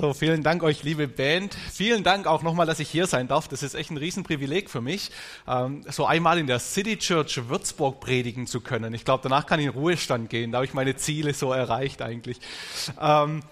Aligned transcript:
So, 0.00 0.14
vielen 0.14 0.44
Dank 0.44 0.62
euch, 0.62 0.84
liebe 0.84 1.08
Band. 1.08 1.56
Vielen 1.72 2.04
Dank 2.04 2.28
auch 2.28 2.44
nochmal, 2.44 2.66
dass 2.66 2.78
ich 2.78 2.88
hier 2.88 3.08
sein 3.08 3.26
darf. 3.26 3.48
Das 3.48 3.64
ist 3.64 3.74
echt 3.74 3.90
ein 3.90 3.96
Riesenprivileg 3.96 4.70
für 4.70 4.80
mich, 4.80 5.10
ähm, 5.48 5.82
so 5.88 6.06
einmal 6.06 6.38
in 6.38 6.46
der 6.46 6.60
City 6.60 6.98
Church 6.98 7.48
Würzburg 7.48 7.98
predigen 7.98 8.46
zu 8.46 8.60
können. 8.60 8.94
Ich 8.94 9.04
glaube, 9.04 9.24
danach 9.24 9.46
kann 9.46 9.58
ich 9.58 9.66
in 9.66 9.72
Ruhestand 9.72 10.30
gehen. 10.30 10.52
Da 10.52 10.58
habe 10.58 10.66
ich 10.66 10.72
meine 10.72 10.94
Ziele 10.94 11.34
so 11.34 11.52
erreicht 11.52 12.00
eigentlich. 12.00 12.38
Ähm, 13.00 13.42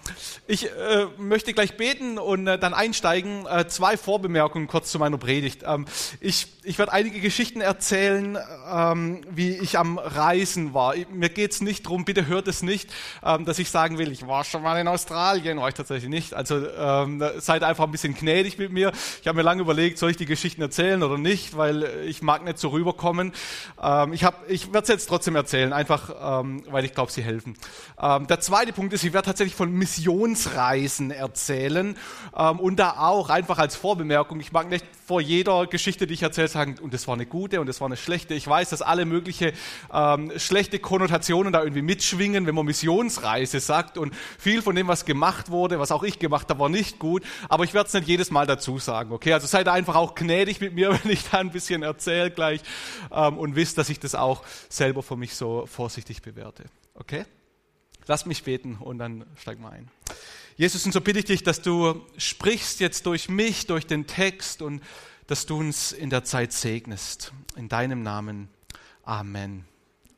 ich 0.47 0.67
äh, 0.67 1.07
möchte 1.19 1.53
gleich 1.53 1.77
beten 1.77 2.17
und 2.17 2.47
äh, 2.47 2.61
dann 2.61 2.75
einsteigen. 2.75 3.45
Äh, 3.47 3.67
zwei 3.67 3.97
Vorbemerkungen 3.97 4.69
kurz 4.69 4.93
zu 4.93 5.01
meiner 5.01 5.19
Predigt. 5.19 5.65
Ähm, 5.67 5.87
ich, 6.21 6.47
ich 6.63 6.79
werde 6.79 6.93
einige 6.93 7.19
Geschichten 7.19 7.61
erzählen, 7.61 8.39
wie 9.31 9.57
ich 9.57 9.79
am 9.79 9.99
Reisen 9.99 10.75
war. 10.75 10.95
Mir 11.13 11.29
geht 11.29 11.53
es 11.53 11.61
nicht 11.61 11.87
darum, 11.87 12.05
bitte 12.05 12.27
hört 12.27 12.49
es 12.49 12.63
nicht, 12.63 12.93
dass 13.23 13.59
ich 13.61 13.71
sagen 13.71 13.99
will, 13.99 14.11
ich 14.11 14.27
war 14.27 14.43
schon 14.43 14.63
mal 14.63 14.79
in 14.81 14.89
Australien, 14.89 15.59
war 15.59 15.69
ich 15.69 15.75
tatsächlich 15.75 16.11
nicht 16.11 16.36
also 16.37 16.67
ähm, 16.79 17.23
seid 17.39 17.63
einfach 17.63 17.85
ein 17.85 17.91
bisschen 17.91 18.15
gnädig 18.15 18.59
mit 18.59 18.71
mir. 18.71 18.93
Ich 19.21 19.27
habe 19.27 19.37
mir 19.37 19.43
lange 19.43 19.63
überlegt, 19.63 19.99
soll 19.99 20.11
ich 20.11 20.17
die 20.17 20.27
Geschichten 20.27 20.63
erzählen 20.63 21.03
oder 21.03 21.19
nicht, 21.19 21.57
weil 21.57 21.85
ich 22.07 22.23
mag 22.23 22.45
nicht 22.45 22.59
so 22.59 22.69
rüberkommen. 22.69 23.33
Ähm, 23.83 24.13
ich 24.13 24.27
ich 24.49 24.73
werde 24.73 24.83
es 24.83 24.89
jetzt 24.89 25.07
trotzdem 25.07 25.37
erzählen, 25.37 25.73
einfach 25.73 26.41
ähm, 26.41 26.63
weil 26.71 26.85
ich 26.85 26.95
glaube, 26.95 27.11
sie 27.11 27.23
helfen. 27.23 27.57
Ähm, 28.01 28.27
der 28.27 28.41
zweite 28.41 28.73
Punkt 28.73 28.93
ist, 28.93 29.05
ich 29.05 29.13
werde 29.13 29.27
tatsächlich 29.27 29.57
von 29.57 29.73
Missionsreisen 29.73 31.11
erzählen 31.11 31.97
ähm, 32.37 32.61
und 32.61 32.77
da 32.77 32.99
auch 32.99 33.31
einfach 33.31 33.59
als 33.59 33.77
Vorbemerkung, 33.77 34.41
ich 34.41 34.53
mag 34.53 34.69
nicht 34.69 34.85
vor 35.07 35.21
jeder 35.21 35.69
Geschichte, 35.69 36.09
die 36.09 36.15
ich 36.15 36.23
erzähle, 36.23 36.49
sagen, 36.49 36.77
und 36.83 36.93
das 36.93 37.07
war 37.07 37.15
eine 37.15 37.27
gute 37.27 37.61
und 37.61 37.69
das 37.69 37.81
war 37.81 37.87
eine 37.87 37.97
schlechte. 37.97 38.35
Ich 38.35 38.47
weiß, 38.47 38.71
dass 38.71 38.83
alle 38.83 39.05
mögliche 39.05 39.53
ähm, 39.93 40.33
schlechte 40.37 40.81
Konnotationen 40.81 41.53
da 41.53 41.63
irgendwie 41.63 41.83
mitschwingen, 41.83 42.45
wenn 42.47 42.57
man 42.57 42.67
Missionsreise 42.67 43.61
sagt 43.61 43.99
und 43.99 44.13
viel 44.37 44.63
von 44.63 44.75
dem, 44.75 44.89
was 44.89 45.05
gemacht 45.05 45.49
wurde, 45.49 45.79
was 45.79 45.93
auch 45.93 46.03
ich 46.03 46.19
gemacht 46.19 46.51
habe, 46.51 46.59
war 46.59 46.69
nicht 46.69 46.99
gut, 46.99 47.23
aber 47.49 47.63
ich 47.63 47.73
werde 47.73 47.87
es 47.87 47.95
nicht 47.95 48.09
jedes 48.09 48.33
Mal 48.33 48.47
dazu 48.47 48.81
sagen, 48.81 49.13
okay? 49.13 49.33
Also 49.33 49.47
seid 49.47 49.69
einfach 49.69 49.95
auch 49.95 50.17
gnädig 50.17 50.61
mit 50.61 50.75
mir, 50.75 50.91
wenn 51.05 51.13
ich 51.13 51.29
da 51.31 51.39
ein 51.39 51.53
bisschen 51.53 51.85
erzähle 51.85 52.33
gleich 52.33 52.61
ähm, 53.13 53.39
und 53.39 53.55
wisst, 53.55 53.79
dass 53.79 53.89
ich 53.89 54.01
das 54.01 54.17
auch 54.17 54.43
selber 54.69 55.05
für 55.05 55.17
mich 55.17 55.37
so 55.37 55.67
vorsichtig 55.67 56.21
bewerte, 56.23 56.65
okay? 56.95 57.25
Lass 58.09 58.27
mich 58.27 58.43
beten 58.43 58.77
und 58.81 58.99
dann 58.99 59.25
steig 59.37 59.61
mal 59.61 59.71
ein. 59.71 59.89
Jesus, 60.59 60.87
und 60.87 60.93
so 60.93 61.03
bitte 61.03 61.19
ich 61.19 61.27
dich, 61.27 61.43
dass 61.43 61.61
du 61.61 62.01
sprichst 62.17 62.81
jetzt 62.81 63.05
durch 63.05 63.29
mich, 63.29 63.67
durch 63.67 63.87
den 63.87 64.07
Text 64.07 64.63
und 64.63 64.83
dass 65.27 65.45
du 65.45 65.59
uns 65.59 65.93
in 65.93 66.09
der 66.09 66.25
Zeit 66.25 66.53
segnest. 66.53 67.33
In 67.57 67.69
deinem 67.69 68.03
Namen. 68.03 68.49
Amen. 69.03 69.67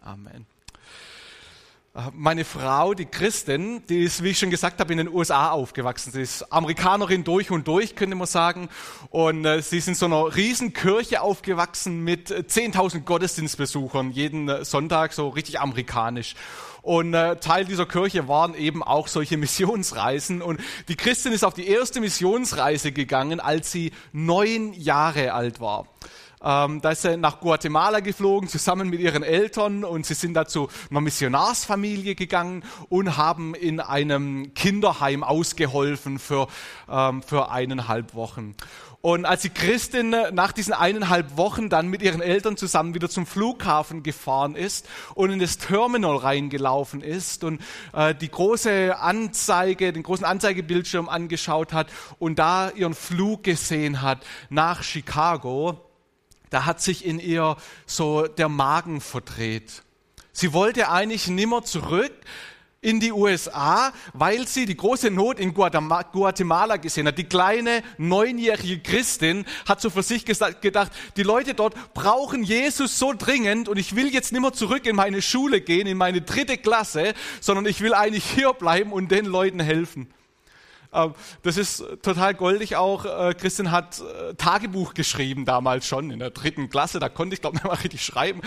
Amen. 0.01 0.47
Äh, 1.95 2.03
meine 2.13 2.45
Frau, 2.45 2.95
die 2.95 3.07
Christin, 3.07 3.83
die 3.89 4.05
ist, 4.05 4.23
wie 4.23 4.29
ich 4.29 4.39
schon 4.39 4.51
gesagt 4.51 4.79
habe, 4.79 4.93
in 4.93 4.99
den 4.99 5.09
USA 5.09 5.51
aufgewachsen. 5.51 6.13
Sie 6.13 6.23
ist 6.23 6.53
Amerikanerin 6.53 7.25
durch 7.25 7.51
und 7.51 7.67
durch, 7.67 7.97
könnte 7.97 8.15
man 8.15 8.29
sagen. 8.29 8.69
Und 9.11 9.45
äh, 9.45 9.61
sie 9.61 9.79
ist 9.79 9.89
in 9.89 9.97
so 9.97 10.07
einer 10.07 10.37
riesen 10.37 10.73
Kirche 10.73 11.21
aufgewachsen 11.21 12.05
mit 12.05 12.31
10.000 12.31 13.01
Gottesdienstbesuchern 13.01 14.13
jeden 14.13 14.49
äh, 14.49 14.65
Sonntag, 14.65 15.15
so 15.15 15.31
richtig 15.31 15.59
amerikanisch. 15.59 16.37
Und 16.89 17.13
äh, 17.13 17.37
Teil 17.37 17.67
dieser 17.67 17.85
Kirche 17.85 18.29
waren 18.29 18.55
eben 18.55 18.83
auch 18.83 19.09
solche 19.09 19.37
Missionsreisen. 19.37 20.41
Und 20.41 20.59
die 20.89 20.97
Christin 20.97 21.35
ist 21.35 21.45
auf 21.45 21.53
die 21.53 21.69
erste 21.69 22.01
Missionsreise 22.01 22.93
gegangen, 22.93 23.41
als 23.41 23.71
sie 23.71 23.93
neun 24.13 24.73
Jahre 24.73 25.35
alt 25.35 25.61
war. 25.61 25.87
Ähm, 26.43 26.81
da 26.81 26.93
ist 26.93 27.03
sie 27.03 27.19
nach 27.19 27.41
Guatemala 27.41 28.01
geflogen, 28.01 28.49
zusammen 28.49 28.89
mit 28.89 29.01
ihren 29.01 29.23
Eltern 29.23 29.85
und 29.85 30.07
sie 30.07 30.15
sind 30.15 30.33
da 30.33 30.47
zu 30.47 30.69
einer 30.89 31.03
Missionarsfamilie 31.03 32.15
gegangen 32.15 32.63
und 32.89 33.19
haben 33.19 33.55
in 33.55 33.81
einem 33.81 34.55
Kinderheim 34.55 35.25
ausgeholfen 35.25 36.19
für, 36.19 36.47
ähm, 36.89 37.23
für 37.23 37.51
eineinhalb 37.51 38.15
Wochen. 38.15 38.55
Und 39.01 39.27
als 39.27 39.43
die 39.43 39.51
Christin 39.51 40.11
nach 40.33 40.51
diesen 40.51 40.73
eineinhalb 40.73 41.37
Wochen 41.37 41.69
dann 41.69 41.87
mit 41.87 42.03
ihren 42.03 42.21
Eltern 42.21 42.57
zusammen 42.57 42.95
wieder 42.95 43.09
zum 43.09 43.27
Flughafen 43.27 44.03
gefahren 44.03 44.57
ist 44.57 44.89
und 45.15 45.31
in 45.31 45.39
das 45.39 45.59
Terminal 45.59 46.17
reingelaufen 46.17 47.01
ist 47.01 47.45
und 47.45 47.61
äh, 47.93 48.13
die 48.13 48.29
große 48.29 48.99
Anzeige, 48.99 49.93
den 49.93 50.03
großen 50.03 50.25
Anzeigebildschirm 50.25 51.09
angeschaut 51.09 51.73
hat 51.73 51.89
und 52.19 52.41
da 52.41 52.71
ihren 52.71 52.95
Flug 52.95 53.45
gesehen 53.45 54.03
hat 54.03 54.27
nach 54.51 54.83
Chicago, 54.83 55.81
da 56.51 56.65
hat 56.65 56.81
sich 56.81 57.05
in 57.05 57.21
ihr 57.21 57.57
so 57.87 58.27
der 58.27 58.49
Magen 58.49 59.01
verdreht. 59.01 59.85
Sie 60.33 60.53
wollte 60.53 60.91
eigentlich 60.91 61.29
nimmer 61.29 61.63
zurück, 61.63 62.13
in 62.81 63.01
die 63.01 63.13
USA, 63.13 63.93
weil 64.13 64.47
sie 64.47 64.65
die 64.65 64.77
große 64.77 65.11
Not 65.11 65.41
in 65.41 65.53
Guatemala 65.53 66.77
gesehen 66.77 67.09
hat. 67.09 67.19
Die 67.19 67.25
kleine 67.25 67.83
neunjährige 67.97 68.79
Christin 68.79 69.47
hat 69.67 69.81
so 69.81 69.91
für 69.91 70.05
sich 70.05 70.25
gedacht, 70.25 70.93
die 71.17 71.25
Leute 71.25 71.55
dort 71.55 71.75
brauchen 71.93 72.45
Jesus 72.45 72.99
so 72.99 73.13
dringend 73.13 73.69
und 73.69 73.79
ich 73.79 73.97
will 73.97 74.13
jetzt 74.15 74.31
nicht 74.31 74.41
mehr 74.41 74.53
zurück 74.53 74.87
in 74.87 74.95
meine 74.95 75.23
Schule 75.23 75.61
gehen, 75.61 75.89
in 75.89 75.99
meine 75.99 76.21
dritte 76.21 76.57
Klasse, 76.57 77.15
sondern 77.41 77.67
ich 77.67 77.81
will 77.81 77.95
eigentlich 77.95 78.25
hier 78.25 78.53
bleiben 78.53 78.93
und 78.93 79.11
den 79.11 79.25
Leuten 79.25 79.59
helfen. 79.59 80.09
Ähm, 80.93 81.15
das 81.43 81.57
ist 81.57 81.85
total 82.03 82.35
goldig 82.35 82.77
auch. 82.77 83.05
Äh, 83.05 83.35
Christian 83.35 83.71
hat 83.71 84.01
äh, 84.01 84.35
Tagebuch 84.35 84.95
geschrieben 84.95 85.45
damals 85.45 85.87
schon 85.87 86.11
in 86.11 86.19
der 86.19 86.31
dritten 86.31 86.71
Klasse. 86.71 86.99
Da 86.99 87.09
konnte 87.09 87.35
ich 87.35 87.41
glaube 87.41 87.57
nicht 87.57 87.65
mal 87.67 87.75
richtig 87.75 88.05
schreiben. 88.05 88.41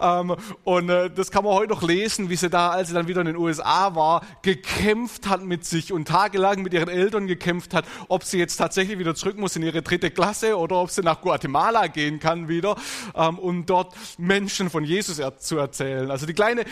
Ähm, 0.00 0.36
und 0.64 0.88
äh, 0.88 1.10
das 1.10 1.30
kann 1.30 1.44
man 1.44 1.54
heute 1.54 1.72
noch 1.72 1.82
lesen, 1.82 2.30
wie 2.30 2.36
sie 2.36 2.50
da, 2.50 2.70
als 2.70 2.88
sie 2.88 2.94
dann 2.94 3.08
wieder 3.08 3.20
in 3.20 3.26
den 3.26 3.36
USA 3.36 3.94
war, 3.94 4.22
gekämpft 4.42 5.28
hat 5.28 5.42
mit 5.42 5.64
sich 5.64 5.92
und 5.92 6.06
tagelang 6.06 6.62
mit 6.62 6.72
ihren 6.72 6.88
Eltern 6.88 7.26
gekämpft 7.26 7.74
hat, 7.74 7.84
ob 8.08 8.24
sie 8.24 8.38
jetzt 8.38 8.56
tatsächlich 8.56 8.98
wieder 8.98 9.14
zurück 9.14 9.38
muss 9.38 9.56
in 9.56 9.62
ihre 9.62 9.82
dritte 9.82 10.10
Klasse 10.10 10.56
oder 10.56 10.76
ob 10.76 10.90
sie 10.90 11.02
nach 11.02 11.20
Guatemala 11.20 11.88
gehen 11.88 12.20
kann 12.20 12.48
wieder, 12.48 12.76
ähm, 13.14 13.38
um 13.38 13.66
dort 13.66 13.94
Menschen 14.18 14.70
von 14.70 14.84
Jesus 14.84 15.20
zu 15.38 15.58
erzählen. 15.58 16.10
Also 16.10 16.26
die 16.26 16.34
kleine 16.34 16.64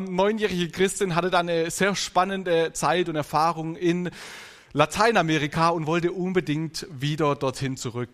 neunjährige 0.00 0.70
Christin 0.70 1.14
hatte 1.14 1.30
da 1.30 1.40
eine 1.40 1.70
sehr 1.70 1.94
spannende 1.94 2.72
Zeit 2.72 3.08
und 3.08 3.16
Erfahrung 3.16 3.76
in 3.76 4.10
Lateinamerika 4.74 5.68
und 5.68 5.86
wollte 5.86 6.12
unbedingt 6.12 6.86
wieder 6.90 7.34
dorthin 7.36 7.76
zurück. 7.76 8.08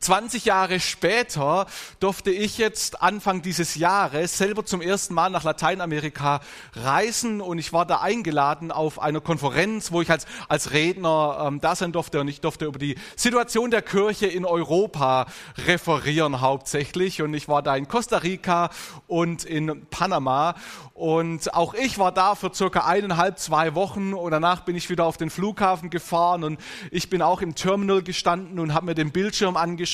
20 0.00 0.44
Jahre 0.44 0.78
später 0.78 1.66
durfte 2.00 2.30
ich 2.30 2.58
jetzt 2.58 3.02
Anfang 3.02 3.40
dieses 3.40 3.76
Jahres 3.76 4.36
selber 4.36 4.64
zum 4.64 4.82
ersten 4.82 5.14
Mal 5.14 5.30
nach 5.30 5.42
Lateinamerika 5.42 6.40
reisen 6.74 7.40
und 7.40 7.58
ich 7.58 7.72
war 7.72 7.86
da 7.86 8.00
eingeladen 8.00 8.70
auf 8.70 9.00
einer 9.00 9.22
Konferenz, 9.22 9.92
wo 9.92 10.02
ich 10.02 10.10
als, 10.10 10.26
als 10.48 10.72
Redner 10.72 11.46
ähm, 11.46 11.60
da 11.60 11.74
sein 11.74 11.92
durfte 11.92 12.20
und 12.20 12.28
ich 12.28 12.42
durfte 12.42 12.66
über 12.66 12.78
die 12.78 12.96
Situation 13.16 13.70
der 13.70 13.80
Kirche 13.80 14.26
in 14.26 14.44
Europa 14.44 15.26
referieren 15.66 16.42
hauptsächlich 16.42 17.22
und 17.22 17.32
ich 17.32 17.48
war 17.48 17.62
da 17.62 17.74
in 17.74 17.88
Costa 17.88 18.18
Rica 18.18 18.68
und 19.06 19.44
in 19.44 19.86
Panama 19.88 20.56
und 20.92 21.54
auch 21.54 21.74
ich 21.74 21.98
war 21.98 22.12
da 22.12 22.34
für 22.34 22.54
circa 22.54 22.86
eineinhalb, 22.86 23.38
zwei 23.38 23.74
Wochen 23.74 24.12
und 24.14 24.30
danach 24.30 24.60
bin 24.60 24.76
ich 24.76 24.90
wieder 24.90 25.04
auf 25.04 25.16
den 25.16 25.30
Flughafen 25.30 25.88
gefahren 25.88 26.44
und 26.44 26.60
ich 26.90 27.08
bin 27.08 27.22
auch 27.22 27.40
im 27.40 27.54
Terminal 27.54 28.02
gestanden 28.02 28.58
und 28.58 28.74
habe 28.74 28.86
mir 28.86 28.94
den 28.94 29.10
Bildschirm 29.10 29.56
angeschaut, 29.56 29.85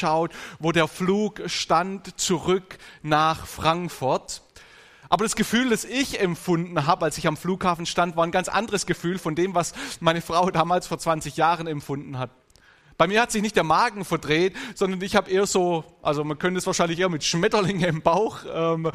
wo 0.59 0.73
der 0.73 0.89
Flug 0.89 1.43
stand 1.47 2.19
zurück 2.19 2.79
nach 3.03 3.47
Frankfurt. 3.47 4.43
Aber 5.09 5.25
das 5.25 5.37
Gefühl, 5.37 5.69
das 5.69 5.85
ich 5.85 6.21
empfunden 6.21 6.87
habe, 6.87 7.05
als 7.05 7.19
ich 7.19 7.27
am 7.27 7.37
Flughafen 7.37 7.85
stand, 7.85 8.17
war 8.17 8.25
ein 8.25 8.31
ganz 8.31 8.49
anderes 8.49 8.87
Gefühl 8.87 9.19
von 9.19 9.35
dem, 9.35 9.55
was 9.55 9.75
meine 10.01 10.23
Frau 10.23 10.51
damals 10.51 10.87
vor 10.87 10.99
20 10.99 11.37
Jahren 11.37 11.67
empfunden 11.67 12.19
hat. 12.19 12.31
Bei 12.97 13.07
mir 13.07 13.21
hat 13.21 13.31
sich 13.31 13.43
nicht 13.43 13.57
der 13.57 13.65
Magen 13.65 14.05
verdreht, 14.05 14.55
sondern 14.75 15.03
ich 15.03 15.17
habe 15.17 15.31
eher 15.31 15.47
so, 15.47 15.85
also 16.03 16.25
man 16.25 16.39
könnte 16.39 16.59
es 16.59 16.67
wahrscheinlich 16.67 16.99
eher 16.99 17.09
mit 17.09 17.25
Schmetterlingen 17.25 17.85
im 17.85 18.03
Bauch 18.03 18.39
ähm, 18.51 18.91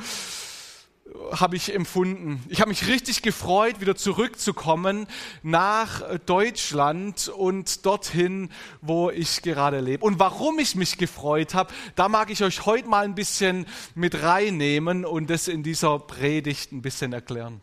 habe 1.32 1.56
ich 1.56 1.74
empfunden. 1.74 2.44
Ich 2.50 2.62
habe 2.62 2.70
mich 2.70 2.88
richtig 2.88 3.22
gefreut, 3.22 3.80
wieder 3.82 3.96
zurückzukommen 3.96 5.08
nach 5.44 6.02
Deutschland 6.26 7.28
und 7.30 7.86
dorthin, 7.86 8.50
wo 8.82 9.10
ich 9.10 9.42
gerade 9.42 9.80
lebe. 9.80 10.06
Und 10.06 10.20
warum 10.20 10.60
ich 10.60 10.76
mich 10.76 10.98
gefreut 10.98 11.54
habe, 11.54 11.74
da 11.96 12.10
mag 12.10 12.30
ich 12.30 12.44
euch 12.44 12.66
heute 12.66 12.88
mal 12.88 13.06
ein 13.06 13.16
bisschen 13.16 13.66
mit 13.96 14.22
reinnehmen 14.24 15.06
und 15.06 15.30
das 15.30 15.48
in 15.48 15.64
dieser 15.64 16.00
Predigt 16.00 16.72
ein 16.72 16.82
bisschen 16.82 17.14
erklären. 17.14 17.62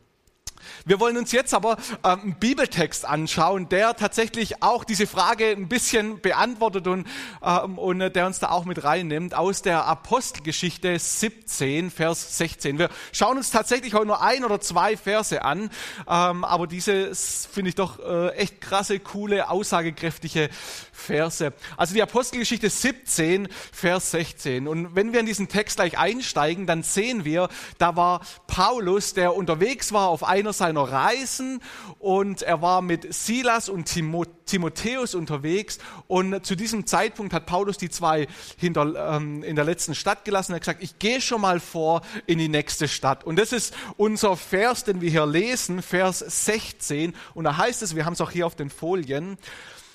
Wir 0.85 1.01
wollen 1.01 1.17
uns 1.17 1.33
jetzt 1.33 1.55
aber 1.55 1.77
ähm, 2.05 2.21
einen 2.21 2.35
Bibeltext 2.35 3.05
anschauen, 3.05 3.69
der 3.69 3.97
tatsächlich 3.97 4.63
auch 4.63 4.85
diese 4.85 5.07
Frage 5.07 5.51
ein 5.51 5.69
bisschen 5.69 6.21
beantwortet 6.21 6.87
und, 6.87 7.07
ähm, 7.43 7.79
und 7.79 8.01
äh, 8.01 8.11
der 8.11 8.27
uns 8.27 8.39
da 8.39 8.51
auch 8.51 8.65
mit 8.65 8.85
reinnimmt 8.85 9.35
aus 9.35 9.63
der 9.63 9.87
Apostelgeschichte 9.87 10.99
17, 10.99 11.91
Vers 11.91 12.39
16. 12.39 12.79
Wir 12.79 12.91
schauen 13.13 13.37
uns 13.37 13.51
tatsächlich 13.51 13.95
heute 13.95 14.07
nur 14.07 14.23
ein 14.23 14.45
oder 14.45 14.61
zwei 14.61 14.97
Verse 14.97 15.43
an, 15.43 15.71
ähm, 16.09 16.45
aber 16.45 16.67
diese 16.67 17.15
finde 17.15 17.69
ich 17.69 17.75
doch 17.75 17.99
äh, 17.99 18.31
echt 18.37 18.61
krasse, 18.61 19.01
coole, 19.01 19.51
aussagekräftige 19.51 20.51
Verse. 20.95 21.53
Also 21.77 21.95
die 21.95 22.03
Apostelgeschichte 22.03 22.71
17, 22.71 23.49
Vers 23.73 24.13
16. 24.13 24.69
Und 24.69 24.95
wenn 24.95 25.13
wir 25.13 25.21
in 25.21 25.27
diesen 25.27 25.49
Text 25.49 25.77
gleich 25.77 25.99
einsteigen, 25.99 26.67
dann 26.67 26.83
sehen 26.83 27.25
wir, 27.25 27.49
da 27.79 27.97
war 27.97 28.21
Paulus, 28.47 29.13
der 29.13 29.35
unterwegs 29.35 29.93
war 29.93 30.09
auf 30.09 30.23
einer 30.25 30.53
seiner 30.53 30.83
Reisen 30.83 31.61
und 31.99 32.43
er 32.43 32.63
war 32.63 32.81
mit 32.81 33.13
Silas 33.13 33.69
und 33.69 33.87
Timotheus 33.87 35.15
unterwegs 35.15 35.79
und 36.07 36.47
zu 36.47 36.55
diesem 36.55 36.87
Zeitpunkt 36.87 37.33
hat 37.33 37.47
Paulus 37.47 37.77
die 37.77 37.91
zwei 37.91 38.29
hinter, 38.57 39.17
ähm, 39.17 39.43
in 39.43 39.57
der 39.57 39.65
letzten 39.65 39.95
Stadt 39.95 40.25
gelassen. 40.25 40.53
Er 40.53 40.57
hat 40.57 40.63
gesagt, 40.63 40.83
ich 40.83 40.99
gehe 40.99 41.21
schon 41.21 41.41
mal 41.41 41.61
vor 41.61 42.03
in 42.27 42.39
die 42.39 42.49
nächste 42.49 42.89
Stadt. 42.89 43.25
Und 43.25 43.37
das 43.37 43.53
ist 43.53 43.75
unser 43.97 44.37
Vers, 44.37 44.85
den 44.85 45.01
wir 45.01 45.11
hier 45.11 45.27
lesen, 45.27 45.83
Vers 45.83 46.21
16. 46.21 47.15
Und 47.35 47.45
da 47.45 47.57
heißt 47.57 47.83
es, 47.83 47.97
wir 47.97 48.05
haben 48.05 48.13
es 48.13 48.21
auch 48.21 48.31
hier 48.31 48.47
auf 48.47 48.55
den 48.55 48.71
Folien, 48.71 49.39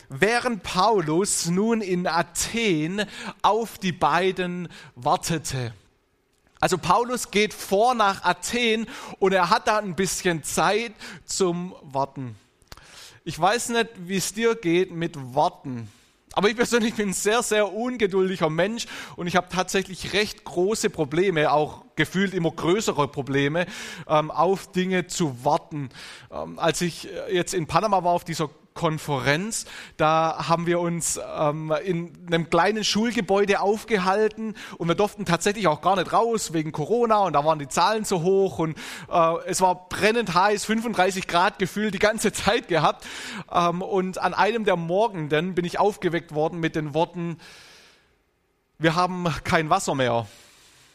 während 0.10 0.64
Paulus 0.64 1.48
nun 1.48 1.82
in 1.82 2.08
Athen 2.08 3.06
auf 3.42 3.78
die 3.78 3.92
beiden 3.92 4.68
wartete. 4.96 5.74
Also 6.60 6.78
Paulus 6.78 7.32
geht 7.32 7.54
vor 7.54 7.96
nach 7.96 8.24
Athen 8.24 8.88
und 9.20 9.32
er 9.32 9.50
hat 9.50 9.68
da 9.68 9.78
ein 9.78 9.96
bisschen 9.96 10.44
Zeit 10.44 10.92
zum 11.26 11.74
Warten. 11.82 12.36
Ich 13.24 13.40
weiß 13.40 13.70
nicht, 13.70 13.90
wie 13.98 14.18
es 14.18 14.34
dir 14.34 14.56
geht 14.56 14.92
mit 14.92 15.16
Warten. 15.36 15.90
Aber 16.34 16.50
ich 16.50 16.56
persönlich 16.56 16.94
bin 16.94 17.10
ein 17.10 17.14
sehr, 17.14 17.44
sehr 17.44 17.74
ungeduldiger 17.74 18.50
Mensch 18.50 18.88
und 19.16 19.28
ich 19.28 19.36
habe 19.36 19.48
tatsächlich 19.50 20.14
recht 20.14 20.44
große 20.44 20.90
Probleme, 20.90 21.52
auch 21.52 21.84
gefühlt 21.96 22.34
immer 22.34 22.52
größere 22.52 23.08
Probleme, 23.08 23.66
ähm, 24.08 24.30
auf 24.30 24.72
Dinge 24.72 25.08
zu 25.08 25.44
warten. 25.44 25.90
Ähm, 26.32 26.60
als 26.60 26.82
ich 26.82 27.08
jetzt 27.32 27.54
in 27.54 27.68
Panama 27.68 28.04
war 28.04 28.12
auf 28.12 28.24
dieser 28.24 28.50
Konferenz. 28.80 29.66
Da 29.98 30.48
haben 30.48 30.66
wir 30.66 30.80
uns 30.80 31.20
ähm, 31.38 31.74
in 31.84 32.14
einem 32.28 32.50
kleinen 32.50 32.86
Schulgebäude 32.86 33.60
aufgehalten 33.60 34.56
und 34.78 34.88
wir 34.88 34.96
durften 34.96 35.26
tatsächlich 35.26 35.68
auch 35.68 35.82
gar 35.82 35.98
nicht 35.98 36.14
raus 36.14 36.54
wegen 36.54 36.72
Corona 36.72 37.26
und 37.26 37.34
da 37.34 37.44
waren 37.44 37.60
die 37.60 37.68
Zahlen 37.68 38.06
so 38.06 38.22
hoch 38.22 38.58
und 38.58 38.78
äh, 39.12 39.34
es 39.48 39.60
war 39.60 39.90
brennend 39.90 40.34
heiß, 40.34 40.64
35 40.64 41.28
Grad 41.28 41.60
gefühlt 41.60 41.94
die 41.94 42.00
ganze 42.00 42.32
Zeit 42.34 42.70
gehabt. 42.70 43.06
Ähm, 43.52 43.82
und 43.82 44.18
an 44.18 44.34
einem 44.34 44.64
der 44.64 44.78
Morgenden 44.78 45.56
bin 45.56 45.66
ich 45.66 45.78
aufgeweckt 45.78 46.34
worden 46.34 46.62
mit 46.62 46.78
den 46.78 46.94
Worten, 46.94 47.38
wir 48.78 48.96
haben 48.96 49.28
kein 49.44 49.70
Wasser 49.70 49.94
mehr. 49.94 50.26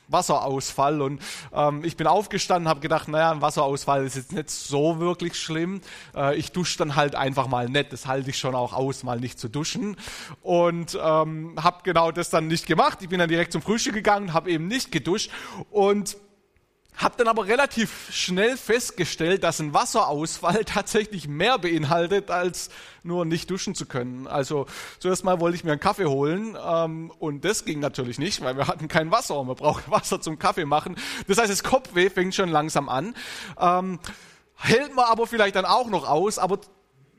Wasserausfall. 0.08 1.02
Und 1.02 1.20
ähm, 1.52 1.84
ich 1.84 1.96
bin 1.96 2.06
aufgestanden, 2.06 2.68
habe 2.68 2.80
gedacht, 2.80 3.08
naja, 3.08 3.30
ein 3.30 3.40
Wasserausfall 3.40 4.04
ist 4.04 4.16
jetzt 4.16 4.32
nicht 4.32 4.50
so 4.50 4.98
wirklich 4.98 5.38
schlimm. 5.38 5.80
Äh, 6.14 6.36
ich 6.36 6.52
dusche 6.52 6.78
dann 6.78 6.96
halt 6.96 7.14
einfach 7.14 7.46
mal 7.46 7.68
nett. 7.68 7.92
Das 7.92 8.06
halte 8.06 8.30
ich 8.30 8.38
schon 8.38 8.54
auch 8.54 8.72
aus, 8.72 9.02
mal 9.02 9.20
nicht 9.20 9.38
zu 9.38 9.48
duschen. 9.48 9.96
Und 10.42 10.98
ähm, 11.02 11.54
habe 11.62 11.78
genau 11.84 12.10
das 12.10 12.30
dann 12.30 12.46
nicht 12.46 12.66
gemacht. 12.66 12.98
Ich 13.02 13.08
bin 13.08 13.18
dann 13.18 13.28
direkt 13.28 13.52
zum 13.52 13.62
Frühstück 13.62 13.94
gegangen, 13.94 14.32
habe 14.32 14.50
eben 14.50 14.66
nicht 14.66 14.92
geduscht. 14.92 15.30
Und 15.70 16.16
hab 16.96 17.16
dann 17.16 17.26
aber 17.26 17.46
relativ 17.46 18.08
schnell 18.10 18.56
festgestellt, 18.56 19.42
dass 19.42 19.58
ein 19.60 19.74
Wasserausfall 19.74 20.64
tatsächlich 20.66 21.26
mehr 21.26 21.58
beinhaltet, 21.58 22.30
als 22.30 22.70
nur 23.02 23.24
nicht 23.24 23.50
duschen 23.50 23.74
zu 23.74 23.86
können. 23.86 24.26
Also 24.26 24.66
zuerst 25.00 25.24
mal 25.24 25.40
wollte 25.40 25.56
ich 25.56 25.64
mir 25.64 25.72
einen 25.72 25.80
Kaffee 25.80 26.06
holen 26.06 26.56
ähm, 26.64 27.10
und 27.18 27.44
das 27.44 27.64
ging 27.64 27.80
natürlich 27.80 28.18
nicht, 28.18 28.42
weil 28.42 28.56
wir 28.56 28.68
hatten 28.68 28.88
kein 28.88 29.10
Wasser 29.10 29.38
und 29.38 29.48
wir 29.48 29.54
brauchen 29.54 29.82
Wasser 29.90 30.20
zum 30.20 30.38
Kaffee 30.38 30.64
machen. 30.64 30.96
Das 31.26 31.38
heißt, 31.38 31.50
das 31.50 31.64
Kopfweh 31.64 32.10
fängt 32.10 32.34
schon 32.34 32.48
langsam 32.48 32.88
an. 32.88 33.14
Ähm, 33.58 33.98
hält 34.56 34.94
man 34.94 35.06
aber 35.06 35.26
vielleicht 35.26 35.56
dann 35.56 35.64
auch 35.64 35.88
noch 35.88 36.08
aus, 36.08 36.38
aber 36.38 36.60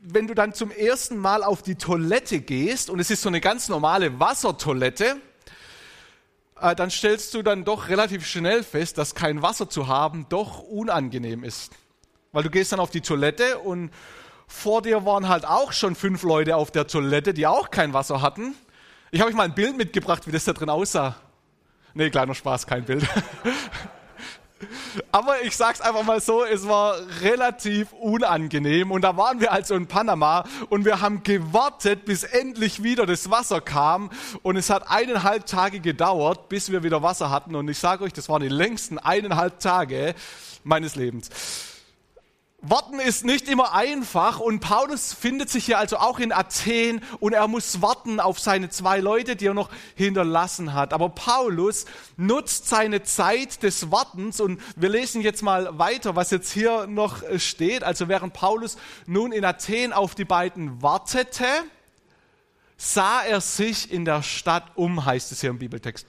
wenn 0.00 0.26
du 0.26 0.34
dann 0.34 0.54
zum 0.54 0.70
ersten 0.70 1.18
Mal 1.18 1.42
auf 1.42 1.62
die 1.62 1.74
Toilette 1.74 2.40
gehst 2.40 2.90
und 2.90 3.00
es 3.00 3.10
ist 3.10 3.22
so 3.22 3.28
eine 3.28 3.40
ganz 3.40 3.68
normale 3.68 4.18
Wassertoilette, 4.20 5.16
dann 6.60 6.90
stellst 6.90 7.34
du 7.34 7.42
dann 7.42 7.64
doch 7.64 7.88
relativ 7.88 8.26
schnell 8.26 8.62
fest, 8.62 8.98
dass 8.98 9.14
kein 9.14 9.42
Wasser 9.42 9.68
zu 9.68 9.88
haben 9.88 10.26
doch 10.28 10.60
unangenehm 10.60 11.44
ist. 11.44 11.72
Weil 12.32 12.42
du 12.42 12.50
gehst 12.50 12.72
dann 12.72 12.80
auf 12.80 12.90
die 12.90 13.00
Toilette 13.00 13.58
und 13.58 13.90
vor 14.46 14.82
dir 14.82 15.04
waren 15.04 15.28
halt 15.28 15.46
auch 15.46 15.72
schon 15.72 15.94
fünf 15.94 16.22
Leute 16.22 16.56
auf 16.56 16.70
der 16.70 16.86
Toilette, 16.86 17.34
die 17.34 17.46
auch 17.46 17.70
kein 17.70 17.92
Wasser 17.92 18.22
hatten. 18.22 18.54
Ich 19.10 19.20
habe 19.20 19.30
euch 19.30 19.36
mal 19.36 19.44
ein 19.44 19.54
Bild 19.54 19.76
mitgebracht, 19.76 20.26
wie 20.26 20.32
das 20.32 20.44
da 20.44 20.52
drin 20.52 20.70
aussah. 20.70 21.16
Nee, 21.94 22.10
kleiner 22.10 22.34
Spaß, 22.34 22.66
kein 22.66 22.84
Bild. 22.84 23.06
Aber 25.12 25.42
ich 25.42 25.56
sag's 25.56 25.80
einfach 25.80 26.02
mal 26.02 26.20
so, 26.20 26.44
es 26.44 26.66
war 26.68 26.96
relativ 27.22 27.92
unangenehm 27.92 28.90
und 28.90 29.02
da 29.02 29.16
waren 29.16 29.40
wir 29.40 29.52
also 29.52 29.74
in 29.74 29.86
Panama 29.86 30.44
und 30.68 30.84
wir 30.84 31.00
haben 31.00 31.22
gewartet, 31.22 32.04
bis 32.04 32.24
endlich 32.24 32.82
wieder 32.82 33.06
das 33.06 33.30
Wasser 33.30 33.60
kam 33.60 34.10
und 34.42 34.56
es 34.56 34.70
hat 34.70 34.90
eineinhalb 34.90 35.46
Tage 35.46 35.80
gedauert, 35.80 36.48
bis 36.48 36.70
wir 36.70 36.82
wieder 36.82 37.02
Wasser 37.02 37.30
hatten 37.30 37.54
und 37.54 37.68
ich 37.68 37.78
sage 37.78 38.04
euch, 38.04 38.12
das 38.12 38.28
waren 38.28 38.42
die 38.42 38.48
längsten 38.48 38.98
eineinhalb 38.98 39.60
Tage 39.60 40.14
meines 40.64 40.96
Lebens. 40.96 41.30
Warten 42.68 42.98
ist 42.98 43.24
nicht 43.24 43.48
immer 43.48 43.74
einfach 43.74 44.40
und 44.40 44.60
Paulus 44.60 45.12
findet 45.12 45.50
sich 45.50 45.66
hier 45.66 45.78
also 45.78 45.98
auch 45.98 46.18
in 46.18 46.32
Athen 46.32 47.00
und 47.20 47.32
er 47.32 47.46
muss 47.48 47.80
warten 47.82 48.18
auf 48.18 48.40
seine 48.40 48.70
zwei 48.70 48.98
Leute, 48.98 49.36
die 49.36 49.46
er 49.46 49.54
noch 49.54 49.70
hinterlassen 49.94 50.74
hat. 50.74 50.92
Aber 50.92 51.10
Paulus 51.10 51.84
nutzt 52.16 52.68
seine 52.68 53.02
Zeit 53.02 53.62
des 53.62 53.90
Wartens 53.92 54.40
und 54.40 54.60
wir 54.74 54.88
lesen 54.88 55.20
jetzt 55.20 55.42
mal 55.42 55.78
weiter, 55.78 56.16
was 56.16 56.30
jetzt 56.30 56.50
hier 56.50 56.86
noch 56.86 57.22
steht. 57.38 57.84
Also 57.84 58.08
während 58.08 58.32
Paulus 58.32 58.76
nun 59.06 59.32
in 59.32 59.44
Athen 59.44 59.92
auf 59.92 60.14
die 60.14 60.24
beiden 60.24 60.82
wartete, 60.82 61.46
sah 62.76 63.22
er 63.22 63.40
sich 63.40 63.92
in 63.92 64.04
der 64.04 64.22
Stadt 64.22 64.72
um, 64.74 65.04
heißt 65.04 65.30
es 65.30 65.40
hier 65.40 65.50
im 65.50 65.58
Bibeltext. 65.58 66.06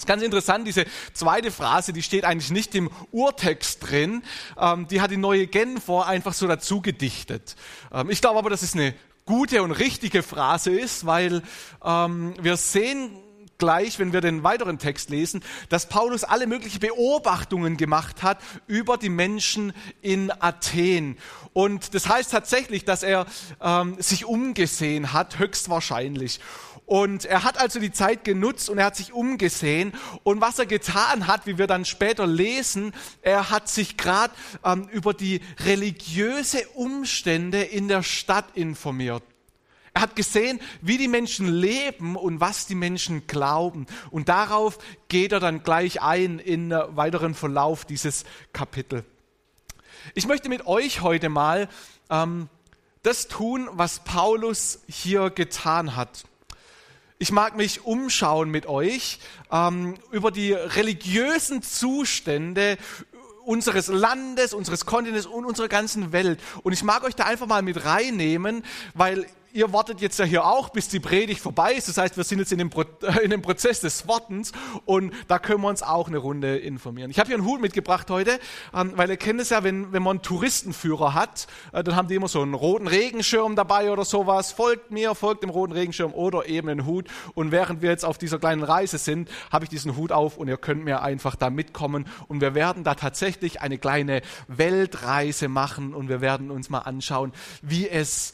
Das 0.00 0.04
ist 0.04 0.08
ganz 0.08 0.22
interessant, 0.22 0.66
diese 0.66 0.86
zweite 1.12 1.50
Phrase, 1.50 1.92
die 1.92 2.02
steht 2.02 2.24
eigentlich 2.24 2.50
nicht 2.50 2.74
im 2.74 2.90
Urtext 3.12 3.86
drin. 3.86 4.22
Ähm, 4.58 4.88
die 4.88 5.02
hat 5.02 5.10
die 5.10 5.18
neue 5.18 5.46
Genfer 5.46 6.06
einfach 6.06 6.32
so 6.32 6.46
dazu 6.46 6.80
gedichtet. 6.80 7.54
Ähm, 7.92 8.08
ich 8.08 8.22
glaube 8.22 8.38
aber, 8.38 8.48
dass 8.48 8.62
es 8.62 8.72
eine 8.72 8.94
gute 9.26 9.62
und 9.62 9.72
richtige 9.72 10.22
Phrase 10.22 10.70
ist, 10.70 11.04
weil 11.04 11.42
ähm, 11.84 12.32
wir 12.40 12.56
sehen 12.56 13.10
gleich, 13.58 13.98
wenn 13.98 14.14
wir 14.14 14.22
den 14.22 14.42
weiteren 14.42 14.78
Text 14.78 15.10
lesen, 15.10 15.44
dass 15.68 15.86
Paulus 15.86 16.24
alle 16.24 16.46
möglichen 16.46 16.80
Beobachtungen 16.80 17.76
gemacht 17.76 18.22
hat 18.22 18.38
über 18.68 18.96
die 18.96 19.10
Menschen 19.10 19.74
in 20.00 20.32
Athen. 20.40 21.18
Und 21.52 21.94
das 21.94 22.08
heißt 22.08 22.32
tatsächlich, 22.32 22.84
dass 22.84 23.02
er 23.02 23.26
ähm, 23.60 23.96
sich 23.98 24.24
umgesehen 24.24 25.12
hat, 25.12 25.38
höchstwahrscheinlich. 25.38 26.40
Und 26.90 27.24
er 27.24 27.44
hat 27.44 27.56
also 27.56 27.78
die 27.78 27.92
Zeit 27.92 28.24
genutzt 28.24 28.68
und 28.68 28.78
er 28.78 28.86
hat 28.86 28.96
sich 28.96 29.12
umgesehen. 29.12 29.92
Und 30.24 30.40
was 30.40 30.58
er 30.58 30.66
getan 30.66 31.28
hat, 31.28 31.46
wie 31.46 31.56
wir 31.56 31.68
dann 31.68 31.84
später 31.84 32.26
lesen, 32.26 32.92
er 33.22 33.48
hat 33.48 33.68
sich 33.68 33.96
gerade 33.96 34.34
ähm, 34.64 34.88
über 34.90 35.14
die 35.14 35.40
religiöse 35.60 36.66
Umstände 36.74 37.62
in 37.62 37.86
der 37.86 38.02
Stadt 38.02 38.56
informiert. 38.56 39.22
Er 39.94 40.02
hat 40.02 40.16
gesehen, 40.16 40.58
wie 40.80 40.98
die 40.98 41.06
Menschen 41.06 41.46
leben 41.46 42.16
und 42.16 42.40
was 42.40 42.66
die 42.66 42.74
Menschen 42.74 43.28
glauben. 43.28 43.86
Und 44.10 44.28
darauf 44.28 44.76
geht 45.06 45.30
er 45.30 45.38
dann 45.38 45.62
gleich 45.62 46.02
ein 46.02 46.40
in 46.40 46.70
weiteren 46.70 47.34
Verlauf 47.34 47.84
dieses 47.84 48.24
Kapitel. 48.52 49.04
Ich 50.16 50.26
möchte 50.26 50.48
mit 50.48 50.66
euch 50.66 51.02
heute 51.02 51.28
mal 51.28 51.68
ähm, 52.10 52.48
das 53.04 53.28
tun, 53.28 53.68
was 53.70 54.00
Paulus 54.00 54.80
hier 54.88 55.30
getan 55.30 55.94
hat. 55.94 56.24
Ich 57.22 57.32
mag 57.32 57.54
mich 57.54 57.84
umschauen 57.84 58.50
mit 58.50 58.64
euch 58.64 59.18
ähm, 59.52 59.96
über 60.10 60.30
die 60.30 60.54
religiösen 60.54 61.60
Zustände 61.60 62.78
unseres 63.44 63.88
Landes, 63.88 64.54
unseres 64.54 64.86
Kontinents 64.86 65.26
und 65.26 65.44
unserer 65.44 65.68
ganzen 65.68 66.12
Welt. 66.12 66.40
Und 66.62 66.72
ich 66.72 66.82
mag 66.82 67.04
euch 67.04 67.14
da 67.14 67.24
einfach 67.24 67.46
mal 67.46 67.60
mit 67.60 67.84
reinnehmen, 67.84 68.64
weil 68.94 69.26
ihr 69.52 69.72
wartet 69.72 70.00
jetzt 70.00 70.18
ja 70.18 70.24
hier 70.24 70.44
auch, 70.44 70.70
bis 70.70 70.88
die 70.88 71.00
Predigt 71.00 71.40
vorbei 71.40 71.74
ist. 71.74 71.88
Das 71.88 71.96
heißt, 71.96 72.16
wir 72.16 72.24
sind 72.24 72.38
jetzt 72.38 72.52
in 72.52 72.58
dem, 72.58 72.70
Pro 72.70 72.84
in 73.22 73.30
dem 73.30 73.42
Prozess 73.42 73.80
des 73.80 74.06
Wartens 74.06 74.52
und 74.84 75.12
da 75.28 75.38
können 75.38 75.62
wir 75.62 75.68
uns 75.68 75.82
auch 75.82 76.08
eine 76.08 76.18
Runde 76.18 76.58
informieren. 76.58 77.10
Ich 77.10 77.18
habe 77.18 77.28
hier 77.28 77.36
einen 77.36 77.46
Hut 77.46 77.60
mitgebracht 77.60 78.10
heute, 78.10 78.38
ähm, 78.74 78.92
weil 78.96 79.10
ihr 79.10 79.16
kennt 79.16 79.40
es 79.40 79.50
ja, 79.50 79.64
wenn, 79.64 79.92
wenn 79.92 80.02
man 80.02 80.18
einen 80.18 80.22
Touristenführer 80.22 81.14
hat, 81.14 81.46
äh, 81.72 81.82
dann 81.82 81.96
haben 81.96 82.08
die 82.08 82.14
immer 82.14 82.28
so 82.28 82.42
einen 82.42 82.54
roten 82.54 82.86
Regenschirm 82.86 83.56
dabei 83.56 83.90
oder 83.90 84.04
sowas. 84.04 84.52
Folgt 84.52 84.90
mir, 84.90 85.14
folgt 85.14 85.42
dem 85.42 85.50
roten 85.50 85.72
Regenschirm 85.72 86.12
oder 86.12 86.46
eben 86.46 86.68
einen 86.68 86.86
Hut. 86.86 87.08
Und 87.34 87.52
während 87.52 87.82
wir 87.82 87.90
jetzt 87.90 88.04
auf 88.04 88.18
dieser 88.18 88.38
kleinen 88.38 88.62
Reise 88.62 88.98
sind, 88.98 89.28
habe 89.50 89.64
ich 89.64 89.70
diesen 89.70 89.96
Hut 89.96 90.12
auf 90.12 90.36
und 90.36 90.48
ihr 90.48 90.56
könnt 90.56 90.84
mir 90.84 91.02
einfach 91.02 91.36
da 91.36 91.50
mitkommen. 91.50 92.06
Und 92.28 92.40
wir 92.40 92.54
werden 92.54 92.84
da 92.84 92.94
tatsächlich 92.94 93.60
eine 93.60 93.78
kleine 93.78 94.22
Weltreise 94.48 95.48
machen 95.48 95.94
und 95.94 96.08
wir 96.08 96.20
werden 96.20 96.50
uns 96.50 96.70
mal 96.70 96.80
anschauen, 96.80 97.32
wie 97.62 97.88
es 97.88 98.32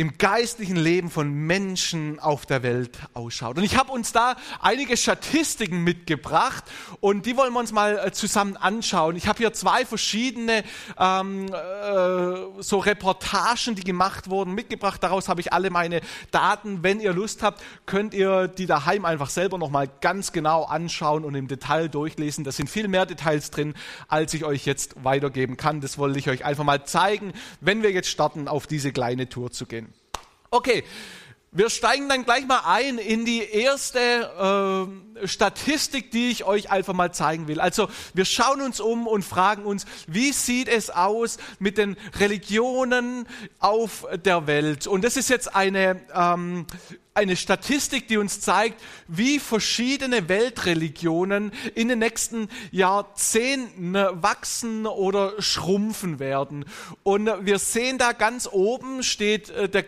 im 0.00 0.16
geistlichen 0.16 0.76
Leben 0.76 1.10
von 1.10 1.30
Menschen 1.30 2.18
auf 2.20 2.46
der 2.46 2.62
Welt 2.62 2.98
ausschaut. 3.12 3.58
Und 3.58 3.64
ich 3.64 3.76
habe 3.76 3.92
uns 3.92 4.12
da 4.12 4.34
einige 4.58 4.96
Statistiken 4.96 5.84
mitgebracht 5.84 6.64
und 7.00 7.26
die 7.26 7.36
wollen 7.36 7.52
wir 7.52 7.60
uns 7.60 7.70
mal 7.70 7.98
äh, 7.98 8.10
zusammen 8.10 8.56
anschauen. 8.56 9.14
Ich 9.16 9.28
habe 9.28 9.36
hier 9.36 9.52
zwei 9.52 9.84
verschiedene 9.84 10.64
ähm, 10.98 11.52
äh, 11.52 12.62
so 12.62 12.78
Reportagen, 12.78 13.74
die 13.74 13.84
gemacht 13.84 14.30
wurden, 14.30 14.54
mitgebracht. 14.54 15.02
Daraus 15.02 15.28
habe 15.28 15.42
ich 15.42 15.52
alle 15.52 15.68
meine 15.68 16.00
Daten. 16.30 16.82
Wenn 16.82 17.00
ihr 17.00 17.12
Lust 17.12 17.42
habt, 17.42 17.62
könnt 17.84 18.14
ihr 18.14 18.48
die 18.48 18.64
daheim 18.64 19.04
einfach 19.04 19.28
selber 19.28 19.58
nochmal 19.58 19.86
ganz 20.00 20.32
genau 20.32 20.64
anschauen 20.64 21.26
und 21.26 21.34
im 21.34 21.46
Detail 21.46 21.90
durchlesen. 21.90 22.42
Da 22.44 22.52
sind 22.52 22.70
viel 22.70 22.88
mehr 22.88 23.04
Details 23.04 23.50
drin, 23.50 23.74
als 24.08 24.32
ich 24.32 24.46
euch 24.46 24.64
jetzt 24.64 25.04
weitergeben 25.04 25.58
kann. 25.58 25.82
Das 25.82 25.98
wollte 25.98 26.18
ich 26.18 26.30
euch 26.30 26.46
einfach 26.46 26.64
mal 26.64 26.86
zeigen, 26.86 27.34
wenn 27.60 27.82
wir 27.82 27.90
jetzt 27.90 28.08
starten, 28.08 28.48
auf 28.48 28.66
diese 28.66 28.92
kleine 28.92 29.28
Tour 29.28 29.50
zu 29.50 29.66
gehen. 29.66 29.89
Okay, 30.52 30.82
wir 31.52 31.70
steigen 31.70 32.08
dann 32.08 32.24
gleich 32.24 32.44
mal 32.44 32.62
ein 32.64 32.98
in 32.98 33.24
die 33.24 33.40
erste 33.40 34.88
äh, 35.22 35.26
Statistik, 35.28 36.10
die 36.10 36.30
ich 36.30 36.44
euch 36.44 36.72
einfach 36.72 36.92
mal 36.92 37.12
zeigen 37.12 37.46
will. 37.46 37.60
Also 37.60 37.88
wir 38.14 38.24
schauen 38.24 38.60
uns 38.60 38.80
um 38.80 39.06
und 39.06 39.24
fragen 39.24 39.64
uns, 39.64 39.84
wie 40.08 40.32
sieht 40.32 40.66
es 40.66 40.90
aus 40.90 41.38
mit 41.60 41.78
den 41.78 41.96
Religionen 42.18 43.28
auf 43.60 44.06
der 44.24 44.48
Welt? 44.48 44.88
Und 44.88 45.04
das 45.04 45.16
ist 45.16 45.30
jetzt 45.30 45.54
eine, 45.54 46.00
ähm, 46.14 46.66
eine 47.14 47.36
Statistik, 47.36 48.08
die 48.08 48.16
uns 48.16 48.40
zeigt, 48.40 48.80
wie 49.08 49.38
verschiedene 49.38 50.28
Weltreligionen 50.28 51.52
in 51.74 51.88
den 51.88 51.98
nächsten 51.98 52.48
Jahrzehnten 52.70 53.94
wachsen 53.94 54.86
oder 54.86 55.40
schrumpfen 55.40 56.18
werden. 56.18 56.64
Und 57.02 57.28
wir 57.42 57.58
sehen 57.58 57.98
da 57.98 58.12
ganz 58.12 58.48
oben 58.50 59.02
steht 59.02 59.50
äh, 59.50 59.68
der 59.68 59.84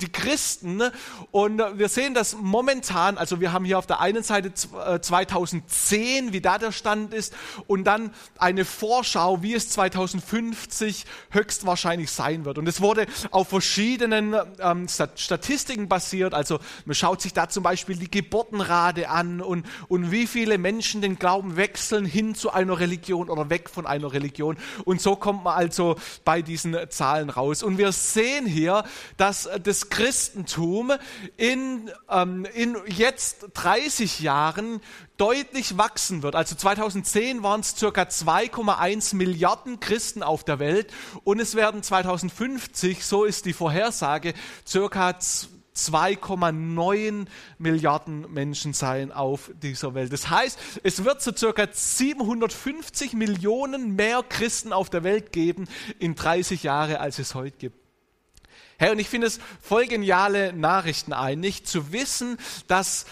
die 0.00 0.10
Christen. 0.10 0.76
Ne? 0.76 0.92
Und 1.30 1.58
wir 1.74 1.88
sehen 1.88 2.14
das 2.14 2.36
momentan, 2.40 3.18
also 3.18 3.40
wir 3.40 3.52
haben 3.52 3.64
hier 3.64 3.78
auf 3.78 3.86
der 3.86 4.00
einen 4.00 4.22
Seite 4.22 4.52
2010, 4.54 6.28
äh, 6.28 6.32
wie 6.32 6.40
da 6.40 6.58
der 6.58 6.72
Stand 6.72 7.12
ist, 7.12 7.34
und 7.66 7.84
dann 7.84 8.12
eine 8.38 8.64
Vorschau, 8.64 9.42
wie 9.42 9.54
es 9.54 9.70
2050 9.70 11.04
höchstwahrscheinlich 11.30 12.10
sein 12.10 12.44
wird. 12.44 12.58
Und 12.58 12.68
es 12.68 12.80
wurde 12.80 13.06
auf 13.30 13.48
verschiedenen 13.48 14.36
ähm, 14.60 14.86
Statistiken 14.88 15.88
basiert. 15.88 16.34
Also 16.34 16.60
man 16.84 16.94
schaut 16.94 17.20
sich 17.20 17.32
da 17.32 17.48
zum 17.48 17.62
Beispiel 17.62 17.96
die 17.96 18.10
Geburtenrate 18.10 19.08
an 19.08 19.40
und, 19.40 19.66
und 19.88 20.10
wie 20.10 20.26
viele 20.26 20.58
Menschen 20.58 21.02
den 21.02 21.18
Glauben 21.18 21.56
wechseln 21.56 22.04
hin 22.04 22.34
zu 22.34 22.50
einer 22.52 22.78
Religion 22.78 23.28
oder 23.28 23.50
weg 23.50 23.68
von 23.68 23.86
einer 23.86 24.12
Religion. 24.12 24.56
Und 24.84 25.00
so 25.00 25.16
kommt 25.16 25.44
man 25.44 25.56
also 25.56 25.96
bei 26.24 26.42
diesen 26.42 26.76
Zahlen 26.90 27.30
raus. 27.30 27.62
Und 27.62 27.78
wir 27.78 27.92
sehen 27.92 28.46
hier, 28.46 28.84
dass 29.16 29.48
das 29.62 29.87
Christentum 29.90 30.92
in, 31.36 31.90
ähm, 32.10 32.46
in 32.54 32.76
jetzt 32.86 33.46
30 33.54 34.20
Jahren 34.20 34.80
deutlich 35.16 35.76
wachsen 35.76 36.22
wird. 36.22 36.34
Also 36.34 36.54
2010 36.54 37.42
waren 37.42 37.60
es 37.60 37.76
circa 37.76 38.02
2,1 38.02 39.16
Milliarden 39.16 39.80
Christen 39.80 40.22
auf 40.22 40.44
der 40.44 40.58
Welt 40.58 40.92
und 41.24 41.40
es 41.40 41.54
werden 41.54 41.82
2050, 41.82 43.04
so 43.04 43.24
ist 43.24 43.44
die 43.44 43.52
Vorhersage, 43.52 44.34
circa 44.66 45.18
2,9 45.78 47.26
Milliarden 47.58 48.32
Menschen 48.32 48.72
sein 48.72 49.12
auf 49.12 49.50
dieser 49.62 49.94
Welt. 49.94 50.12
Das 50.12 50.28
heißt, 50.28 50.58
es 50.82 51.04
wird 51.04 51.22
so 51.22 51.32
circa 51.34 51.68
750 51.70 53.12
Millionen 53.14 53.94
mehr 53.94 54.24
Christen 54.28 54.72
auf 54.72 54.90
der 54.90 55.04
Welt 55.04 55.32
geben 55.32 55.68
in 55.98 56.14
30 56.14 56.62
Jahren, 56.64 56.96
als 56.96 57.18
es 57.18 57.34
heute 57.34 57.56
gibt. 57.56 57.77
Hey, 58.78 58.92
und 58.92 59.00
ich 59.00 59.08
finde 59.08 59.26
es 59.26 59.40
voll 59.60 59.86
geniale 59.86 60.52
Nachrichten 60.52 61.12
eigentlich, 61.12 61.64
zu 61.64 61.92
wissen, 61.92 62.38
dass 62.68 63.06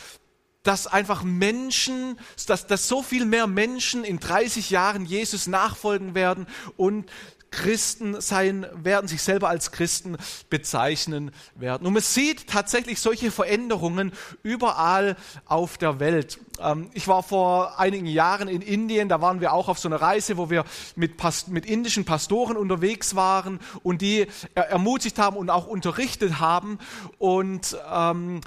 dass 0.62 0.88
einfach 0.88 1.22
Menschen, 1.22 2.18
dass, 2.48 2.66
dass 2.66 2.88
so 2.88 3.00
viel 3.00 3.24
mehr 3.24 3.46
Menschen 3.46 4.02
in 4.02 4.18
30 4.18 4.70
Jahren 4.70 5.04
Jesus 5.04 5.46
nachfolgen 5.46 6.16
werden 6.16 6.48
und 6.76 7.08
Christen 7.56 8.20
sein 8.20 8.66
werden, 8.74 9.08
sich 9.08 9.22
selber 9.22 9.48
als 9.48 9.72
Christen 9.72 10.18
bezeichnen 10.50 11.30
werden. 11.54 11.86
Und 11.86 11.94
man 11.94 12.02
sieht 12.02 12.48
tatsächlich 12.48 13.00
solche 13.00 13.30
Veränderungen 13.30 14.12
überall 14.42 15.16
auf 15.46 15.78
der 15.78 15.98
Welt. 15.98 16.38
Ähm, 16.60 16.90
ich 16.92 17.08
war 17.08 17.22
vor 17.22 17.80
einigen 17.80 18.04
Jahren 18.04 18.48
in 18.48 18.60
Indien, 18.60 19.08
da 19.08 19.22
waren 19.22 19.40
wir 19.40 19.54
auch 19.54 19.68
auf 19.68 19.78
so 19.78 19.88
einer 19.88 20.00
Reise, 20.02 20.36
wo 20.36 20.50
wir 20.50 20.64
mit, 20.96 21.16
Past 21.16 21.48
mit 21.48 21.64
indischen 21.64 22.04
Pastoren 22.04 22.58
unterwegs 22.58 23.16
waren 23.16 23.58
und 23.82 24.02
die 24.02 24.26
ermutigt 24.54 25.18
haben 25.18 25.38
und 25.38 25.48
auch 25.48 25.66
unterrichtet 25.66 26.38
haben. 26.38 26.78
Und 27.18 27.74
ähm, 27.90 28.42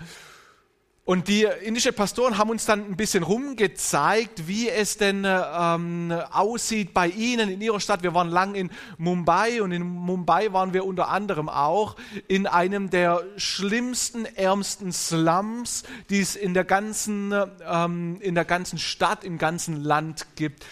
und 1.10 1.28
die 1.28 1.48
indische 1.64 1.92
Pastoren 1.92 2.38
haben 2.38 2.52
uns 2.52 2.68
dann 2.68 2.86
ein 2.86 2.96
bisschen 2.96 3.24
rumgezeigt, 3.24 4.48
wie 4.48 4.70
es 4.70 4.98
denn 4.98 5.26
ähm, 5.26 6.14
aussieht 6.30 6.94
bei 6.94 7.08
ihnen 7.08 7.50
in 7.50 7.62
ihrer 7.62 7.80
Stadt. 7.80 8.04
Wir 8.04 8.14
waren 8.14 8.30
lang 8.30 8.54
in 8.54 8.70
Mumbai 9.00 9.64
und 9.64 9.72
in 9.72 9.82
Mumbai 9.82 10.54
waren 10.54 10.72
wir 10.72 10.86
unter 10.86 11.10
anderem 11.10 11.50
auch 11.50 11.96
in 12.28 12.46
einem 12.46 12.92
der 12.92 13.24
schlimmsten, 13.38 14.26
ärmsten 14.26 14.92
Slums, 14.92 15.82
die 16.12 16.20
es 16.20 16.36
in 16.36 16.54
der 16.54 16.64
ganzen, 16.64 17.34
ähm, 17.68 18.20
in 18.22 18.36
der 18.36 18.46
ganzen 18.46 18.78
Stadt, 18.78 19.24
im 19.24 19.40
ganzen 19.40 19.84
Land 19.84 20.28
gibt. 20.36 20.64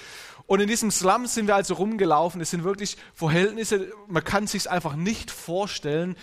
Und 0.46 0.62
in 0.62 0.68
diesem 0.68 0.92
Slum 0.92 1.26
sind 1.26 1.48
wir 1.48 1.56
also 1.56 1.74
rumgelaufen. 1.74 2.40
Es 2.42 2.52
sind 2.52 2.64
wirklich 2.64 2.96
Verhältnisse, 3.16 3.92
man 4.08 4.24
kann 4.24 4.46
sich 4.46 4.70
einfach 4.70 4.96
nicht 4.96 5.30
vorstellen. 5.30 6.16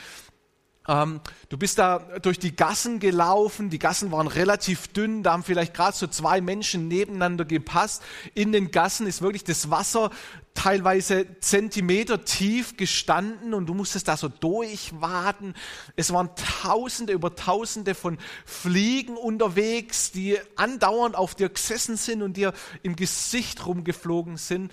Ähm, 0.86 1.20
du 1.48 1.56
bist 1.56 1.78
da 1.78 1.98
durch 2.20 2.38
die 2.38 2.54
Gassen 2.54 3.00
gelaufen, 3.00 3.70
die 3.70 3.78
Gassen 3.78 4.12
waren 4.12 4.26
relativ 4.26 4.88
dünn, 4.88 5.22
da 5.22 5.32
haben 5.32 5.42
vielleicht 5.42 5.72
gerade 5.72 5.96
so 5.96 6.06
zwei 6.06 6.42
Menschen 6.42 6.88
nebeneinander 6.88 7.46
gepasst. 7.46 8.02
In 8.34 8.52
den 8.52 8.70
Gassen 8.70 9.06
ist 9.06 9.22
wirklich 9.22 9.44
das 9.44 9.70
Wasser 9.70 10.10
teilweise 10.52 11.26
Zentimeter 11.40 12.24
tief 12.24 12.76
gestanden 12.76 13.54
und 13.54 13.66
du 13.66 13.74
musstest 13.74 14.08
da 14.08 14.16
so 14.16 14.28
durchwaden. 14.28 15.54
Es 15.96 16.12
waren 16.12 16.30
Tausende 16.36 17.14
über 17.14 17.34
Tausende 17.34 17.94
von 17.94 18.18
Fliegen 18.44 19.16
unterwegs, 19.16 20.12
die 20.12 20.38
andauernd 20.56 21.16
auf 21.16 21.34
dir 21.34 21.48
gesessen 21.48 21.96
sind 21.96 22.22
und 22.22 22.36
dir 22.36 22.52
im 22.82 22.94
Gesicht 22.94 23.64
rumgeflogen 23.66 24.36
sind. 24.36 24.70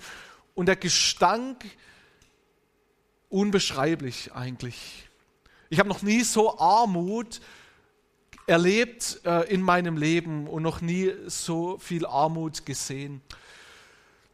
Und 0.54 0.66
der 0.66 0.76
Gestank, 0.76 1.64
unbeschreiblich 3.30 4.32
eigentlich. 4.34 5.08
Ich 5.72 5.78
habe 5.78 5.88
noch 5.88 6.02
nie 6.02 6.20
so 6.20 6.58
Armut 6.58 7.40
erlebt 8.46 9.22
äh, 9.24 9.50
in 9.50 9.62
meinem 9.62 9.96
Leben 9.96 10.46
und 10.46 10.62
noch 10.62 10.82
nie 10.82 11.10
so 11.28 11.78
viel 11.78 12.04
Armut 12.04 12.66
gesehen. 12.66 13.22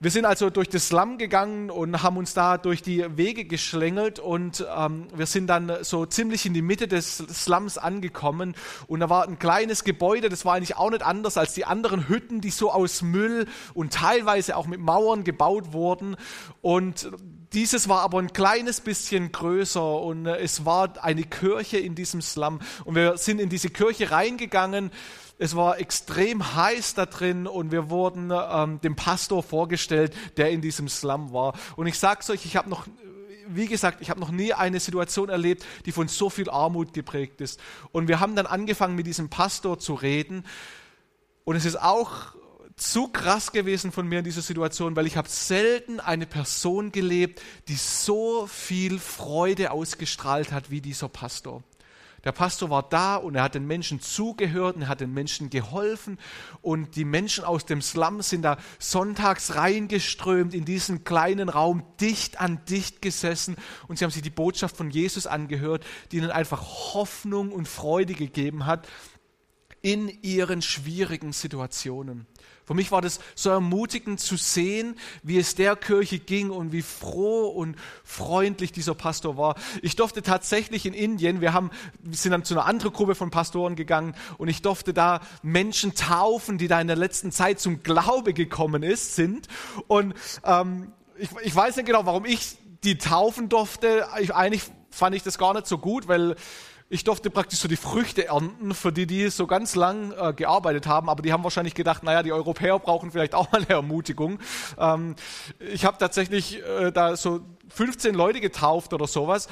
Wir 0.00 0.10
sind 0.10 0.24
also 0.24 0.50
durch 0.50 0.68
das 0.68 0.88
Slum 0.88 1.16
gegangen 1.16 1.70
und 1.70 2.02
haben 2.02 2.16
uns 2.16 2.34
da 2.34 2.58
durch 2.58 2.82
die 2.82 3.16
Wege 3.16 3.44
geschlängelt 3.44 4.18
und 4.18 4.66
ähm, 4.76 5.06
wir 5.14 5.26
sind 5.26 5.46
dann 5.46 5.84
so 5.84 6.06
ziemlich 6.06 6.44
in 6.44 6.54
die 6.54 6.62
Mitte 6.62 6.88
des 6.88 7.18
Slums 7.18 7.78
angekommen 7.78 8.56
und 8.88 8.98
da 8.98 9.08
war 9.08 9.28
ein 9.28 9.38
kleines 9.38 9.84
Gebäude, 9.84 10.30
das 10.30 10.44
war 10.44 10.54
eigentlich 10.54 10.76
auch 10.76 10.90
nicht 10.90 11.04
anders 11.04 11.36
als 11.36 11.54
die 11.54 11.64
anderen 11.64 12.08
Hütten, 12.08 12.40
die 12.40 12.50
so 12.50 12.72
aus 12.72 13.00
Müll 13.00 13.46
und 13.74 13.92
teilweise 13.92 14.56
auch 14.56 14.66
mit 14.66 14.80
Mauern 14.80 15.22
gebaut 15.22 15.72
wurden 15.72 16.16
und 16.62 17.08
dieses 17.52 17.88
war 17.88 18.00
aber 18.00 18.18
ein 18.18 18.32
kleines 18.32 18.80
bisschen 18.80 19.32
größer 19.32 20.00
und 20.00 20.26
es 20.26 20.64
war 20.64 21.02
eine 21.02 21.24
Kirche 21.24 21.78
in 21.78 21.94
diesem 21.94 22.22
Slum 22.22 22.60
und 22.84 22.94
wir 22.94 23.16
sind 23.16 23.40
in 23.40 23.48
diese 23.48 23.70
Kirche 23.70 24.10
reingegangen 24.10 24.90
es 25.38 25.54
war 25.54 25.78
extrem 25.78 26.56
heiß 26.56 26.94
da 26.94 27.06
drin 27.06 27.46
und 27.46 27.70
wir 27.70 27.90
wurden 27.90 28.32
ähm, 28.32 28.80
dem 28.80 28.96
Pastor 28.96 29.44
vorgestellt, 29.44 30.12
der 30.36 30.50
in 30.50 30.60
diesem 30.60 30.88
Slum 30.88 31.32
war. 31.32 31.54
Und 31.76 31.86
ich 31.86 31.96
sag's 31.98 32.28
euch, 32.28 32.44
ich 32.44 32.56
habe 32.56 32.68
noch 32.68 32.86
wie 33.50 33.66
gesagt, 33.66 34.02
ich 34.02 34.10
habe 34.10 34.20
noch 34.20 34.30
nie 34.30 34.52
eine 34.52 34.78
Situation 34.78 35.30
erlebt, 35.30 35.64
die 35.86 35.92
von 35.92 36.06
so 36.06 36.28
viel 36.28 36.50
Armut 36.50 36.92
geprägt 36.92 37.40
ist. 37.40 37.58
Und 37.92 38.06
wir 38.06 38.20
haben 38.20 38.36
dann 38.36 38.44
angefangen, 38.44 38.94
mit 38.94 39.06
diesem 39.06 39.30
Pastor 39.30 39.78
zu 39.78 39.94
reden. 39.94 40.44
Und 41.44 41.56
es 41.56 41.64
ist 41.64 41.80
auch 41.80 42.34
zu 42.78 43.08
krass 43.08 43.52
gewesen 43.52 43.92
von 43.92 44.08
mir 44.08 44.20
in 44.20 44.24
dieser 44.24 44.42
Situation, 44.42 44.96
weil 44.96 45.06
ich 45.06 45.16
habe 45.16 45.28
selten 45.28 46.00
eine 46.00 46.26
Person 46.26 46.92
gelebt, 46.92 47.42
die 47.68 47.76
so 47.76 48.46
viel 48.46 48.98
Freude 48.98 49.70
ausgestrahlt 49.70 50.52
hat 50.52 50.70
wie 50.70 50.80
dieser 50.80 51.08
Pastor. 51.08 51.62
Der 52.24 52.32
Pastor 52.32 52.68
war 52.68 52.82
da 52.82 53.16
und 53.16 53.36
er 53.36 53.44
hat 53.44 53.54
den 53.54 53.66
Menschen 53.66 54.00
zugehört 54.00 54.76
und 54.76 54.82
er 54.82 54.88
hat 54.88 55.00
den 55.00 55.14
Menschen 55.14 55.50
geholfen. 55.50 56.18
Und 56.62 56.96
die 56.96 57.04
Menschen 57.04 57.44
aus 57.44 57.64
dem 57.64 57.80
Slum 57.80 58.22
sind 58.22 58.42
da 58.42 58.58
sonntags 58.78 59.54
reingeströmt 59.54 60.52
in 60.52 60.64
diesen 60.64 61.04
kleinen 61.04 61.48
Raum, 61.48 61.84
dicht 62.00 62.40
an 62.40 62.60
dicht 62.68 63.02
gesessen. 63.02 63.56
Und 63.86 63.98
sie 63.98 64.04
haben 64.04 64.10
sich 64.10 64.22
die 64.22 64.30
Botschaft 64.30 64.76
von 64.76 64.90
Jesus 64.90 65.26
angehört, 65.26 65.86
die 66.10 66.16
ihnen 66.16 66.30
einfach 66.30 66.92
Hoffnung 66.92 67.52
und 67.52 67.68
Freude 67.68 68.14
gegeben 68.14 68.66
hat 68.66 68.88
in 69.88 70.12
ihren 70.20 70.60
schwierigen 70.60 71.32
Situationen. 71.32 72.26
Für 72.66 72.74
mich 72.74 72.92
war 72.92 73.00
das 73.00 73.20
so 73.34 73.48
ermutigend 73.48 74.20
zu 74.20 74.36
sehen, 74.36 74.96
wie 75.22 75.38
es 75.38 75.54
der 75.54 75.76
Kirche 75.76 76.18
ging 76.18 76.50
und 76.50 76.72
wie 76.72 76.82
froh 76.82 77.46
und 77.46 77.74
freundlich 78.04 78.70
dieser 78.70 78.94
Pastor 78.94 79.38
war. 79.38 79.54
Ich 79.80 79.96
durfte 79.96 80.20
tatsächlich 80.20 80.84
in 80.84 80.92
Indien, 80.92 81.40
wir, 81.40 81.54
haben, 81.54 81.70
wir 82.02 82.18
sind 82.18 82.32
dann 82.32 82.44
zu 82.44 82.52
einer 82.52 82.66
anderen 82.66 82.92
Gruppe 82.92 83.14
von 83.14 83.30
Pastoren 83.30 83.76
gegangen 83.76 84.14
und 84.36 84.48
ich 84.48 84.60
durfte 84.60 84.92
da 84.92 85.22
Menschen 85.42 85.94
taufen, 85.94 86.58
die 86.58 86.68
da 86.68 86.78
in 86.78 86.88
der 86.88 86.96
letzten 86.96 87.32
Zeit 87.32 87.58
zum 87.58 87.82
Glaube 87.82 88.34
gekommen 88.34 88.82
ist, 88.82 89.14
sind. 89.14 89.48
Und 89.86 90.14
ähm, 90.44 90.92
ich, 91.16 91.30
ich 91.44 91.56
weiß 91.56 91.76
nicht 91.76 91.86
genau, 91.86 92.04
warum 92.04 92.26
ich 92.26 92.58
die 92.84 92.98
taufen 92.98 93.48
durfte. 93.48 94.06
Ich, 94.20 94.34
eigentlich 94.34 94.64
fand 94.90 95.16
ich 95.16 95.22
das 95.22 95.38
gar 95.38 95.54
nicht 95.54 95.66
so 95.66 95.78
gut, 95.78 96.06
weil 96.06 96.36
ich 96.90 97.04
durfte 97.04 97.30
praktisch 97.30 97.58
so 97.58 97.68
die 97.68 97.76
Früchte 97.76 98.28
ernten, 98.28 98.74
für 98.74 98.92
die 98.92 99.06
die 99.06 99.28
so 99.28 99.46
ganz 99.46 99.74
lang 99.74 100.12
äh, 100.12 100.32
gearbeitet 100.32 100.86
haben, 100.86 101.10
aber 101.10 101.22
die 101.22 101.32
haben 101.32 101.44
wahrscheinlich 101.44 101.74
gedacht, 101.74 102.02
naja, 102.02 102.22
die 102.22 102.32
Europäer 102.32 102.78
brauchen 102.78 103.10
vielleicht 103.10 103.34
auch 103.34 103.52
mal 103.52 103.58
eine 103.58 103.70
Ermutigung. 103.70 104.38
Ähm, 104.78 105.14
ich 105.58 105.84
habe 105.84 105.98
tatsächlich 105.98 106.62
äh, 106.64 106.90
da 106.90 107.16
so 107.16 107.40
15 107.70 108.14
Leute 108.14 108.40
getauft 108.40 108.92
oder 108.92 109.06
sowas. 109.06 109.48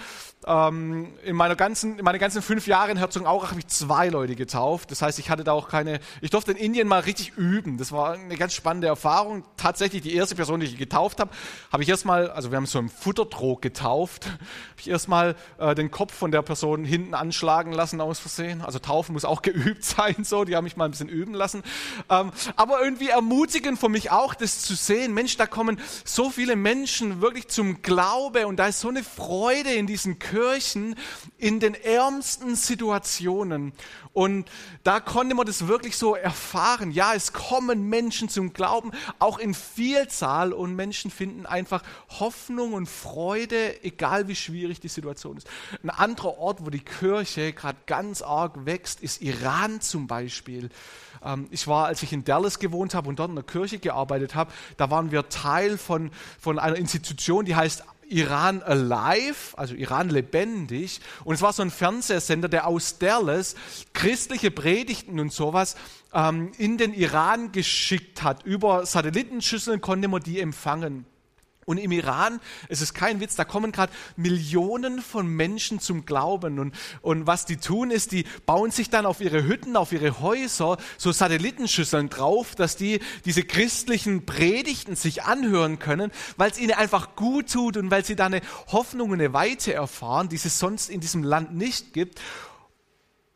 Ähm, 0.46 1.12
in, 1.24 1.34
meiner 1.34 1.56
ganzen, 1.56 1.98
in 1.98 2.04
meinen 2.04 2.18
ganzen 2.18 2.40
fünf 2.40 2.66
Jahren 2.66 2.90
in 2.90 2.96
Herzogenaurach 2.98 3.50
habe 3.50 3.60
ich 3.60 3.66
zwei 3.68 4.08
Leute 4.08 4.36
getauft. 4.36 4.90
Das 4.90 5.02
heißt, 5.02 5.18
ich 5.18 5.28
hatte 5.28 5.44
da 5.44 5.52
auch 5.52 5.68
keine, 5.68 5.98
ich 6.20 6.30
durfte 6.30 6.52
in 6.52 6.56
Indien 6.56 6.88
mal 6.88 7.00
richtig 7.00 7.36
üben. 7.36 7.78
Das 7.78 7.90
war 7.92 8.12
eine 8.12 8.36
ganz 8.36 8.54
spannende 8.54 8.86
Erfahrung. 8.86 9.44
Tatsächlich 9.56 10.02
die 10.02 10.14
erste 10.14 10.34
Person, 10.34 10.60
die 10.60 10.66
ich 10.66 10.78
getauft 10.78 11.20
habe, 11.20 11.30
habe 11.72 11.82
ich 11.82 11.88
erstmal, 11.88 12.30
also 12.30 12.50
wir 12.50 12.56
haben 12.56 12.66
so 12.66 12.78
einen 12.78 12.88
Futtertrog 12.88 13.60
getauft, 13.60 14.26
habe 14.26 14.38
ich 14.78 14.88
erstmal 14.88 15.34
äh, 15.58 15.74
den 15.74 15.90
Kopf 15.90 16.14
von 16.14 16.30
der 16.30 16.42
Person 16.42 16.84
hinten 16.84 17.14
anschlagen 17.14 17.72
lassen 17.72 18.00
aus 18.00 18.18
Versehen. 18.18 18.62
Also 18.62 18.78
taufen 18.78 19.14
muss 19.14 19.24
auch 19.24 19.42
geübt 19.46 19.84
sein, 19.84 20.16
so. 20.22 20.44
Die 20.44 20.54
haben 20.54 20.64
mich 20.64 20.76
mal 20.76 20.84
ein 20.84 20.92
bisschen 20.92 21.08
üben 21.08 21.34
lassen. 21.34 21.62
Ähm, 22.08 22.30
aber 22.54 22.82
irgendwie 22.82 23.08
ermutigend 23.08 23.78
für 23.78 23.88
mich 23.88 24.10
auch, 24.10 24.34
das 24.34 24.62
zu 24.62 24.74
sehen. 24.74 25.12
Mensch, 25.12 25.36
da 25.36 25.46
kommen 25.46 25.80
so 26.04 26.30
viele 26.30 26.56
Menschen 26.56 27.20
wirklich 27.20 27.48
zum 27.48 27.82
Glauben 27.82 28.05
Glaube 28.06 28.46
und 28.46 28.56
da 28.56 28.68
ist 28.68 28.80
so 28.80 28.88
eine 28.88 29.02
Freude 29.02 29.72
in 29.72 29.88
diesen 29.88 30.20
Kirchen 30.20 30.94
in 31.38 31.58
den 31.58 31.74
ärmsten 31.74 32.54
Situationen. 32.54 33.72
Und 34.12 34.48
da 34.84 35.00
konnte 35.00 35.34
man 35.34 35.44
das 35.44 35.66
wirklich 35.66 35.96
so 35.96 36.14
erfahren. 36.14 36.92
Ja, 36.92 37.14
es 37.14 37.32
kommen 37.32 37.88
Menschen 37.88 38.28
zum 38.28 38.52
Glauben, 38.52 38.92
auch 39.18 39.38
in 39.38 39.54
Vielzahl 39.54 40.52
und 40.52 40.76
Menschen 40.76 41.10
finden 41.10 41.46
einfach 41.46 41.82
Hoffnung 42.20 42.74
und 42.74 42.88
Freude, 42.88 43.82
egal 43.82 44.28
wie 44.28 44.36
schwierig 44.36 44.78
die 44.78 44.88
Situation 44.88 45.36
ist. 45.36 45.48
Ein 45.82 45.90
anderer 45.90 46.38
Ort, 46.38 46.64
wo 46.64 46.70
die 46.70 46.84
Kirche 46.84 47.52
gerade 47.52 47.78
ganz 47.86 48.22
arg 48.22 48.66
wächst, 48.66 49.00
ist 49.00 49.20
Iran 49.20 49.80
zum 49.80 50.06
Beispiel. 50.06 50.70
Ähm, 51.24 51.48
ich 51.50 51.66
war, 51.66 51.86
als 51.86 52.02
ich 52.04 52.12
in 52.12 52.24
Dallas 52.24 52.60
gewohnt 52.60 52.94
habe 52.94 53.08
und 53.08 53.18
dort 53.18 53.30
in 53.30 53.34
der 53.34 53.44
Kirche 53.44 53.78
gearbeitet 53.78 54.34
habe, 54.36 54.52
da 54.76 54.90
waren 54.90 55.10
wir 55.10 55.28
Teil 55.28 55.76
von, 55.76 56.10
von 56.38 56.58
einer 56.58 56.76
Institution, 56.76 57.44
die 57.44 57.56
heißt 57.56 57.82
Iran 58.08 58.62
Alive, 58.62 59.56
also 59.56 59.74
Iran 59.74 60.08
lebendig. 60.08 61.00
Und 61.24 61.34
es 61.34 61.42
war 61.42 61.52
so 61.52 61.62
ein 61.62 61.70
Fernsehsender, 61.70 62.48
der 62.48 62.66
aus 62.66 62.98
Dallas 62.98 63.54
christliche 63.92 64.50
Predigten 64.50 65.18
und 65.20 65.32
sowas 65.32 65.76
ähm, 66.12 66.52
in 66.58 66.78
den 66.78 66.94
Iran 66.94 67.52
geschickt 67.52 68.22
hat. 68.22 68.44
Über 68.44 68.86
Satellitenschüsseln 68.86 69.80
konnte 69.80 70.08
man 70.08 70.22
die 70.22 70.40
empfangen. 70.40 71.04
Und 71.68 71.78
im 71.78 71.90
Iran, 71.90 72.38
es 72.68 72.80
ist 72.80 72.94
kein 72.94 73.18
Witz, 73.18 73.34
da 73.34 73.44
kommen 73.44 73.72
gerade 73.72 73.92
Millionen 74.14 75.02
von 75.02 75.26
Menschen 75.26 75.80
zum 75.80 76.06
Glauben. 76.06 76.60
Und, 76.60 76.72
und 77.02 77.26
was 77.26 77.44
die 77.44 77.56
tun, 77.56 77.90
ist, 77.90 78.12
die 78.12 78.24
bauen 78.46 78.70
sich 78.70 78.88
dann 78.88 79.04
auf 79.04 79.20
ihre 79.20 79.42
Hütten, 79.42 79.76
auf 79.76 79.90
ihre 79.90 80.20
Häuser 80.20 80.76
so 80.96 81.10
Satellitenschüsseln 81.10 82.08
drauf, 82.08 82.54
dass 82.54 82.76
die 82.76 83.00
diese 83.24 83.42
christlichen 83.42 84.24
Predigten 84.24 84.94
sich 84.94 85.24
anhören 85.24 85.80
können, 85.80 86.12
weil 86.36 86.52
es 86.52 86.58
ihnen 86.60 86.74
einfach 86.74 87.16
gut 87.16 87.50
tut 87.50 87.76
und 87.76 87.90
weil 87.90 88.04
sie 88.04 88.14
da 88.14 88.26
eine 88.26 88.42
Hoffnung 88.68 89.10
und 89.10 89.20
eine 89.20 89.32
Weite 89.32 89.74
erfahren, 89.74 90.28
die 90.28 90.36
es 90.36 90.60
sonst 90.60 90.88
in 90.88 91.00
diesem 91.00 91.24
Land 91.24 91.56
nicht 91.56 91.92
gibt. 91.92 92.20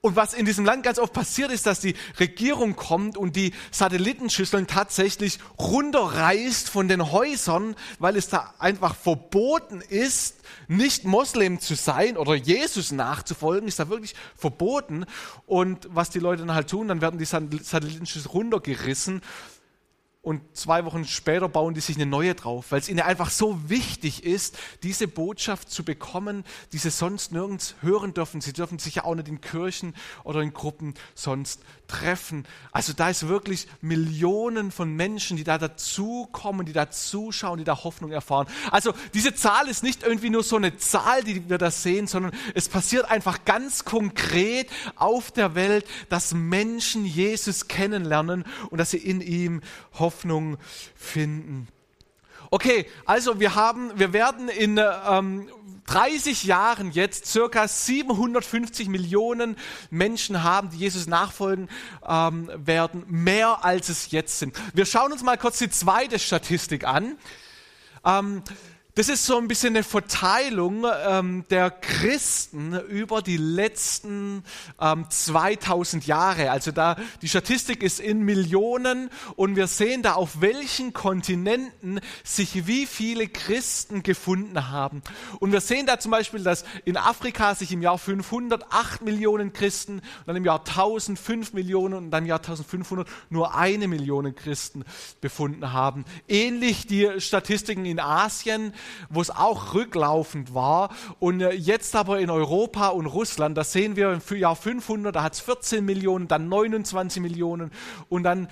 Und 0.02 0.16
was 0.16 0.32
in 0.32 0.46
diesem 0.46 0.64
Land 0.64 0.82
ganz 0.82 0.98
oft 0.98 1.12
passiert 1.12 1.50
ist, 1.50 1.66
dass 1.66 1.80
die 1.80 1.94
Regierung 2.18 2.74
kommt 2.74 3.18
und 3.18 3.36
die 3.36 3.52
Satellitenschüsseln 3.70 4.66
tatsächlich 4.66 5.38
runterreißt 5.58 6.70
von 6.70 6.88
den 6.88 7.12
Häusern, 7.12 7.76
weil 7.98 8.16
es 8.16 8.28
da 8.28 8.54
einfach 8.58 8.96
verboten 8.96 9.82
ist, 9.82 10.36
nicht 10.68 11.04
Moslem 11.04 11.60
zu 11.60 11.74
sein 11.74 12.16
oder 12.16 12.34
Jesus 12.34 12.92
nachzufolgen, 12.92 13.68
ist 13.68 13.78
da 13.78 13.90
wirklich 13.90 14.14
verboten. 14.36 15.04
Und 15.44 15.86
was 15.90 16.08
die 16.08 16.18
Leute 16.18 16.46
dann 16.46 16.54
halt 16.54 16.70
tun, 16.70 16.88
dann 16.88 17.02
werden 17.02 17.18
die 17.18 17.26
Satellitenschüsseln 17.26 18.32
runtergerissen 18.32 19.20
und 20.22 20.42
zwei 20.54 20.84
Wochen 20.84 21.06
später 21.06 21.48
bauen 21.48 21.72
die 21.72 21.80
sich 21.80 21.96
eine 21.96 22.04
neue 22.04 22.34
drauf, 22.34 22.66
weil 22.70 22.80
es 22.80 22.90
ihnen 22.90 23.00
einfach 23.00 23.30
so 23.30 23.70
wichtig 23.70 24.22
ist, 24.22 24.58
diese 24.82 25.08
Botschaft 25.08 25.70
zu 25.70 25.82
bekommen, 25.82 26.44
die 26.72 26.78
sie 26.78 26.90
sonst 26.90 27.32
nirgends 27.32 27.74
hören 27.80 28.12
dürfen. 28.12 28.42
Sie 28.42 28.52
dürfen 28.52 28.78
sich 28.78 28.96
ja 28.96 29.04
auch 29.04 29.14
nicht 29.14 29.28
in 29.28 29.40
Kirchen 29.40 29.94
oder 30.22 30.42
in 30.42 30.52
Gruppen 30.52 30.92
sonst 31.14 31.62
treffen. 31.88 32.46
Also 32.70 32.92
da 32.92 33.08
ist 33.08 33.28
wirklich 33.28 33.66
Millionen 33.80 34.70
von 34.70 34.94
Menschen, 34.94 35.38
die 35.38 35.44
da 35.44 35.56
dazukommen, 35.56 36.66
die 36.66 36.74
da 36.74 36.90
zuschauen, 36.90 37.58
die 37.58 37.64
da 37.64 37.82
Hoffnung 37.82 38.12
erfahren. 38.12 38.46
Also 38.70 38.92
diese 39.14 39.34
Zahl 39.34 39.68
ist 39.68 39.82
nicht 39.82 40.02
irgendwie 40.02 40.30
nur 40.30 40.42
so 40.42 40.56
eine 40.56 40.76
Zahl, 40.76 41.24
die 41.24 41.48
wir 41.48 41.56
da 41.56 41.70
sehen, 41.70 42.06
sondern 42.06 42.32
es 42.54 42.68
passiert 42.68 43.10
einfach 43.10 43.46
ganz 43.46 43.86
konkret 43.86 44.68
auf 44.96 45.30
der 45.30 45.54
Welt, 45.54 45.86
dass 46.10 46.34
Menschen 46.34 47.06
Jesus 47.06 47.68
kennenlernen 47.68 48.44
und 48.68 48.76
dass 48.76 48.90
sie 48.90 48.98
in 48.98 49.22
ihm 49.22 49.62
Hoffnung 50.10 50.56
finden. 50.96 51.68
Okay, 52.50 52.86
also 53.06 53.38
wir 53.38 53.54
haben, 53.54 53.96
wir 53.96 54.12
werden 54.12 54.48
in 54.48 54.76
ähm, 55.08 55.48
30 55.86 56.42
Jahren 56.42 56.90
jetzt 56.90 57.26
circa 57.26 57.68
750 57.68 58.88
Millionen 58.88 59.54
Menschen 59.88 60.42
haben, 60.42 60.70
die 60.70 60.78
Jesus 60.78 61.06
nachfolgen 61.06 61.68
ähm, 62.04 62.50
werden, 62.56 63.04
mehr 63.06 63.64
als 63.64 63.88
es 63.88 64.10
jetzt 64.10 64.40
sind. 64.40 64.56
Wir 64.74 64.84
schauen 64.84 65.12
uns 65.12 65.22
mal 65.22 65.38
kurz 65.38 65.58
die 65.58 65.70
zweite 65.70 66.18
Statistik 66.18 66.84
an. 66.84 67.16
Ähm, 68.04 68.42
das 68.94 69.08
ist 69.08 69.26
so 69.26 69.38
ein 69.38 69.48
bisschen 69.48 69.76
eine 69.76 69.84
Verteilung 69.84 70.84
ähm, 71.06 71.44
der 71.50 71.70
Christen 71.70 72.78
über 72.88 73.22
die 73.22 73.36
letzten 73.36 74.44
ähm, 74.80 75.06
2000 75.08 76.06
Jahre. 76.06 76.50
Also 76.50 76.72
da 76.72 76.96
die 77.22 77.28
Statistik 77.28 77.82
ist 77.82 78.00
in 78.00 78.22
Millionen 78.22 79.10
und 79.36 79.56
wir 79.56 79.66
sehen 79.66 80.02
da 80.02 80.14
auf 80.14 80.40
welchen 80.40 80.92
Kontinenten 80.92 82.00
sich 82.24 82.66
wie 82.66 82.86
viele 82.86 83.28
Christen 83.28 84.02
gefunden 84.02 84.70
haben. 84.70 85.02
Und 85.38 85.52
wir 85.52 85.60
sehen 85.60 85.86
da 85.86 85.98
zum 86.00 86.10
Beispiel, 86.10 86.42
dass 86.42 86.64
in 86.84 86.96
Afrika 86.96 87.54
sich 87.54 87.72
im 87.72 87.82
Jahr 87.82 87.98
500 87.98 88.72
8 88.72 89.02
Millionen 89.02 89.52
Christen, 89.52 90.00
dann 90.26 90.36
im 90.36 90.44
Jahr 90.44 90.60
1000 90.60 91.18
5 91.18 91.52
Millionen 91.52 91.94
und 91.94 92.10
dann 92.10 92.24
im 92.24 92.28
Jahr 92.28 92.38
1500 92.38 93.06
nur 93.28 93.54
eine 93.54 93.88
Million 93.88 94.34
Christen 94.34 94.84
befunden 95.20 95.72
haben. 95.72 96.04
Ähnlich 96.28 96.86
die 96.86 97.20
Statistiken 97.20 97.84
in 97.84 98.00
Asien 98.00 98.72
wo 99.08 99.20
es 99.20 99.30
auch 99.30 99.74
rücklaufend 99.74 100.54
war. 100.54 100.90
Und 101.18 101.40
äh, 101.40 101.52
jetzt 101.52 101.96
aber 101.96 102.20
in 102.20 102.30
Europa 102.30 102.88
und 102.88 103.06
Russland, 103.06 103.56
da 103.56 103.64
sehen 103.64 103.96
wir 103.96 104.12
im 104.12 104.36
Jahr 104.36 104.56
500, 104.56 105.14
da 105.14 105.22
hat 105.22 105.34
es 105.34 105.40
14 105.40 105.84
Millionen, 105.84 106.28
dann 106.28 106.48
29 106.48 107.22
Millionen 107.22 107.70
und 108.08 108.22
dann 108.22 108.48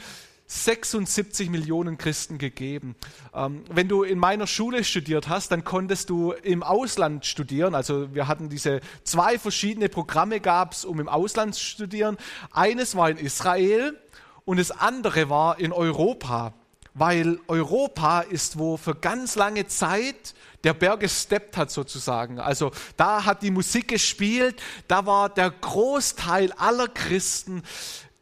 76 0.49 1.51
Millionen 1.51 1.99
Christen 1.99 2.39
gegeben. 2.39 2.97
Ähm, 3.35 3.65
wenn 3.71 3.87
du 3.87 4.03
in 4.03 4.19
meiner 4.19 4.47
Schule 4.47 4.83
studiert 4.83 5.29
hast, 5.29 5.53
dann 5.53 5.63
konntest 5.63 6.09
du 6.09 6.33
im 6.33 6.63
Ausland 6.63 7.27
studieren. 7.27 7.75
Also 7.75 8.15
wir 8.15 8.27
hatten 8.29 8.49
diese 8.49 8.81
zwei 9.05 9.39
verschiedene 9.39 9.91
Programme 9.91 10.41
gab 10.41 10.73
es, 10.73 10.87
um 10.87 11.01
im 11.01 11.09
Ausland 11.09 11.55
zu 11.55 11.63
studieren. 11.63 12.17
Eines 12.51 12.97
war 12.97 13.11
in 13.11 13.19
Israel 13.19 13.99
und 14.47 14.59
das 14.59 14.71
andere 14.71 15.29
war 15.29 15.61
in 15.61 15.71
Europa 15.71 16.55
weil 16.95 17.39
Europa 17.49 18.21
ist, 18.21 18.59
wo 18.59 18.77
für 18.77 18.95
ganz 18.95 19.35
lange 19.35 19.67
Zeit 19.67 20.35
der 20.65 20.75
Berg 20.75 21.01
gesteppt 21.01 21.57
hat 21.57 21.71
sozusagen. 21.71 22.41
Also 22.41 22.73
da 22.97 23.25
hat 23.25 23.43
die 23.43 23.51
Musik 23.51 23.89
gespielt, 23.89 24.61
da 24.89 25.07
war 25.07 25.29
der 25.29 25.51
Großteil 25.51 26.53
aller 26.53 26.89
Christen 26.89 27.63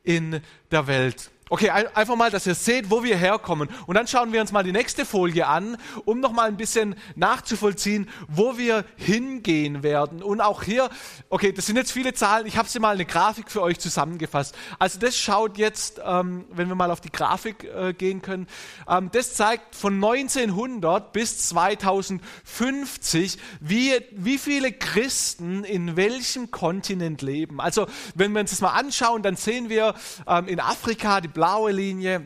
in 0.03 0.41
der 0.71 0.87
Welt. 0.87 1.31
Okay, 1.49 1.71
einfach 1.71 2.17
mal, 2.17 2.29
dass 2.29 2.45
ihr 2.49 2.57
seht, 2.57 2.91
wo 2.91 3.05
wir 3.05 3.17
herkommen. 3.17 3.69
Und 3.87 3.95
dann 3.95 4.09
schauen 4.09 4.33
wir 4.33 4.41
uns 4.41 4.51
mal 4.51 4.65
die 4.65 4.73
nächste 4.73 5.05
Folie 5.05 5.47
an, 5.47 5.77
um 6.05 6.19
noch 6.19 6.33
mal 6.33 6.49
ein 6.49 6.57
bisschen 6.57 6.97
nachzuvollziehen, 7.15 8.09
wo 8.27 8.59
wir 8.59 8.85
hingehen 8.97 9.85
werden. 9.85 10.25
Und 10.25 10.41
auch 10.41 10.65
hier, 10.65 10.91
okay, 11.29 11.53
das 11.53 11.67
sind 11.67 11.77
jetzt 11.77 11.93
viele 11.93 12.15
Zahlen. 12.15 12.49
Ich 12.49 12.57
habe 12.57 12.69
sie 12.69 12.81
mal 12.81 12.95
eine 12.95 13.05
Grafik 13.05 13.49
für 13.49 13.63
euch 13.63 13.79
zusammengefasst. 13.79 14.57
Also 14.81 14.99
das 14.99 15.17
schaut 15.17 15.57
jetzt, 15.57 16.01
ähm, 16.05 16.47
wenn 16.51 16.67
wir 16.67 16.75
mal 16.75 16.91
auf 16.91 17.01
die 17.01 17.13
Grafik 17.13 17.63
äh, 17.63 17.93
gehen 17.93 18.23
können, 18.23 18.49
ähm, 18.89 19.11
das 19.13 19.35
zeigt 19.35 19.77
von 19.77 19.95
1900 19.95 21.13
bis 21.13 21.47
2050, 21.47 23.39
wie, 23.61 23.93
wie 24.11 24.39
viele 24.39 24.73
Christen 24.73 25.63
in 25.63 25.95
welchem 25.95 26.51
Kontinent 26.51 27.23
leben. 27.23 27.61
Also 27.61 27.87
wenn 28.17 28.33
wir 28.33 28.41
uns 28.41 28.51
das 28.51 28.61
mal 28.63 28.71
anschauen, 28.71 29.23
dann 29.23 29.37
sehen 29.37 29.69
wir 29.69 29.95
ähm, 30.27 30.49
in 30.49 30.59
Afrika 30.59 31.21
die 31.21 31.36
blaue 31.37 31.71
Linie 31.71 32.21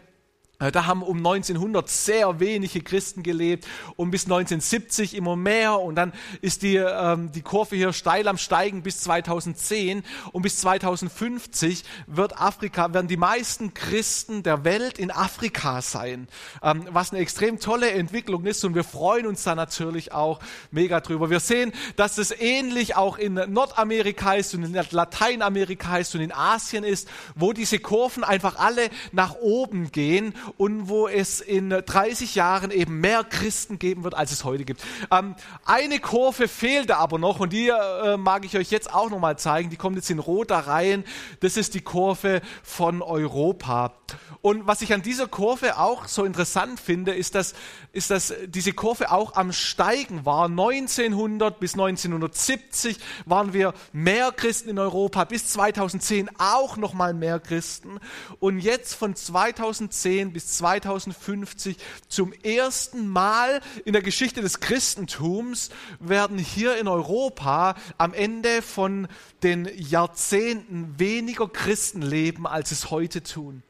da 0.61 0.85
haben 0.85 1.03
um 1.03 1.17
1900 1.17 1.89
sehr 1.89 2.39
wenige 2.39 2.83
Christen 2.83 3.23
gelebt 3.23 3.67
und 3.97 4.11
bis 4.11 4.25
1970 4.25 5.15
immer 5.15 5.35
mehr. 5.35 5.81
Und 5.81 5.95
dann 5.95 6.13
ist 6.43 6.63
die, 6.63 6.77
ähm, 6.77 7.33
die 7.33 7.41
Kurve 7.41 7.77
hier 7.77 7.95
steil 7.95 8.29
am 8.29 8.37
Steigen 8.37 8.83
bis 8.83 9.01
2010 9.01 10.03
und 10.33 10.43
bis 10.43 10.59
2050 10.59 11.85
wird 12.07 12.39
Afrika, 12.39 12.93
werden 12.93 13.09
die 13.09 13.17
meisten 13.17 13.73
Christen 13.73 14.43
der 14.43 14.65
Welt 14.65 14.99
in 14.99 15.11
Afrika 15.11 15.81
sein, 15.81 16.29
ähm, 16.63 16.87
was 16.91 17.13
eine 17.13 17.21
extrem 17.21 17.59
tolle 17.59 17.91
Entwicklung 17.93 18.45
ist 18.45 18.63
und 18.65 18.75
wir 18.75 18.85
freuen 18.85 19.27
uns 19.27 19.43
da 19.45 19.55
natürlich 19.55 20.13
auch 20.13 20.41
mega 20.71 21.01
drüber. 21.01 21.31
Wir 21.31 21.41
sehen, 21.41 21.73
dass 21.97 22.19
es 22.19 22.33
ähnlich 22.39 22.97
auch 22.97 23.17
in 23.17 23.35
Nordamerika 23.35 24.35
ist 24.35 24.55
und 24.55 24.65
in 24.65 24.79
Lateinamerika 24.91 25.97
ist 25.97 26.15
und 26.15 26.21
in 26.21 26.33
Asien 26.33 26.85
ist, 26.85 27.09
wo 27.35 27.55
diese 27.55 27.79
Kurven 27.79 28.25
einfach 28.25 28.57
alle 28.59 28.91
nach 29.13 29.37
oben 29.37 29.91
gehen 29.91 30.35
und 30.57 30.89
wo 30.89 31.09
es 31.09 31.41
in 31.41 31.71
30 31.71 32.35
Jahren 32.35 32.71
eben 32.71 33.01
mehr 33.01 33.25
Christen 33.25 33.79
geben 33.79 34.05
wird, 34.05 34.15
als 34.15 34.33
es 34.33 34.45
heute 34.45 34.65
gibt. 34.65 34.83
Ähm, 35.11 35.35
eine 35.65 35.99
Kurve 36.01 36.49
fehlte 36.49 36.97
aber 36.97 37.19
noch 37.19 37.41
und 37.41 37.53
die 37.53 37.69
äh, 37.69 38.17
mag 38.17 38.45
ich 38.45 38.57
euch 38.57 38.71
jetzt 38.71 38.93
auch 38.93 39.11
nochmal 39.11 39.39
zeigen. 39.39 39.71
Die 39.71 39.77
kommt 39.77 39.97
jetzt 39.97 40.11
in 40.11 40.19
roter 40.19 40.59
Reihen. 40.59 41.05
Das 41.41 41.57
ist 41.57 41.75
die 41.75 41.81
Kurve 41.81 42.41
von 42.63 43.03
Europa. 43.03 43.95
Und 44.43 44.67
was 44.67 44.81
ich 44.81 44.95
an 44.95 45.03
dieser 45.03 45.29
Kurve 45.29 45.79
auch 45.79 46.09
so 46.09 46.25
interessant 46.25 46.81
finde, 46.81 47.13
ist, 47.13 47.35
dass, 47.35 47.55
ist, 47.93 48.11
dass 48.11 48.33
diese 48.47 48.73
Kurve 48.73 49.13
auch 49.13 49.35
am 49.35 49.53
Steigen 49.53 50.25
war. 50.25 50.47
1900 50.47 51.61
bis 51.61 51.75
1970 51.75 52.99
waren 53.27 53.53
wir 53.53 53.75
mehr 53.93 54.33
Christen 54.33 54.71
in 54.71 54.79
Europa, 54.79 55.25
bis 55.25 55.47
2010 55.49 56.31
auch 56.39 56.79
nochmal 56.79 57.13
mehr 57.13 57.39
Christen. 57.39 58.01
Und 58.39 58.61
jetzt 58.61 58.95
von 58.95 59.15
2010 59.15 60.33
bis 60.33 60.40
2050 60.49 61.77
zum 62.09 62.33
ersten 62.33 63.09
Mal 63.09 63.61
in 63.85 63.93
der 63.93 64.03
Geschichte 64.03 64.41
des 64.41 64.61
Christentums 64.61 65.71
werden 65.99 66.39
hier 66.39 66.77
in 66.79 66.89
Europa 66.89 67.77
am 67.99 68.15
Ende 68.15 68.63
von 68.63 69.09
den 69.43 69.69
Jahrzehnten 69.77 70.99
weniger 70.99 71.49
Christen 71.49 72.03
leben, 72.03 72.47
als 72.47 72.71
es 72.71 72.91
heute 72.91 73.23
tun. 73.23 73.63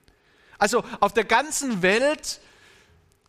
Also 0.59 0.85
auf 1.01 1.13
der 1.13 1.25
ganzen 1.25 1.83
Welt 1.83 2.41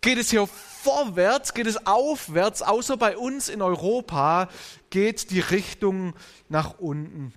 geht 0.01 0.17
es 0.17 0.31
hier 0.31 0.47
vorwärts, 0.47 1.53
geht 1.53 1.67
es 1.67 1.85
aufwärts, 1.85 2.61
außer 2.61 2.97
bei 2.97 3.17
uns 3.17 3.49
in 3.49 3.61
Europa 3.61 4.49
geht 4.89 5.31
die 5.31 5.39
Richtung 5.39 6.13
nach 6.49 6.79
unten. 6.79 7.33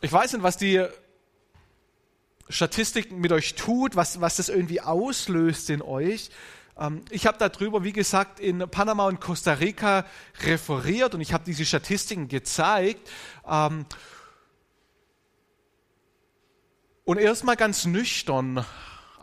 Ich 0.00 0.12
weiß 0.12 0.32
nicht, 0.32 0.42
was 0.42 0.56
die 0.56 0.84
Statistik 2.52 3.10
mit 3.10 3.32
euch 3.32 3.54
tut, 3.54 3.96
was, 3.96 4.20
was 4.20 4.36
das 4.36 4.48
irgendwie 4.48 4.80
auslöst 4.80 5.70
in 5.70 5.80
euch. 5.80 6.30
Ähm, 6.78 7.02
ich 7.10 7.26
habe 7.26 7.38
darüber, 7.38 7.82
wie 7.82 7.92
gesagt, 7.92 8.40
in 8.40 8.58
Panama 8.70 9.06
und 9.06 9.20
Costa 9.20 9.54
Rica 9.54 10.04
referiert 10.44 11.14
und 11.14 11.20
ich 11.20 11.32
habe 11.32 11.44
diese 11.44 11.64
Statistiken 11.64 12.28
gezeigt. 12.28 13.10
Ähm, 13.48 13.86
und 17.04 17.18
erstmal 17.18 17.56
ganz 17.56 17.84
nüchtern, 17.86 18.64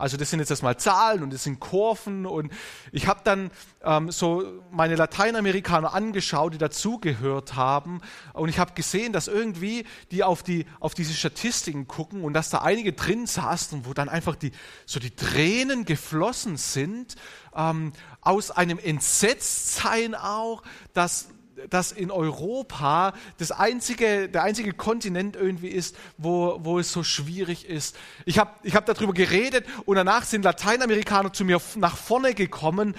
also 0.00 0.16
das 0.16 0.30
sind 0.30 0.40
jetzt 0.40 0.50
erstmal 0.50 0.76
Zahlen 0.78 1.22
und 1.22 1.32
das 1.32 1.44
sind 1.44 1.60
Kurven 1.60 2.26
und 2.26 2.52
ich 2.92 3.06
habe 3.06 3.20
dann 3.24 3.50
ähm, 3.82 4.10
so 4.10 4.62
meine 4.70 4.96
Lateinamerikaner 4.96 5.94
angeschaut, 5.94 6.54
die 6.54 6.58
dazugehört 6.58 7.54
haben 7.54 8.00
und 8.32 8.48
ich 8.48 8.58
habe 8.58 8.72
gesehen, 8.72 9.12
dass 9.12 9.28
irgendwie 9.28 9.84
die 10.10 10.24
auf, 10.24 10.42
die 10.42 10.66
auf 10.80 10.94
diese 10.94 11.14
Statistiken 11.14 11.86
gucken 11.86 12.24
und 12.24 12.32
dass 12.32 12.50
da 12.50 12.58
einige 12.58 12.92
drin 12.92 13.26
saßen, 13.26 13.86
wo 13.86 13.94
dann 13.94 14.08
einfach 14.08 14.36
die, 14.36 14.52
so 14.86 15.00
die 15.00 15.14
Tränen 15.14 15.84
geflossen 15.84 16.56
sind, 16.56 17.16
ähm, 17.54 17.92
aus 18.20 18.50
einem 18.50 18.78
Entsetztsein 18.78 20.14
auch, 20.14 20.62
dass 20.94 21.28
dass 21.68 21.92
in 21.92 22.10
Europa 22.10 23.12
das 23.38 23.52
einzige, 23.52 24.28
der 24.28 24.42
einzige 24.42 24.72
Kontinent 24.72 25.36
irgendwie 25.36 25.68
ist, 25.68 25.96
wo, 26.16 26.58
wo 26.62 26.78
es 26.78 26.92
so 26.92 27.02
schwierig 27.02 27.68
ist. 27.68 27.96
Ich 28.24 28.38
habe 28.38 28.50
ich 28.62 28.74
hab 28.74 28.86
darüber 28.86 29.12
geredet 29.12 29.66
und 29.84 29.96
danach 29.96 30.24
sind 30.24 30.44
Lateinamerikaner 30.44 31.32
zu 31.32 31.44
mir 31.44 31.60
nach 31.76 31.96
vorne 31.96 32.34
gekommen 32.34 32.94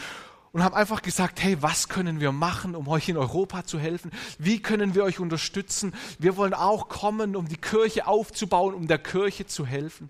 und 0.51 0.63
haben 0.63 0.75
einfach 0.75 1.01
gesagt, 1.01 1.41
hey, 1.41 1.57
was 1.61 1.87
können 1.87 2.19
wir 2.19 2.31
machen, 2.31 2.75
um 2.75 2.87
euch 2.87 3.07
in 3.07 3.17
Europa 3.17 3.65
zu 3.65 3.79
helfen? 3.79 4.11
Wie 4.37 4.61
können 4.61 4.95
wir 4.95 5.03
euch 5.03 5.19
unterstützen? 5.19 5.93
Wir 6.19 6.35
wollen 6.35 6.53
auch 6.53 6.89
kommen, 6.89 7.35
um 7.35 7.47
die 7.47 7.57
Kirche 7.57 8.07
aufzubauen, 8.07 8.75
um 8.75 8.87
der 8.87 8.97
Kirche 8.97 9.45
zu 9.45 9.65
helfen. 9.65 10.09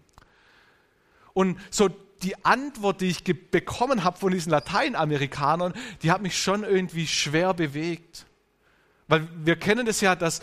Und 1.33 1.59
so 1.69 1.89
die 2.23 2.43
Antwort, 2.45 3.01
die 3.01 3.07
ich 3.07 3.23
bekommen 3.23 4.03
habe 4.03 4.17
von 4.17 4.31
diesen 4.31 4.51
Lateinamerikanern, 4.51 5.73
die 6.01 6.11
hat 6.11 6.21
mich 6.21 6.41
schon 6.41 6.63
irgendwie 6.63 7.07
schwer 7.07 7.53
bewegt. 7.53 8.25
Weil 9.11 9.27
wir 9.43 9.57
kennen 9.57 9.87
es 9.87 9.99
ja, 9.99 10.15
dass 10.15 10.39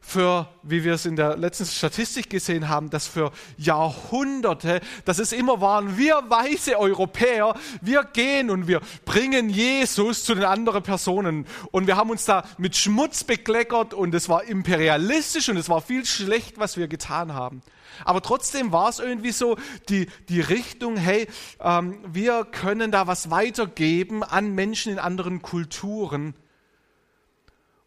für, 0.00 0.48
wie 0.64 0.82
wir 0.82 0.94
es 0.94 1.06
in 1.06 1.14
der 1.14 1.36
letzten 1.36 1.64
Statistik 1.64 2.28
gesehen 2.28 2.68
haben, 2.68 2.90
dass 2.90 3.06
für 3.06 3.30
Jahrhunderte, 3.56 4.80
dass 5.04 5.20
es 5.20 5.32
immer 5.32 5.60
waren, 5.60 5.96
wir 5.96 6.20
weiße 6.28 6.76
Europäer, 6.76 7.54
wir 7.80 8.02
gehen 8.02 8.50
und 8.50 8.66
wir 8.66 8.80
bringen 9.04 9.48
Jesus 9.48 10.24
zu 10.24 10.34
den 10.34 10.42
anderen 10.42 10.82
Personen. 10.82 11.46
Und 11.70 11.86
wir 11.86 11.96
haben 11.96 12.10
uns 12.10 12.24
da 12.24 12.44
mit 12.58 12.76
Schmutz 12.76 13.22
bekleckert 13.22 13.94
und 13.94 14.12
es 14.12 14.28
war 14.28 14.42
imperialistisch 14.42 15.48
und 15.48 15.56
es 15.56 15.68
war 15.68 15.80
viel 15.80 16.04
schlecht, 16.04 16.58
was 16.58 16.76
wir 16.76 16.88
getan 16.88 17.32
haben. 17.32 17.62
Aber 18.04 18.22
trotzdem 18.22 18.72
war 18.72 18.88
es 18.88 18.98
irgendwie 18.98 19.30
so 19.30 19.56
die, 19.88 20.08
die 20.28 20.40
Richtung, 20.40 20.96
hey, 20.96 21.28
ähm, 21.60 22.00
wir 22.12 22.44
können 22.44 22.90
da 22.90 23.06
was 23.06 23.30
weitergeben 23.30 24.24
an 24.24 24.52
Menschen 24.52 24.92
in 24.92 24.98
anderen 24.98 25.42
Kulturen. 25.42 26.34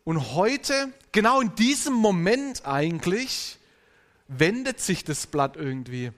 Und 0.08 0.36
heute, 0.36 0.94
genau 1.12 1.42
in 1.42 1.54
diesem 1.56 1.94
Moment 1.94 2.66
eigentlich, 2.66 3.58
wendet 4.30 4.80
sich 4.80 5.04
das 5.04 5.28
Blatt 5.28 5.58
irgendwie. 5.58 6.14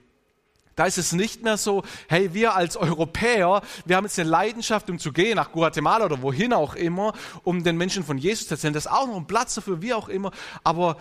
Da 0.76 0.84
ist 0.84 0.96
es 0.96 1.10
nicht 1.10 1.42
mehr 1.42 1.56
so, 1.56 1.82
hey, 2.06 2.32
wir 2.32 2.54
als 2.54 2.76
Europäer, 2.76 3.62
wir 3.84 3.96
haben 3.96 4.04
jetzt 4.04 4.16
eine 4.20 4.30
Leidenschaft, 4.30 4.88
um 4.90 5.00
zu 5.00 5.12
gehen 5.12 5.34
nach 5.34 5.50
Guatemala 5.50 6.04
oder 6.04 6.22
wohin 6.22 6.52
auch 6.52 6.76
immer, 6.76 7.14
um 7.42 7.64
den 7.64 7.76
Menschen 7.76 8.04
von 8.04 8.16
Jesus 8.16 8.46
zu 8.46 8.54
erzählen. 8.54 8.74
Das 8.74 8.86
ist 8.86 8.92
auch 8.92 9.08
noch 9.08 9.16
ein 9.16 9.26
Platz 9.26 9.56
dafür, 9.56 9.82
wie 9.82 9.92
auch 9.92 10.08
immer. 10.08 10.30
Aber 10.62 10.96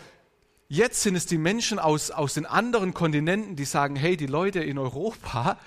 jetzt 0.67 1.03
sind 1.03 1.13
es 1.13 1.27
die 1.27 1.37
Menschen 1.37 1.77
aus, 1.77 2.09
aus 2.09 2.33
den 2.33 2.47
anderen 2.47 2.95
Kontinenten, 2.95 3.55
die 3.55 3.65
sagen, 3.65 3.95
hey, 3.97 4.17
die 4.17 4.25
Leute 4.25 4.63
in 4.63 4.79
Europa, 4.79 5.59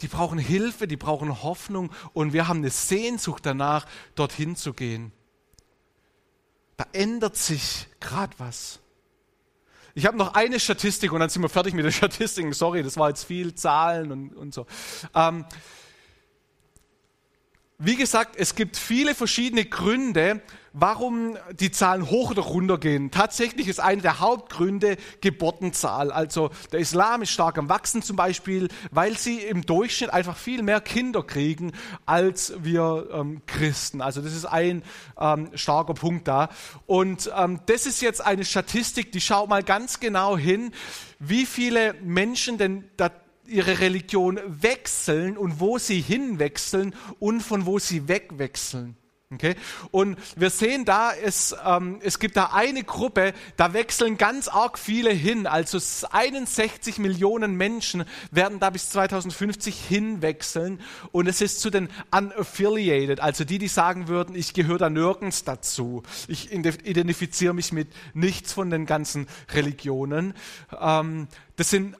die 0.00 0.08
brauchen 0.08 0.38
Hilfe, 0.38 0.88
die 0.88 0.96
brauchen 0.96 1.42
Hoffnung 1.42 1.92
und 2.14 2.32
wir 2.32 2.48
haben 2.48 2.60
eine 2.60 2.70
Sehnsucht 2.70 3.44
danach, 3.44 3.84
dorthin 4.14 4.56
zu 4.56 4.72
gehen 4.72 5.12
da 6.80 6.86
ändert 6.92 7.36
sich 7.36 7.88
gerade 8.00 8.32
was. 8.38 8.80
Ich 9.94 10.06
habe 10.06 10.16
noch 10.16 10.32
eine 10.32 10.58
Statistik 10.58 11.12
und 11.12 11.20
dann 11.20 11.28
sind 11.28 11.42
wir 11.42 11.50
fertig 11.50 11.74
mit 11.74 11.84
den 11.84 11.92
Statistiken. 12.00 12.54
Sorry, 12.54 12.82
das 12.82 12.96
war 12.96 13.10
jetzt 13.10 13.24
viel 13.24 13.54
Zahlen 13.54 14.10
und, 14.10 14.34
und 14.34 14.54
so. 14.54 14.66
Ähm, 15.14 15.44
wie 17.82 17.96
gesagt, 17.96 18.36
es 18.36 18.54
gibt 18.54 18.76
viele 18.76 19.14
verschiedene 19.14 19.64
Gründe, 19.64 20.42
warum 20.74 21.38
die 21.58 21.70
Zahlen 21.70 22.10
hoch 22.10 22.30
oder 22.30 22.42
runter 22.42 22.76
gehen. 22.76 23.10
Tatsächlich 23.10 23.68
ist 23.68 23.80
einer 23.80 24.02
der 24.02 24.20
Hauptgründe 24.20 24.98
Geburtenzahl. 25.22 26.12
Also 26.12 26.50
der 26.72 26.80
Islam 26.80 27.22
ist 27.22 27.30
stark 27.30 27.56
am 27.56 27.70
Wachsen 27.70 28.02
zum 28.02 28.16
Beispiel, 28.16 28.68
weil 28.90 29.16
sie 29.16 29.38
im 29.38 29.64
Durchschnitt 29.64 30.10
einfach 30.10 30.36
viel 30.36 30.62
mehr 30.62 30.82
Kinder 30.82 31.22
kriegen 31.22 31.72
als 32.04 32.52
wir 32.58 33.08
ähm, 33.14 33.40
Christen. 33.46 34.02
Also 34.02 34.20
das 34.20 34.34
ist 34.34 34.44
ein 34.44 34.82
ähm, 35.18 35.48
starker 35.54 35.94
Punkt 35.94 36.28
da. 36.28 36.50
Und 36.84 37.32
ähm, 37.34 37.60
das 37.64 37.86
ist 37.86 38.02
jetzt 38.02 38.20
eine 38.20 38.44
Statistik, 38.44 39.10
die 39.10 39.22
schaut 39.22 39.48
mal 39.48 39.62
ganz 39.62 40.00
genau 40.00 40.36
hin, 40.36 40.72
wie 41.18 41.46
viele 41.46 41.94
Menschen 42.02 42.58
denn 42.58 42.84
da 42.98 43.10
ihre 43.50 43.80
Religion 43.80 44.40
wechseln 44.46 45.36
und 45.36 45.60
wo 45.60 45.78
sie 45.78 46.00
hinwechseln 46.00 46.94
und 47.18 47.42
von 47.42 47.66
wo 47.66 47.78
sie 47.78 48.08
wegwechseln. 48.08 48.96
Okay? 49.32 49.54
Und 49.92 50.18
wir 50.34 50.50
sehen 50.50 50.84
da, 50.84 51.12
es, 51.14 51.54
ähm, 51.64 52.00
es 52.02 52.18
gibt 52.18 52.36
da 52.36 52.50
eine 52.52 52.82
Gruppe, 52.82 53.32
da 53.56 53.72
wechseln 53.72 54.16
ganz 54.18 54.48
arg 54.48 54.76
viele 54.76 55.10
hin. 55.10 55.46
Also 55.46 55.78
61 56.10 56.98
Millionen 56.98 57.54
Menschen 57.54 58.04
werden 58.32 58.58
da 58.58 58.70
bis 58.70 58.90
2050 58.90 59.78
hinwechseln. 59.86 60.80
Und 61.12 61.28
es 61.28 61.40
ist 61.42 61.60
zu 61.60 61.70
den 61.70 61.90
unaffiliated, 62.10 63.20
also 63.20 63.44
die, 63.44 63.58
die 63.58 63.68
sagen 63.68 64.08
würden, 64.08 64.34
ich 64.34 64.52
gehöre 64.52 64.78
da 64.78 64.90
nirgends 64.90 65.44
dazu. 65.44 66.02
Ich 66.26 66.50
identifiziere 66.52 67.54
mich 67.54 67.70
mit 67.70 67.86
nichts 68.14 68.52
von 68.52 68.68
den 68.68 68.84
ganzen 68.84 69.28
Religionen. 69.54 70.34
Ähm, 70.80 71.28
das 71.54 71.70
sind 71.70 71.94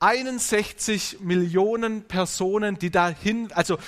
61 0.00 1.20
Millionen 1.20 2.02
Personen, 2.02 2.78
die 2.78 2.90
dahin, 2.90 3.50
also 3.52 3.78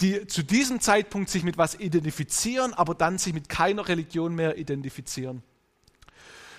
die 0.00 0.26
zu 0.26 0.42
diesem 0.42 0.80
Zeitpunkt 0.80 1.30
sich 1.30 1.44
mit 1.44 1.56
was 1.56 1.78
identifizieren, 1.78 2.74
aber 2.74 2.94
dann 2.94 3.18
sich 3.18 3.32
mit 3.32 3.48
keiner 3.48 3.86
Religion 3.86 4.34
mehr 4.34 4.58
identifizieren. 4.58 5.42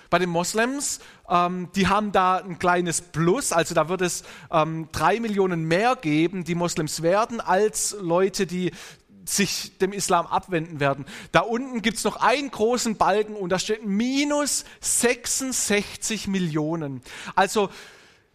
Bei 0.08 0.18
den 0.18 0.30
Moslems, 0.30 1.00
ähm, 1.28 1.68
die 1.74 1.88
haben 1.88 2.12
da 2.12 2.38
ein 2.38 2.58
kleines 2.58 3.00
Plus, 3.00 3.52
also 3.52 3.74
da 3.74 3.88
wird 3.88 4.02
es 4.02 4.22
ähm, 4.50 4.88
drei 4.92 5.20
Millionen 5.20 5.64
mehr 5.64 5.96
geben, 5.96 6.44
die 6.44 6.54
Moslems 6.54 7.02
werden, 7.02 7.40
als 7.40 7.96
Leute, 8.00 8.46
die 8.46 8.70
sich 9.28 9.76
dem 9.78 9.92
Islam 9.92 10.26
abwenden 10.26 10.78
werden. 10.78 11.04
Da 11.32 11.40
unten 11.40 11.82
gibt 11.82 11.98
es 11.98 12.04
noch 12.04 12.16
einen 12.16 12.50
großen 12.50 12.96
Balken 12.96 13.34
und 13.34 13.50
da 13.50 13.58
steht 13.58 13.84
minus 13.84 14.64
66 14.80 16.28
Millionen. 16.28 17.02
Also 17.34 17.68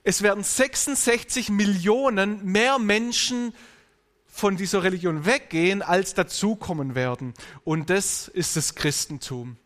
es 0.03 0.21
werden 0.21 0.43
66 0.43 1.49
Millionen 1.49 2.43
mehr 2.45 2.79
Menschen 2.79 3.53
von 4.27 4.55
dieser 4.55 4.83
Religion 4.83 5.25
weggehen, 5.25 5.81
als 5.81 6.13
dazukommen 6.13 6.95
werden. 6.95 7.33
Und 7.63 7.89
das 7.89 8.27
ist 8.27 8.55
das 8.55 8.75
Christentum. 8.75 9.57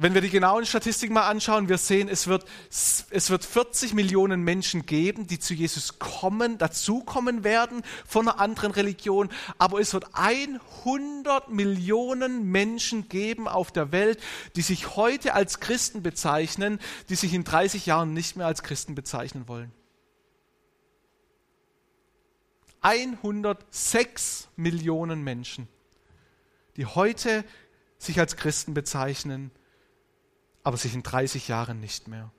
Wenn 0.00 0.14
wir 0.14 0.20
die 0.20 0.30
genauen 0.30 0.64
Statistiken 0.64 1.12
mal 1.12 1.28
anschauen, 1.28 1.68
wir 1.68 1.76
sehen, 1.76 2.08
es 2.08 2.28
wird, 2.28 2.44
es 2.70 3.30
wird 3.30 3.44
40 3.44 3.94
Millionen 3.94 4.42
Menschen 4.42 4.86
geben, 4.86 5.26
die 5.26 5.40
zu 5.40 5.54
Jesus 5.54 5.98
kommen, 5.98 6.56
dazukommen 6.56 7.42
werden 7.42 7.82
von 8.06 8.28
einer 8.28 8.38
anderen 8.38 8.70
Religion, 8.70 9.28
aber 9.58 9.80
es 9.80 9.92
wird 9.92 10.04
100 10.12 11.50
Millionen 11.50 12.44
Menschen 12.44 13.08
geben 13.08 13.48
auf 13.48 13.72
der 13.72 13.90
Welt, 13.90 14.22
die 14.54 14.62
sich 14.62 14.94
heute 14.94 15.34
als 15.34 15.58
Christen 15.58 16.00
bezeichnen, 16.00 16.78
die 17.08 17.16
sich 17.16 17.34
in 17.34 17.42
30 17.42 17.84
Jahren 17.84 18.14
nicht 18.14 18.36
mehr 18.36 18.46
als 18.46 18.62
Christen 18.62 18.94
bezeichnen 18.94 19.48
wollen. 19.48 19.72
106 22.82 24.46
Millionen 24.54 25.24
Menschen, 25.24 25.66
die 26.76 26.86
heute 26.86 27.44
sich 27.98 28.20
als 28.20 28.36
Christen 28.36 28.74
bezeichnen, 28.74 29.50
aber 30.62 30.76
sich 30.76 30.94
in 30.94 31.02
30 31.02 31.48
Jahren 31.48 31.80
nicht 31.80 32.08
mehr. 32.08 32.30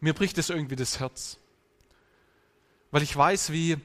Mir 0.00 0.14
bricht 0.14 0.38
es 0.38 0.50
irgendwie 0.50 0.76
das 0.76 1.00
Herz, 1.00 1.38
weil 2.90 3.02
ich 3.02 3.16
weiß, 3.16 3.52
wie, 3.52 3.76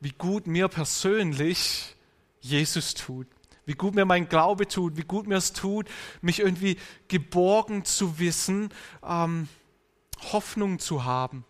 wie 0.00 0.12
gut 0.12 0.46
mir 0.46 0.68
persönlich 0.68 1.96
Jesus 2.40 2.94
tut, 2.94 3.26
wie 3.66 3.74
gut 3.74 3.94
mir 3.94 4.04
mein 4.04 4.28
Glaube 4.28 4.66
tut, 4.66 4.96
wie 4.96 5.04
gut 5.04 5.26
mir 5.26 5.36
es 5.36 5.52
tut, 5.52 5.86
mich 6.22 6.40
irgendwie 6.40 6.78
geborgen 7.08 7.84
zu 7.84 8.18
wissen, 8.18 8.70
ähm, 9.06 9.48
Hoffnung 10.32 10.78
zu 10.78 11.04
haben. 11.04 11.44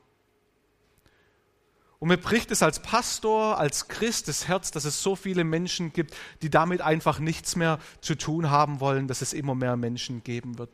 Und 2.01 2.09
mir 2.09 2.17
bricht 2.17 2.51
es 2.51 2.63
als 2.63 2.81
Pastor, 2.81 3.59
als 3.59 3.89
Christ 3.89 4.27
das 4.27 4.49
Herz, 4.49 4.71
dass 4.71 4.87
es 4.87 5.03
so 5.03 5.17
viele 5.17 5.45
Menschen 5.45 5.93
gibt, 5.93 6.17
die 6.41 6.49
damit 6.49 6.81
einfach 6.81 7.19
nichts 7.19 7.57
mehr 7.57 7.79
zu 8.01 8.17
tun 8.17 8.51
haben 8.51 8.81
wollen, 8.81 9.07
dass 9.07 9.21
es 9.21 9.35
immer 9.35 9.55
mehr 9.55 9.77
Menschen 9.77 10.25
geben 10.25 10.59
wird. 10.59 10.71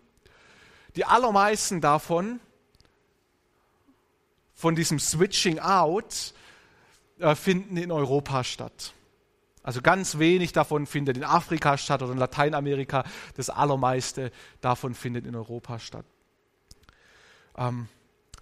Die 0.97 1.05
allermeisten 1.05 1.81
davon, 1.81 2.41
von 4.55 4.75
diesem 4.75 4.99
Switching 4.99 5.59
Out, 5.59 6.35
äh, 7.19 7.35
finden 7.35 7.77
in 7.77 7.93
Europa 7.93 8.43
statt. 8.45 8.95
Also 9.63 9.83
ganz 9.83 10.19
wenig 10.19 10.53
davon 10.53 10.87
findet 10.87 11.17
in 11.17 11.25
Afrika 11.25 11.77
statt 11.77 12.01
oder 12.01 12.13
in 12.13 12.19
Lateinamerika. 12.19 13.05
Das 13.37 13.51
allermeiste 13.51 14.31
davon 14.61 14.95
findet 14.95 15.27
in 15.27 15.35
Europa 15.35 15.79
statt. 15.79 16.07
Ähm, 17.59 17.89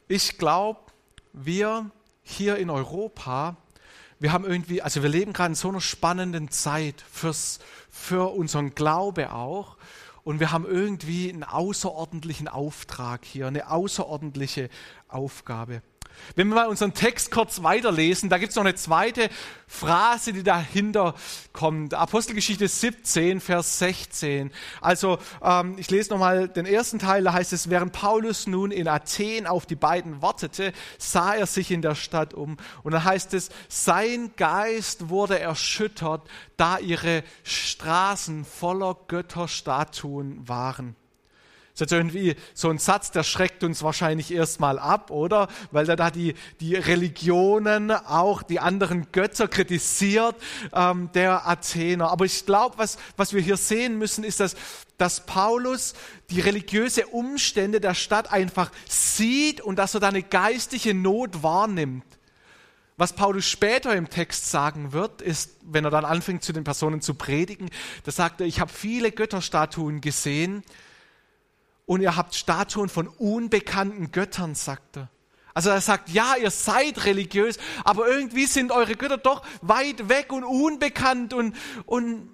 ich 0.06 0.36
glaube, 0.36 0.80
wir 1.32 1.90
hier 2.22 2.56
in 2.56 2.68
Europa, 2.68 3.56
wir 4.18 4.32
haben 4.32 4.44
irgendwie, 4.44 4.82
also 4.82 5.02
wir 5.02 5.08
leben 5.08 5.32
gerade 5.32 5.52
in 5.52 5.54
so 5.54 5.68
einer 5.68 5.80
spannenden 5.80 6.50
Zeit 6.50 7.02
fürs, 7.10 7.58
für 7.90 8.34
unseren 8.34 8.74
Glaube 8.74 9.32
auch. 9.32 9.76
Und 10.24 10.40
wir 10.40 10.52
haben 10.52 10.64
irgendwie 10.64 11.30
einen 11.30 11.44
außerordentlichen 11.44 12.48
Auftrag 12.48 13.26
hier, 13.26 13.46
eine 13.46 13.70
außerordentliche 13.70 14.70
Aufgabe. 15.06 15.82
Wenn 16.36 16.48
wir 16.48 16.56
mal 16.56 16.68
unseren 16.68 16.94
Text 16.94 17.30
kurz 17.30 17.62
weiterlesen, 17.62 18.28
da 18.28 18.38
gibt 18.38 18.50
es 18.50 18.56
noch 18.56 18.64
eine 18.64 18.74
zweite 18.74 19.28
Phrase, 19.66 20.32
die 20.32 20.42
dahinter 20.42 21.14
kommt. 21.52 21.94
Apostelgeschichte 21.94 22.68
17, 22.68 23.40
Vers 23.40 23.78
16. 23.78 24.50
Also 24.80 25.18
ähm, 25.42 25.76
ich 25.78 25.90
lese 25.90 26.10
nochmal 26.10 26.48
den 26.48 26.66
ersten 26.66 26.98
Teil, 26.98 27.24
da 27.24 27.32
heißt 27.32 27.52
es, 27.52 27.70
während 27.70 27.92
Paulus 27.92 28.46
nun 28.46 28.70
in 28.70 28.88
Athen 28.88 29.46
auf 29.46 29.66
die 29.66 29.76
beiden 29.76 30.22
wartete, 30.22 30.72
sah 30.98 31.34
er 31.34 31.46
sich 31.46 31.70
in 31.70 31.82
der 31.82 31.94
Stadt 31.94 32.34
um. 32.34 32.56
Und 32.82 32.92
dann 32.92 33.04
heißt 33.04 33.34
es, 33.34 33.50
sein 33.68 34.32
Geist 34.36 35.08
wurde 35.08 35.38
erschüttert, 35.38 36.22
da 36.56 36.78
ihre 36.78 37.24
Straßen 37.42 38.44
voller 38.44 38.96
Götterstatuen 39.08 40.48
waren. 40.48 40.96
Das 41.74 41.80
ist 41.80 41.90
jetzt 41.90 41.98
irgendwie 41.98 42.36
so 42.54 42.70
ein 42.70 42.78
Satz, 42.78 43.10
der 43.10 43.24
schreckt 43.24 43.64
uns 43.64 43.82
wahrscheinlich 43.82 44.32
erstmal 44.32 44.78
ab, 44.78 45.10
oder? 45.10 45.48
Weil 45.72 45.88
er 45.88 45.96
da 45.96 46.12
die, 46.12 46.34
die 46.60 46.76
Religionen, 46.76 47.90
auch 47.90 48.44
die 48.44 48.60
anderen 48.60 49.10
Götter 49.10 49.48
kritisiert, 49.48 50.36
ähm, 50.72 51.10
der 51.14 51.48
Athener. 51.48 52.12
Aber 52.12 52.26
ich 52.26 52.46
glaube, 52.46 52.78
was, 52.78 52.96
was 53.16 53.32
wir 53.32 53.40
hier 53.40 53.56
sehen 53.56 53.98
müssen, 53.98 54.22
ist, 54.22 54.38
dass, 54.38 54.54
dass 54.98 55.26
Paulus 55.26 55.94
die 56.30 56.38
religiöse 56.38 57.08
Umstände 57.08 57.80
der 57.80 57.94
Stadt 57.94 58.30
einfach 58.30 58.70
sieht 58.88 59.60
und 59.60 59.76
dass 59.76 59.94
er 59.94 60.00
da 60.00 60.10
eine 60.10 60.22
geistliche 60.22 60.94
Not 60.94 61.42
wahrnimmt. 61.42 62.04
Was 62.96 63.14
Paulus 63.14 63.46
später 63.46 63.96
im 63.96 64.08
Text 64.08 64.48
sagen 64.48 64.92
wird, 64.92 65.22
ist, 65.22 65.56
wenn 65.62 65.84
er 65.84 65.90
dann 65.90 66.04
anfängt, 66.04 66.44
zu 66.44 66.52
den 66.52 66.62
Personen 66.62 67.00
zu 67.00 67.14
predigen, 67.14 67.68
da 68.04 68.12
sagt 68.12 68.40
er, 68.40 68.46
ich 68.46 68.60
habe 68.60 68.70
viele 68.72 69.10
Götterstatuen 69.10 70.00
gesehen, 70.00 70.62
und 71.86 72.00
ihr 72.00 72.16
habt 72.16 72.34
Statuen 72.34 72.88
von 72.88 73.08
unbekannten 73.08 74.10
Göttern, 74.10 74.54
sagt 74.54 74.96
er. 74.96 75.08
Also 75.54 75.70
er 75.70 75.80
sagt, 75.80 76.08
ja, 76.10 76.34
ihr 76.36 76.50
seid 76.50 77.04
religiös, 77.04 77.58
aber 77.84 78.08
irgendwie 78.08 78.46
sind 78.46 78.72
eure 78.72 78.96
Götter 78.96 79.18
doch 79.18 79.46
weit 79.62 80.08
weg 80.08 80.32
und 80.32 80.42
unbekannt. 80.42 81.32
Und, 81.32 81.54
und, 81.86 82.28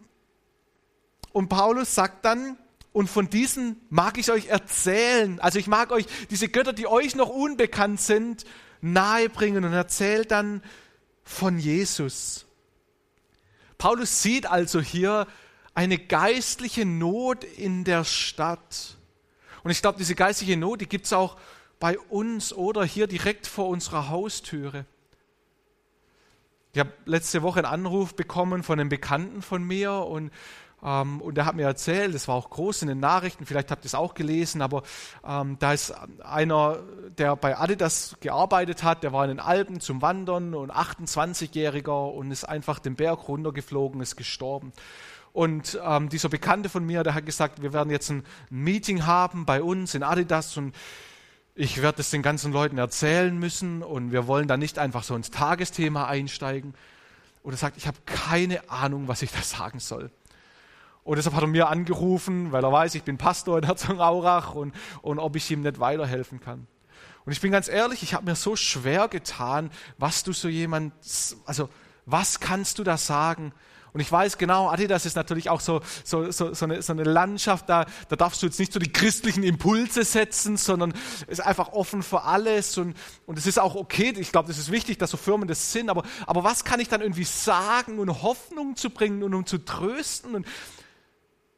und 1.33 1.49
Paulus 1.49 1.95
sagt 1.95 2.25
dann, 2.25 2.57
und 2.93 3.09
von 3.09 3.29
diesen 3.29 3.81
mag 3.91 4.19
ich 4.19 4.31
euch 4.31 4.47
erzählen. 4.47 5.39
Also 5.41 5.59
ich 5.59 5.67
mag 5.67 5.93
euch 5.93 6.07
diese 6.31 6.49
Götter, 6.49 6.73
die 6.73 6.87
euch 6.87 7.15
noch 7.15 7.29
unbekannt 7.29 8.01
sind, 8.01 8.45
nahebringen 8.81 9.65
und 9.65 9.73
erzählt 9.73 10.31
dann 10.31 10.63
von 11.23 11.59
Jesus. 11.59 12.47
Paulus 13.79 14.23
sieht 14.23 14.47
also 14.47 14.81
hier 14.81 15.27
eine 15.75 15.99
geistliche 15.99 16.85
Not 16.85 17.45
in 17.45 17.85
der 17.85 18.05
Stadt. 18.05 18.97
Und 19.63 19.71
ich 19.71 19.83
glaube, 19.83 19.99
diese 19.99 20.15
geistige 20.15 20.57
Not, 20.57 20.81
die 20.81 20.89
gibt 20.89 21.07
es 21.07 21.13
auch 21.13 21.37
bei 21.79 21.99
uns 21.99 22.53
oder 22.53 22.85
hier 22.85 23.07
direkt 23.07 23.47
vor 23.47 23.69
unserer 23.69 24.11
Haustüre. 24.11 24.85
Ich 26.73 26.79
habe 26.79 26.93
letzte 27.05 27.43
Woche 27.43 27.59
einen 27.61 27.73
Anruf 27.87 28.15
bekommen 28.15 28.63
von 28.63 28.79
einem 28.79 28.91
Bekannten 28.91 29.43
von 29.43 29.65
mir 29.65 29.93
und, 29.93 30.31
ähm, 30.85 31.21
und 31.21 31.35
der 31.35 31.47
hat 31.47 31.57
mir 31.57 31.67
erzählt, 31.67 32.15
das 32.15 32.29
war 32.29 32.37
auch 32.37 32.49
groß 32.49 32.83
in 32.83 32.89
den 32.89 33.01
Nachrichten, 33.01 33.45
vielleicht 33.45 33.73
habt 33.73 33.85
ihr 33.85 33.87
es 33.87 33.97
auch 33.97 34.15
gelesen, 34.15 34.63
aber 34.63 34.85
ähm, 35.27 35.57
da 35.59 35.73
ist 35.73 35.93
einer, 36.23 36.79
der 37.19 37.35
bei 37.35 37.59
Adidas 37.59 38.15
gearbeitet 38.21 38.85
hat, 38.85 39.03
der 39.03 39.13
war 39.13 39.25
in 39.25 39.31
den 39.31 39.41
Alpen 39.41 39.81
zum 39.81 40.01
Wandern 40.01 40.55
und 40.55 40.71
28-Jähriger 40.71 42.13
und 42.13 42.31
ist 42.31 42.45
einfach 42.45 42.79
den 42.79 42.95
Berg 42.95 43.27
runtergeflogen, 43.27 44.01
ist 44.01 44.15
gestorben. 44.15 44.73
Und 45.33 45.79
ähm, 45.85 46.09
dieser 46.09 46.29
Bekannte 46.29 46.69
von 46.69 46.85
mir, 46.85 47.03
der 47.03 47.15
hat 47.15 47.27
gesagt, 47.27 47.63
wir 47.63 47.73
werden 47.73 47.91
jetzt 47.91 48.11
ein 48.11 48.25
Meeting 48.51 49.07
haben 49.07 49.45
bei 49.45 49.63
uns 49.63 49.95
in 49.95 50.03
Adidas 50.03 50.57
und 50.57 50.75
ich 51.55 51.83
werde 51.83 52.01
es 52.01 52.11
den 52.11 52.23
ganzen 52.23 52.53
Leuten 52.53 52.79
erzählen 52.79 53.37
müssen 53.39 53.83
und 53.83 54.13
wir 54.13 54.27
wollen 54.27 54.49
da 54.49 54.57
nicht 54.57 54.79
einfach 54.79 55.03
so 55.03 55.15
ins 55.15 55.31
Tagesthema 55.31 56.07
einsteigen. 56.07 56.75
Und 57.43 57.53
er 57.53 57.59
sagt, 57.59 57.77
ich 57.77 57.87
habe 57.87 57.99
keine 58.07 58.69
Ahnung, 58.71 59.09
was 59.09 59.23
ich 59.23 59.31
da 59.31 59.43
sagen 59.43 59.79
soll. 59.79 60.11
Und 61.05 61.17
deshalb 61.17 61.35
hat 61.35 61.43
er 61.43 61.49
mir 61.49 61.69
angerufen, 61.69 62.53
weil 62.53 62.63
er 62.63 62.73
weiß, 62.73 62.95
ich 62.95 63.03
bin 63.03 63.19
Pastor 63.19 63.59
in 63.59 63.65
Herzogenaurach 63.65 64.55
und, 64.55 64.75
und 65.03 65.19
ob 65.19 65.37
ich 65.37 65.51
ihm 65.51 65.63
nicht 65.63 65.81
weiterhelfen 65.81 66.41
kann. 66.41 66.67
Und 67.25 67.33
ich 67.33 67.41
bin 67.41 67.53
ganz 67.53 67.69
ehrlich, 67.69 68.03
ich 68.03 68.15
habe 68.15 68.27
mir 68.27 68.35
so 68.35 68.57
schwer 68.57 69.09
getan, 69.09 69.71
was 69.99 70.25
du 70.25 70.33
so 70.33 70.49
jemand, 70.49 70.93
also 71.47 71.69
was 72.07 72.41
kannst 72.41 72.79
du 72.79 72.85
da 72.85 72.97
sagen? 72.97 73.53
Und 73.93 74.01
ich 74.01 74.11
weiß 74.11 74.39
genau, 74.39 74.69
Adidas 74.69 75.07
ist 75.07 75.17
natürlich 75.17 75.51
auch 75.51 75.61
so, 75.61 75.81
so, 76.05 76.31
so, 76.31 76.55
so, 76.55 76.65
eine, 76.65 76.83
so 76.83 76.93
eine 76.93 77.05
Landschaft, 77.05 77.69
da, 77.69 77.87
da 78.09 78.17
darfst 78.17 78.43
du 78.43 78.47
jetzt 78.47 78.59
nicht 78.59 78.73
so 78.73 78.79
die 78.79 78.93
christlichen 78.93 79.43
Impulse 79.43 80.05
setzen, 80.05 80.57
sondern 80.57 80.95
ist 81.27 81.41
einfach 81.41 81.73
offen 81.73 82.03
für 82.03 82.23
alles 82.23 82.79
und, 82.79 82.97
und 83.27 83.39
es 83.39 83.47
ist 83.47 83.59
auch 83.59 83.75
okay, 83.75 84.15
ich 84.17 84.33
glaube, 84.33 84.49
das 84.49 84.59
ist 84.59 84.71
wichtig, 84.71 84.99
dass 84.99 85.11
so 85.11 85.17
Firmen 85.17 85.49
das 85.49 85.73
sind, 85.73 85.91
aber, 85.91 86.05
aber 86.27 86.45
was 86.45 86.65
kann 86.65 86.81
ich 86.81 86.89
dann 86.89 87.01
irgendwie 87.01 87.25
sagen 87.25 87.99
und 87.99 88.23
Hoffnung 88.23 88.77
zu 88.77 88.91
bringen 88.91 89.23
und 89.23 89.35
um 89.35 89.47
zu 89.47 89.59
trösten? 89.59 90.35
Und, 90.35 90.47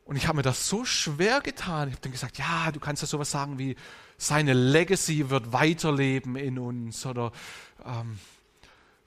und 0.05 0.17
ich 0.17 0.27
habe 0.27 0.37
mir 0.37 0.43
das 0.43 0.69
so 0.69 0.85
schwer 0.85 1.41
getan. 1.41 1.89
Ich 1.89 1.95
habe 1.95 2.03
dann 2.03 2.13
gesagt, 2.13 2.39
ja, 2.39 2.71
du 2.73 2.81
kannst 2.81 3.03
ja 3.03 3.09
sowas 3.09 3.31
sagen 3.31 3.59
wie, 3.59 3.77
seine 4.17 4.53
Legacy 4.53 5.31
wird 5.31 5.53
weiterleben 5.53 6.37
in 6.37 6.59
uns 6.59 7.05
oder 7.07 7.33
ähm, 7.85 8.19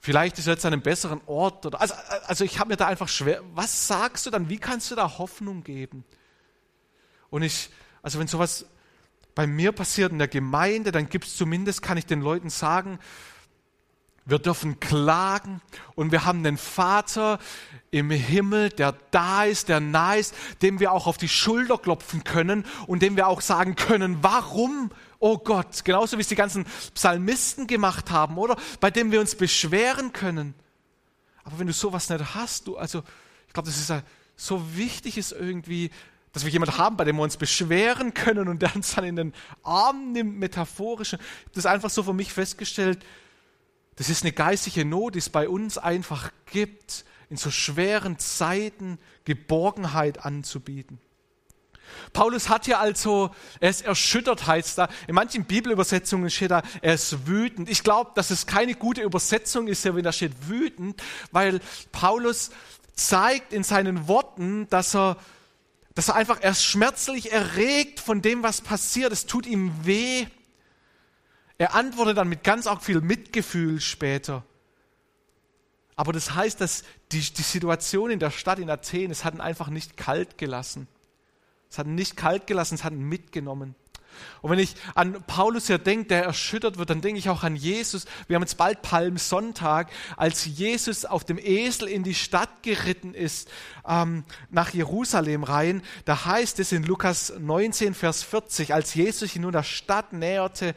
vielleicht 0.06 0.38
ist 0.38 0.46
er 0.46 0.52
jetzt 0.52 0.64
an 0.64 0.72
einem 0.72 0.82
besseren 0.82 1.20
Ort. 1.26 1.66
Oder, 1.66 1.80
also, 1.80 1.92
also 2.28 2.44
ich 2.44 2.60
habe 2.60 2.68
mir 2.68 2.76
da 2.76 2.86
einfach 2.86 3.08
schwer, 3.08 3.42
was 3.54 3.88
sagst 3.88 4.24
du 4.24 4.30
dann, 4.30 4.48
wie 4.48 4.58
kannst 4.58 4.88
du 4.92 4.94
da 4.94 5.18
Hoffnung 5.18 5.64
geben? 5.64 6.04
Und 7.28 7.42
ich, 7.42 7.70
also 8.02 8.20
wenn 8.20 8.28
sowas 8.28 8.66
bei 9.34 9.48
mir 9.48 9.72
passiert 9.72 10.12
in 10.12 10.18
der 10.18 10.28
Gemeinde, 10.28 10.92
dann 10.92 11.08
gibt 11.08 11.26
es 11.26 11.36
zumindest, 11.36 11.82
kann 11.82 11.98
ich 11.98 12.06
den 12.06 12.20
Leuten 12.20 12.50
sagen, 12.50 13.00
wir 14.26 14.40
dürfen 14.40 14.80
klagen 14.80 15.62
und 15.94 16.10
wir 16.12 16.24
haben 16.24 16.44
einen 16.44 16.58
Vater 16.58 17.38
im 17.92 18.10
Himmel, 18.10 18.70
der 18.70 18.96
da 19.12 19.44
ist, 19.44 19.68
der 19.68 19.80
nah 19.80 20.14
ist, 20.14 20.34
dem 20.62 20.80
wir 20.80 20.92
auch 20.92 21.06
auf 21.06 21.16
die 21.16 21.28
Schulter 21.28 21.78
klopfen 21.78 22.24
können 22.24 22.66
und 22.88 23.02
dem 23.02 23.16
wir 23.16 23.28
auch 23.28 23.40
sagen 23.40 23.76
können, 23.76 24.18
warum, 24.22 24.90
oh 25.20 25.38
Gott, 25.38 25.84
genauso 25.84 26.18
wie 26.18 26.22
es 26.22 26.28
die 26.28 26.34
ganzen 26.34 26.66
Psalmisten 26.94 27.68
gemacht 27.68 28.10
haben, 28.10 28.36
oder? 28.36 28.56
Bei 28.80 28.90
dem 28.90 29.12
wir 29.12 29.20
uns 29.20 29.36
beschweren 29.36 30.12
können. 30.12 30.54
Aber 31.44 31.60
wenn 31.60 31.68
du 31.68 31.72
sowas 31.72 32.10
nicht 32.10 32.34
hast, 32.34 32.66
du, 32.66 32.76
also, 32.76 33.04
ich 33.46 33.52
glaube, 33.52 33.68
das 33.68 33.78
ist 33.78 33.92
so 34.34 34.76
wichtig 34.76 35.16
ist 35.16 35.32
irgendwie, 35.32 35.90
dass 36.32 36.44
wir 36.44 36.50
jemanden 36.50 36.76
haben, 36.76 36.96
bei 36.96 37.04
dem 37.04 37.16
wir 37.16 37.22
uns 37.22 37.36
beschweren 37.36 38.12
können 38.12 38.48
und 38.48 38.60
der 38.60 38.74
uns 38.74 38.94
dann 38.94 39.04
in 39.04 39.16
den 39.16 39.34
Arm 39.62 40.12
nimmt, 40.12 40.36
metaphorisch. 40.36 41.14
Ich 41.14 41.18
habe 41.18 41.50
das 41.54 41.64
einfach 41.64 41.88
so 41.88 42.02
für 42.02 42.12
mich 42.12 42.32
festgestellt, 42.32 42.98
das 43.96 44.08
ist 44.08 44.22
eine 44.22 44.32
geistige 44.32 44.84
Not, 44.84 45.14
die 45.14 45.18
es 45.18 45.28
bei 45.28 45.48
uns 45.48 45.78
einfach 45.78 46.30
gibt, 46.46 47.04
in 47.28 47.36
so 47.36 47.50
schweren 47.50 48.18
Zeiten 48.18 48.98
Geborgenheit 49.24 50.24
anzubieten. 50.24 51.00
Paulus 52.12 52.48
hat 52.48 52.66
ja 52.66 52.78
also, 52.78 53.30
er 53.60 53.70
ist 53.70 53.82
erschüttert, 53.82 54.46
heißt 54.46 54.78
da. 54.78 54.88
In 55.06 55.14
manchen 55.14 55.44
Bibelübersetzungen 55.44 56.30
steht 56.30 56.50
da, 56.50 56.62
er 56.82 56.94
ist 56.94 57.26
wütend. 57.26 57.68
Ich 57.68 57.82
glaube, 57.82 58.12
dass 58.14 58.30
es 58.30 58.46
keine 58.46 58.74
gute 58.74 59.02
Übersetzung 59.02 59.68
ist, 59.68 59.84
wenn 59.84 60.02
da 60.02 60.12
steht 60.12 60.48
wütend, 60.48 61.02
weil 61.32 61.60
Paulus 61.92 62.50
zeigt 62.94 63.52
in 63.52 63.62
seinen 63.62 64.08
Worten, 64.08 64.68
dass 64.68 64.94
er, 64.94 65.16
dass 65.94 66.08
er 66.08 66.14
einfach 66.14 66.38
erst 66.42 66.64
schmerzlich 66.64 67.32
erregt 67.32 68.00
von 68.00 68.22
dem, 68.22 68.42
was 68.42 68.60
passiert. 68.60 69.12
Es 69.12 69.26
tut 69.26 69.46
ihm 69.46 69.72
weh. 69.84 70.26
Er 71.58 71.74
antwortet 71.74 72.18
dann 72.18 72.28
mit 72.28 72.44
ganz 72.44 72.66
auch 72.66 72.82
viel 72.82 73.00
Mitgefühl 73.00 73.80
später. 73.80 74.44
Aber 75.94 76.12
das 76.12 76.34
heißt, 76.34 76.60
dass 76.60 76.84
die, 77.12 77.20
die 77.20 77.42
Situation 77.42 78.10
in 78.10 78.18
der 78.18 78.30
Stadt 78.30 78.58
in 78.58 78.68
Athen, 78.68 79.10
es 79.10 79.24
hat 79.24 79.34
ihn 79.34 79.40
einfach 79.40 79.68
nicht 79.68 79.96
kalt 79.96 80.36
gelassen. 80.36 80.88
Es 81.70 81.78
hat 81.78 81.86
ihn 81.86 81.94
nicht 81.94 82.16
kalt 82.16 82.46
gelassen, 82.46 82.74
es 82.74 82.84
hat 82.84 82.92
ihn 82.92 83.08
mitgenommen. 83.08 83.74
Und 84.42 84.50
wenn 84.50 84.58
ich 84.58 84.74
an 84.94 85.22
Paulus 85.26 85.68
ja 85.68 85.78
denke, 85.78 86.08
der 86.08 86.24
erschüttert 86.24 86.78
wird, 86.78 86.90
dann 86.90 87.00
denke 87.00 87.18
ich 87.18 87.28
auch 87.28 87.42
an 87.42 87.56
Jesus. 87.56 88.06
Wir 88.28 88.36
haben 88.36 88.42
jetzt 88.42 88.56
bald 88.56 88.82
Palmsonntag, 88.82 89.90
als 90.16 90.44
Jesus 90.44 91.04
auf 91.04 91.24
dem 91.24 91.38
Esel 91.38 91.88
in 91.88 92.02
die 92.02 92.14
Stadt 92.14 92.62
geritten 92.62 93.14
ist, 93.14 93.48
ähm, 93.86 94.24
nach 94.50 94.72
Jerusalem 94.72 95.44
rein. 95.44 95.82
Da 96.04 96.24
heißt 96.24 96.58
es 96.60 96.72
in 96.72 96.84
Lukas 96.84 97.32
19, 97.38 97.94
Vers 97.94 98.22
40, 98.22 98.74
als 98.74 98.94
Jesus 98.94 99.26
sich 99.26 99.36
nun 99.36 99.52
der 99.52 99.62
Stadt 99.62 100.12
näherte, 100.12 100.74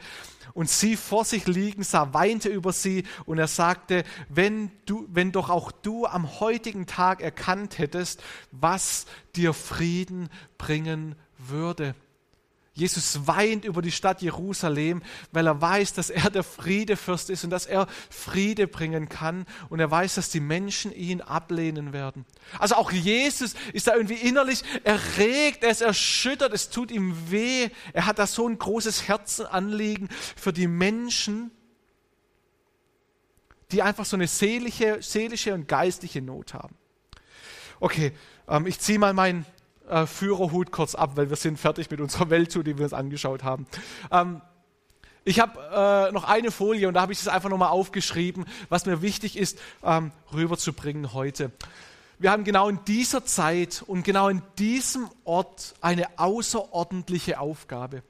und 0.54 0.68
sie 0.68 0.96
vor 0.96 1.24
sich 1.24 1.46
liegen 1.46 1.82
sah, 1.82 2.12
weinte 2.12 2.48
über 2.48 2.72
sie 2.72 3.04
und 3.24 3.38
er 3.38 3.46
sagte, 3.46 4.04
wenn 4.28 4.70
du, 4.86 5.06
wenn 5.10 5.32
doch 5.32 5.50
auch 5.50 5.72
du 5.72 6.06
am 6.06 6.40
heutigen 6.40 6.86
Tag 6.86 7.20
erkannt 7.20 7.78
hättest, 7.78 8.22
was 8.50 9.06
dir 9.36 9.52
Frieden 9.52 10.28
bringen 10.58 11.14
würde. 11.38 11.94
Jesus 12.80 13.26
weint 13.26 13.66
über 13.66 13.82
die 13.82 13.92
Stadt 13.92 14.22
Jerusalem, 14.22 15.02
weil 15.32 15.46
er 15.46 15.60
weiß, 15.60 15.92
dass 15.92 16.08
er 16.08 16.30
der 16.30 16.42
Friedefürst 16.42 17.28
ist 17.28 17.44
und 17.44 17.50
dass 17.50 17.66
er 17.66 17.86
Friede 18.08 18.66
bringen 18.66 19.10
kann. 19.10 19.44
Und 19.68 19.80
er 19.80 19.90
weiß, 19.90 20.14
dass 20.14 20.30
die 20.30 20.40
Menschen 20.40 20.90
ihn 20.90 21.20
ablehnen 21.20 21.92
werden. 21.92 22.24
Also 22.58 22.76
auch 22.76 22.90
Jesus 22.90 23.54
ist 23.74 23.86
da 23.86 23.94
irgendwie 23.94 24.14
innerlich 24.14 24.64
erregt, 24.82 25.62
er 25.62 25.70
ist 25.70 25.82
erschüttert, 25.82 26.54
es 26.54 26.70
tut 26.70 26.90
ihm 26.90 27.30
weh. 27.30 27.68
Er 27.92 28.06
hat 28.06 28.18
da 28.18 28.26
so 28.26 28.48
ein 28.48 28.58
großes 28.58 29.06
Herzenanliegen 29.06 30.08
für 30.34 30.54
die 30.54 30.66
Menschen, 30.66 31.50
die 33.72 33.82
einfach 33.82 34.06
so 34.06 34.16
eine 34.16 34.26
seelische, 34.26 35.02
seelische 35.02 35.52
und 35.52 35.68
geistliche 35.68 36.22
Not 36.22 36.54
haben. 36.54 36.76
Okay, 37.78 38.12
ähm, 38.48 38.66
ich 38.66 38.80
ziehe 38.80 38.98
mal 38.98 39.12
mein 39.12 39.44
äh, 39.90 40.06
Führerhut 40.06 40.72
kurz 40.72 40.94
ab, 40.94 41.12
weil 41.16 41.28
wir 41.28 41.36
sind 41.36 41.58
fertig 41.58 41.90
mit 41.90 42.00
unserer 42.00 42.30
Welttour, 42.30 42.64
die 42.64 42.76
wir 42.76 42.84
uns 42.84 42.92
angeschaut 42.92 43.44
haben. 43.44 43.66
Ähm, 44.10 44.40
ich 45.24 45.38
habe 45.38 46.08
äh, 46.08 46.12
noch 46.12 46.24
eine 46.24 46.50
Folie 46.50 46.88
und 46.88 46.94
da 46.94 47.02
habe 47.02 47.12
ich 47.12 47.20
es 47.20 47.28
einfach 47.28 47.50
nochmal 47.50 47.68
aufgeschrieben, 47.68 48.46
was 48.68 48.86
mir 48.86 49.02
wichtig 49.02 49.36
ist, 49.36 49.58
ähm, 49.84 50.12
rüberzubringen 50.32 51.12
heute. 51.12 51.52
Wir 52.18 52.30
haben 52.30 52.44
genau 52.44 52.68
in 52.68 52.80
dieser 52.86 53.24
Zeit 53.24 53.82
und 53.86 54.02
genau 54.02 54.28
in 54.28 54.42
diesem 54.58 55.08
Ort 55.24 55.74
eine 55.80 56.18
außerordentliche 56.18 57.38
Aufgabe. 57.38 58.02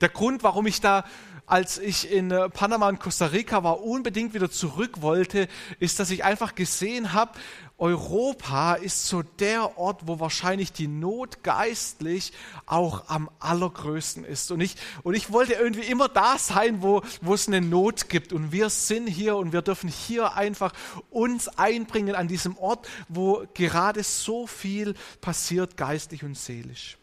Der 0.00 0.08
Grund, 0.08 0.42
warum 0.42 0.66
ich 0.66 0.80
da, 0.80 1.04
als 1.46 1.78
ich 1.78 2.10
in 2.10 2.30
äh, 2.30 2.48
Panama 2.48 2.88
und 2.88 3.00
Costa 3.00 3.26
Rica 3.26 3.62
war, 3.62 3.82
unbedingt 3.82 4.34
wieder 4.34 4.50
zurück 4.50 5.02
wollte, 5.02 5.48
ist, 5.78 6.00
dass 6.00 6.10
ich 6.10 6.24
einfach 6.24 6.54
gesehen 6.54 7.12
habe, 7.12 7.32
Europa 7.76 8.74
ist 8.74 9.08
so 9.08 9.22
der 9.22 9.76
Ort, 9.76 10.06
wo 10.06 10.20
wahrscheinlich 10.20 10.72
die 10.72 10.86
Not 10.86 11.42
geistlich 11.42 12.32
auch 12.66 13.08
am 13.08 13.28
allergrößten 13.40 14.24
ist. 14.24 14.52
Und 14.52 14.60
ich, 14.60 14.76
und 15.02 15.14
ich 15.14 15.32
wollte 15.32 15.54
irgendwie 15.54 15.82
immer 15.82 16.08
da 16.08 16.38
sein, 16.38 16.82
wo, 16.82 17.02
wo 17.20 17.34
es 17.34 17.48
eine 17.48 17.60
Not 17.60 18.08
gibt. 18.08 18.32
Und 18.32 18.52
wir 18.52 18.70
sind 18.70 19.08
hier 19.08 19.36
und 19.36 19.52
wir 19.52 19.62
dürfen 19.62 19.88
hier 19.88 20.34
einfach 20.34 20.72
uns 21.10 21.48
einbringen 21.48 22.14
an 22.14 22.28
diesem 22.28 22.56
Ort, 22.58 22.88
wo 23.08 23.44
gerade 23.54 24.04
so 24.04 24.46
viel 24.46 24.94
passiert, 25.20 25.76
geistlich 25.76 26.22
und 26.22 26.38
seelisch. 26.38 26.96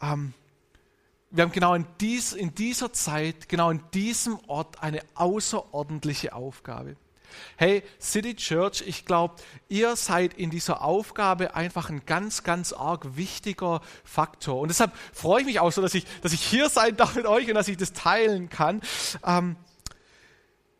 Ähm, 0.00 0.34
wir 1.30 1.42
haben 1.42 1.52
genau 1.52 1.74
in, 1.74 1.86
dies, 2.00 2.32
in 2.32 2.54
dieser 2.54 2.92
Zeit, 2.92 3.48
genau 3.48 3.70
in 3.70 3.82
diesem 3.92 4.38
Ort 4.46 4.82
eine 4.82 5.02
außerordentliche 5.14 6.32
Aufgabe. 6.32 6.96
Hey, 7.56 7.82
City 8.00 8.34
Church, 8.34 8.82
ich 8.86 9.04
glaube, 9.04 9.34
ihr 9.68 9.96
seid 9.96 10.34
in 10.34 10.48
dieser 10.48 10.82
Aufgabe 10.82 11.54
einfach 11.54 11.90
ein 11.90 12.06
ganz, 12.06 12.42
ganz 12.42 12.72
arg 12.72 13.16
wichtiger 13.16 13.82
Faktor. 14.02 14.60
Und 14.60 14.68
deshalb 14.68 14.92
freue 15.12 15.40
ich 15.40 15.46
mich 15.46 15.60
auch 15.60 15.70
so, 15.70 15.82
dass 15.82 15.94
ich, 15.94 16.06
dass 16.22 16.32
ich 16.32 16.40
hier 16.40 16.70
sein 16.70 16.96
darf 16.96 17.14
mit 17.14 17.26
euch 17.26 17.46
und 17.48 17.54
dass 17.54 17.68
ich 17.68 17.76
das 17.76 17.92
teilen 17.92 18.48
kann. 18.48 18.80
Ähm, 19.24 19.56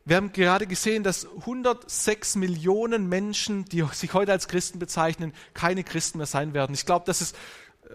wir 0.06 0.16
haben 0.16 0.32
gerade 0.32 0.66
gesehen, 0.66 1.02
dass 1.02 1.26
106 1.26 2.36
Millionen 2.36 3.10
Menschen, 3.10 3.66
die 3.66 3.84
sich 3.92 4.14
heute 4.14 4.32
als 4.32 4.48
Christen 4.48 4.78
bezeichnen, 4.78 5.34
keine 5.52 5.84
Christen 5.84 6.16
mehr 6.16 6.26
sein 6.26 6.54
werden. 6.54 6.72
Ich 6.72 6.86
glaube, 6.86 7.04
das 7.04 7.20
ist 7.20 7.36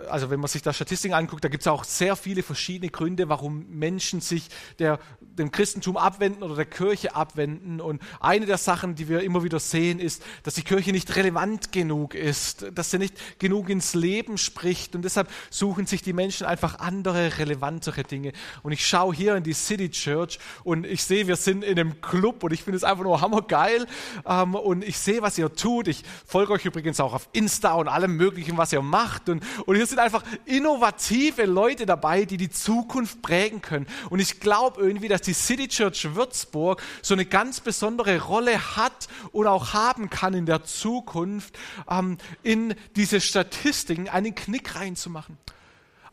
also 0.10 0.30
wenn 0.30 0.40
man 0.40 0.48
sich 0.48 0.62
da 0.62 0.74
Statistiken 0.74 1.14
anguckt, 1.14 1.44
da 1.44 1.50
gibt 1.50 1.62
es 1.62 1.68
auch 1.68 1.84
sehr 1.84 2.16
viele 2.16 2.44
verschiedene 2.44 2.90
Gründe, 2.90 3.30
warum 3.30 3.66
Menschen 3.70 4.22
sich 4.22 4.50
der, 4.80 5.00
dem 5.20 5.52
Christentum 5.52 5.98
abwenden 5.98 6.44
oder 6.44 6.56
der 6.56 6.66
Kirche 6.66 7.16
abwenden. 7.16 7.80
Und 7.80 8.02
eine 8.20 8.46
der 8.46 8.58
Sachen, 8.58 8.96
die 8.96 9.08
wir 9.08 9.22
immer 9.22 9.44
wieder 9.44 9.60
sehen, 9.60 10.00
ist, 10.00 10.24
dass 10.44 10.56
die 10.56 10.64
Kirche 10.64 10.92
nicht 10.92 11.16
relevant 11.16 11.72
genug 11.72 12.16
ist, 12.16 12.66
dass 12.74 12.92
sie 12.92 12.98
nicht 12.98 13.40
genug 13.40 13.70
ins 13.70 13.94
Leben 13.94 14.38
spricht. 14.38 14.96
Und 14.96 15.04
deshalb 15.04 15.30
suchen 15.50 15.86
sich 15.86 16.02
die 16.02 16.14
Menschen 16.14 16.48
einfach 16.48 16.80
andere, 16.80 17.38
relevantere 17.38 18.04
Dinge. 18.04 18.34
Und 18.64 18.72
ich 18.72 18.88
schaue 18.88 19.14
hier 19.14 19.36
in 19.36 19.44
die 19.44 19.54
City 19.54 19.90
Church 19.90 20.40
und 20.64 20.86
ich 20.86 21.04
sehe, 21.04 21.28
wir 21.28 21.36
sind 21.36 21.64
in 21.64 21.80
einem 21.80 22.02
Club 22.02 22.44
und 22.44 22.52
ich 22.52 22.64
finde 22.64 22.78
es 22.78 22.84
einfach 22.84 23.04
nur 23.04 23.22
hammergeil. 23.22 23.86
Ähm, 24.26 24.56
und 24.56 24.84
ich 24.84 24.98
sehe, 24.98 25.22
was 25.22 25.38
ihr 25.38 25.54
tut. 25.54 25.88
Ich 25.88 26.04
folge 26.26 26.54
euch 26.54 26.66
übrigens 26.66 27.00
auch 27.00 27.14
auf 27.14 27.30
Insta 27.34 27.74
und 27.74 27.88
allem 27.88 28.16
Möglichen, 28.16 28.58
was 28.58 28.74
ihr 28.74 28.82
macht. 28.82 29.30
Und, 29.30 29.44
und 29.66 29.83
hier 29.84 29.88
sind 29.90 30.00
einfach 30.00 30.24
innovative 30.46 31.44
Leute 31.44 31.86
dabei, 31.86 32.24
die 32.24 32.38
die 32.38 32.50
Zukunft 32.50 33.22
prägen 33.22 33.62
können. 33.62 33.86
Und 34.10 34.22
ich 34.22 34.40
glaube 34.40 34.82
irgendwie, 34.82 35.10
dass 35.10 35.20
die 35.20 35.34
City 35.34 35.68
Church 35.68 36.16
Würzburg 36.16 36.82
so 37.02 37.14
eine 37.14 37.26
ganz 37.26 37.60
besondere 37.60 38.22
Rolle 38.22 38.78
hat 38.78 39.10
und 39.34 39.46
auch 39.46 39.74
haben 39.74 40.10
kann 40.10 40.36
in 40.36 40.46
der 40.46 40.64
Zukunft, 40.64 41.58
ähm, 41.90 42.18
in 42.44 42.76
diese 42.96 43.20
Statistiken 43.20 44.08
einen 44.08 44.34
Knick 44.36 44.76
reinzumachen. 44.76 45.38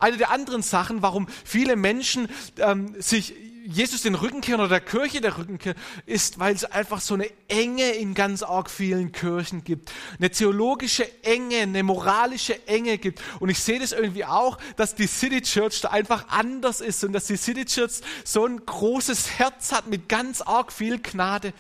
Eine 0.01 0.17
der 0.17 0.33
anderen 0.33 0.63
Sachen, 0.63 1.03
warum 1.03 1.29
viele 1.45 1.77
Menschen 1.77 2.29
ähm, 2.59 3.01
sich 3.01 3.35
Jesus 3.67 4.03
den 4.03 4.15
Rücken 4.15 4.41
kehren 4.41 4.61
oder 4.61 4.69
der 4.69 4.81
Kirche 4.81 5.21
der 5.21 5.37
Rücken 5.37 5.59
kehren, 5.59 5.77
ist, 6.07 6.39
weil 6.39 6.55
es 6.55 6.65
einfach 6.65 7.01
so 7.01 7.15
eine 7.15 7.31
Enge 7.49 7.91
in 7.91 8.15
ganz 8.15 8.43
arg 8.43 8.71
vielen 8.71 9.13
Kirchen 9.13 9.65
gibt. 9.65 9.93
Eine 10.19 10.31
theologische 10.31 11.07
Enge, 11.23 11.59
eine 11.59 11.83
moralische 11.83 12.67
Enge 12.67 12.99
gibt. 12.99 13.21
Und 13.39 13.51
ich 13.51 13.59
sehe 13.59 13.79
das 13.79 13.93
irgendwie 13.93 14.25
auch, 14.25 14.59
dass 14.77 14.95
die 14.95 15.07
City 15.07 15.43
Church 15.43 15.81
da 15.83 15.89
einfach 15.89 16.29
anders 16.29 16.81
ist 16.81 17.05
und 17.05 17.13
dass 17.13 17.27
die 17.27 17.37
City 17.37 17.65
Church 17.65 18.01
so 18.25 18.47
ein 18.47 18.65
großes 18.65 19.39
Herz 19.39 19.73
hat 19.73 19.89
mit 19.89 20.09
ganz 20.09 20.41
arg 20.41 20.73
viel 20.73 20.99
Gnade. 20.99 21.53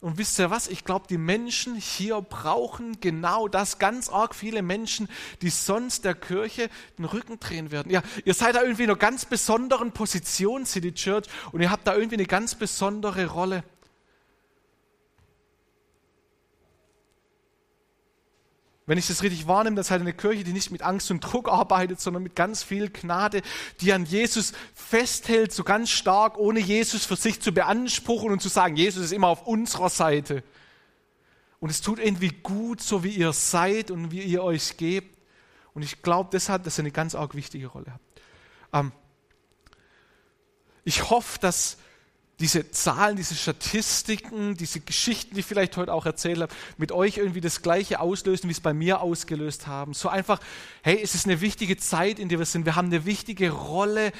Und 0.00 0.16
wisst 0.16 0.38
ihr 0.38 0.50
was? 0.50 0.66
Ich 0.66 0.84
glaube, 0.84 1.06
die 1.08 1.18
Menschen 1.18 1.76
hier 1.76 2.22
brauchen 2.22 3.00
genau 3.00 3.48
das. 3.48 3.78
Ganz 3.78 4.08
arg 4.08 4.34
viele 4.34 4.62
Menschen, 4.62 5.08
die 5.42 5.50
sonst 5.50 6.06
der 6.06 6.14
Kirche 6.14 6.70
den 6.98 7.04
Rücken 7.04 7.38
drehen 7.38 7.70
werden. 7.70 7.92
Ja, 7.92 8.02
ihr 8.24 8.32
seid 8.32 8.54
da 8.54 8.62
irgendwie 8.62 8.84
in 8.84 8.90
einer 8.90 8.98
ganz 8.98 9.26
besonderen 9.26 9.92
Position, 9.92 10.64
City 10.64 10.92
Church, 10.92 11.26
und 11.52 11.60
ihr 11.60 11.70
habt 11.70 11.86
da 11.86 11.94
irgendwie 11.94 12.16
eine 12.16 12.26
ganz 12.26 12.54
besondere 12.54 13.26
Rolle. 13.26 13.62
Wenn 18.90 18.98
ich 18.98 19.06
das 19.06 19.22
richtig 19.22 19.46
wahrnehme, 19.46 19.76
das 19.76 19.86
ist 19.86 19.90
halt 19.92 20.00
eine 20.00 20.12
Kirche, 20.12 20.42
die 20.42 20.52
nicht 20.52 20.72
mit 20.72 20.82
Angst 20.82 21.12
und 21.12 21.20
Druck 21.20 21.48
arbeitet, 21.48 22.00
sondern 22.00 22.24
mit 22.24 22.34
ganz 22.34 22.64
viel 22.64 22.90
Gnade, 22.90 23.40
die 23.80 23.92
an 23.92 24.04
Jesus 24.04 24.52
festhält, 24.74 25.52
so 25.52 25.62
ganz 25.62 25.90
stark, 25.90 26.36
ohne 26.38 26.58
Jesus 26.58 27.06
für 27.06 27.14
sich 27.14 27.40
zu 27.40 27.52
beanspruchen 27.52 28.32
und 28.32 28.42
zu 28.42 28.48
sagen, 28.48 28.74
Jesus 28.74 29.04
ist 29.04 29.12
immer 29.12 29.28
auf 29.28 29.46
unserer 29.46 29.90
Seite. 29.90 30.42
Und 31.60 31.70
es 31.70 31.82
tut 31.82 32.00
irgendwie 32.00 32.30
gut, 32.30 32.80
so 32.80 33.04
wie 33.04 33.10
ihr 33.10 33.32
seid 33.32 33.92
und 33.92 34.10
wie 34.10 34.22
ihr 34.22 34.42
euch 34.42 34.76
gebt. 34.76 35.16
Und 35.72 35.82
ich 35.82 36.02
glaube 36.02 36.30
deshalb, 36.32 36.64
dass 36.64 36.76
ihr 36.76 36.82
eine 36.82 36.90
ganz 36.90 37.14
arg 37.14 37.36
wichtige 37.36 37.68
Rolle 37.68 37.92
habt. 37.92 38.20
Ähm, 38.72 38.92
ich 40.82 41.10
hoffe, 41.10 41.38
dass 41.38 41.78
diese 42.40 42.70
Zahlen, 42.70 43.16
diese 43.16 43.34
Statistiken, 43.34 44.56
diese 44.56 44.80
Geschichten, 44.80 45.34
die 45.34 45.40
ich 45.40 45.46
vielleicht 45.46 45.76
heute 45.76 45.92
auch 45.92 46.06
erzählt 46.06 46.40
habe, 46.40 46.52
mit 46.78 46.90
euch 46.90 47.18
irgendwie 47.18 47.40
das 47.40 47.62
Gleiche 47.62 48.00
auslösen, 48.00 48.48
wie 48.48 48.52
es 48.52 48.60
bei 48.60 48.72
mir 48.72 49.00
ausgelöst 49.00 49.66
haben. 49.66 49.92
So 49.92 50.08
einfach, 50.08 50.40
hey, 50.82 50.98
es 51.02 51.14
ist 51.14 51.26
eine 51.26 51.40
wichtige 51.40 51.76
Zeit, 51.76 52.18
in 52.18 52.28
der 52.28 52.38
wir 52.38 52.46
sind. 52.46 52.64
Wir 52.64 52.76
haben 52.76 52.86
eine 52.88 53.04
wichtige 53.04 53.50
Rolle. 53.50 54.12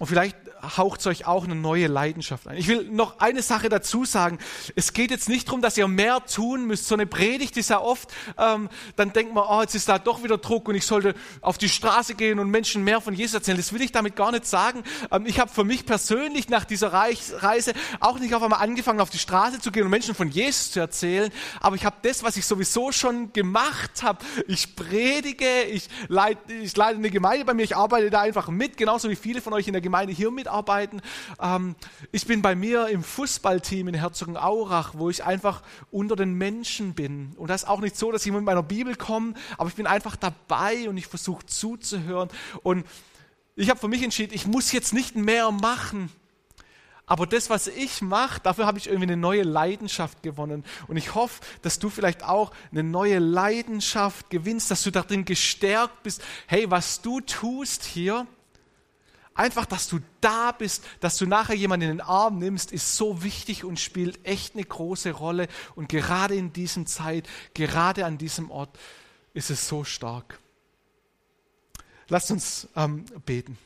Und 0.00 0.06
vielleicht 0.06 0.34
haucht 0.78 1.00
es 1.00 1.06
euch 1.06 1.26
auch 1.26 1.44
eine 1.44 1.54
neue 1.54 1.86
Leidenschaft 1.86 2.48
ein. 2.48 2.56
Ich 2.56 2.68
will 2.68 2.88
noch 2.90 3.18
eine 3.18 3.42
Sache 3.42 3.68
dazu 3.68 4.06
sagen. 4.06 4.38
Es 4.74 4.94
geht 4.94 5.10
jetzt 5.10 5.28
nicht 5.28 5.46
darum, 5.46 5.60
dass 5.60 5.76
ihr 5.76 5.88
mehr 5.88 6.24
tun 6.24 6.66
müsst. 6.66 6.88
So 6.88 6.94
eine 6.94 7.04
Predigt 7.04 7.58
ist 7.58 7.68
ja 7.68 7.82
oft, 7.82 8.08
ähm, 8.38 8.70
dann 8.96 9.12
denkt 9.12 9.34
man, 9.34 9.44
oh, 9.46 9.60
jetzt 9.60 9.74
ist 9.74 9.90
da 9.90 9.98
doch 9.98 10.22
wieder 10.22 10.38
Druck 10.38 10.68
und 10.68 10.74
ich 10.74 10.86
sollte 10.86 11.14
auf 11.42 11.58
die 11.58 11.68
Straße 11.68 12.14
gehen 12.14 12.38
und 12.38 12.48
Menschen 12.48 12.82
mehr 12.82 13.02
von 13.02 13.12
Jesus 13.12 13.34
erzählen. 13.34 13.58
Das 13.58 13.74
will 13.74 13.82
ich 13.82 13.92
damit 13.92 14.16
gar 14.16 14.32
nicht 14.32 14.46
sagen. 14.46 14.84
Ähm, 15.10 15.26
ich 15.26 15.38
habe 15.38 15.50
für 15.50 15.64
mich 15.64 15.84
persönlich 15.84 16.48
nach 16.48 16.64
dieser 16.64 16.94
Reise 16.94 17.74
auch 18.00 18.18
nicht 18.18 18.32
auf 18.34 18.42
einmal 18.42 18.62
angefangen, 18.62 19.00
auf 19.00 19.10
die 19.10 19.18
Straße 19.18 19.60
zu 19.60 19.70
gehen 19.70 19.84
und 19.84 19.90
Menschen 19.90 20.14
von 20.14 20.30
Jesus 20.30 20.72
zu 20.72 20.80
erzählen. 20.80 21.30
Aber 21.60 21.76
ich 21.76 21.84
habe 21.84 21.96
das, 22.00 22.22
was 22.22 22.38
ich 22.38 22.46
sowieso 22.46 22.90
schon 22.90 23.34
gemacht 23.34 24.02
habe. 24.02 24.24
Ich 24.48 24.74
predige, 24.76 25.64
ich 25.64 25.90
leite, 26.08 26.54
ich 26.54 26.74
leite 26.74 26.96
eine 26.96 27.10
Gemeinde 27.10 27.44
bei 27.44 27.52
mir, 27.52 27.64
ich 27.64 27.76
arbeite 27.76 28.08
da 28.08 28.22
einfach 28.22 28.48
mit, 28.48 28.78
genauso 28.78 29.10
wie 29.10 29.16
viele 29.16 29.42
von 29.42 29.52
euch 29.52 29.66
in 29.66 29.74
der 29.74 29.82
Gemeinde 29.82 29.89
hier 30.08 30.30
mit 30.30 30.40
mitarbeiten. 30.40 31.02
Ähm, 31.40 31.76
ich 32.12 32.26
bin 32.26 32.42
bei 32.42 32.54
mir 32.54 32.88
im 32.88 33.02
Fußballteam 33.02 33.88
in 33.88 33.94
Herzogenaurach, 33.94 34.94
wo 34.96 35.10
ich 35.10 35.24
einfach 35.24 35.62
unter 35.90 36.16
den 36.16 36.34
Menschen 36.34 36.94
bin. 36.94 37.32
Und 37.36 37.48
das 37.48 37.62
ist 37.62 37.68
auch 37.68 37.80
nicht 37.80 37.96
so, 37.96 38.10
dass 38.10 38.26
ich 38.26 38.32
mit 38.32 38.42
meiner 38.42 38.62
Bibel 38.62 38.96
komme, 38.96 39.34
aber 39.58 39.68
ich 39.68 39.76
bin 39.76 39.86
einfach 39.86 40.16
dabei 40.16 40.88
und 40.88 40.96
ich 40.96 41.06
versuche 41.06 41.46
zuzuhören. 41.46 42.28
Und 42.62 42.86
ich 43.56 43.70
habe 43.70 43.78
für 43.78 43.88
mich 43.88 44.02
entschieden, 44.02 44.34
ich 44.34 44.46
muss 44.46 44.72
jetzt 44.72 44.92
nicht 44.92 45.16
mehr 45.16 45.50
machen. 45.50 46.10
Aber 47.10 47.26
das, 47.26 47.50
was 47.50 47.66
ich 47.66 48.02
mache, 48.02 48.40
dafür 48.40 48.66
habe 48.66 48.78
ich 48.78 48.86
irgendwie 48.86 49.08
eine 49.08 49.16
neue 49.16 49.42
Leidenschaft 49.42 50.22
gewonnen. 50.22 50.64
Und 50.86 50.96
ich 50.96 51.16
hoffe, 51.16 51.40
dass 51.60 51.80
du 51.80 51.90
vielleicht 51.90 52.22
auch 52.22 52.52
eine 52.70 52.84
neue 52.84 53.18
Leidenschaft 53.18 54.30
gewinnst, 54.30 54.70
dass 54.70 54.84
du 54.84 54.92
darin 54.92 55.24
gestärkt 55.24 56.04
bist. 56.04 56.22
Hey, 56.46 56.70
was 56.70 57.02
du 57.02 57.20
tust 57.20 57.84
hier, 57.84 58.28
Einfach, 59.34 59.64
dass 59.64 59.88
du 59.88 60.00
da 60.20 60.52
bist, 60.52 60.84
dass 61.00 61.16
du 61.16 61.26
nachher 61.26 61.54
jemanden 61.54 61.88
in 61.88 61.98
den 61.98 62.00
Arm 62.00 62.38
nimmst, 62.38 62.72
ist 62.72 62.96
so 62.96 63.22
wichtig 63.22 63.64
und 63.64 63.78
spielt 63.78 64.24
echt 64.26 64.54
eine 64.54 64.64
große 64.64 65.12
Rolle. 65.12 65.48
Und 65.76 65.88
gerade 65.88 66.34
in 66.34 66.52
diesem 66.52 66.86
Zeit, 66.86 67.28
gerade 67.54 68.04
an 68.04 68.18
diesem 68.18 68.50
Ort, 68.50 68.76
ist 69.32 69.50
es 69.50 69.68
so 69.68 69.84
stark. 69.84 70.38
Lasst 72.08 72.30
uns 72.32 72.68
ähm, 72.74 73.04
beten. 73.24 73.56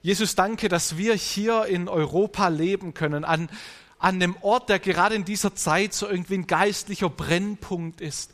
Jesus, 0.00 0.34
danke, 0.34 0.68
dass 0.68 0.96
wir 0.96 1.14
hier 1.14 1.66
in 1.66 1.88
Europa 1.88 2.48
leben 2.48 2.94
können, 2.94 3.24
an, 3.24 3.48
an 3.98 4.16
einem 4.16 4.34
Ort, 4.40 4.68
der 4.68 4.80
gerade 4.80 5.14
in 5.14 5.24
dieser 5.24 5.54
Zeit 5.54 5.94
so 5.94 6.08
irgendwie 6.08 6.34
ein 6.34 6.46
geistlicher 6.48 7.08
Brennpunkt 7.08 8.00
ist. 8.00 8.32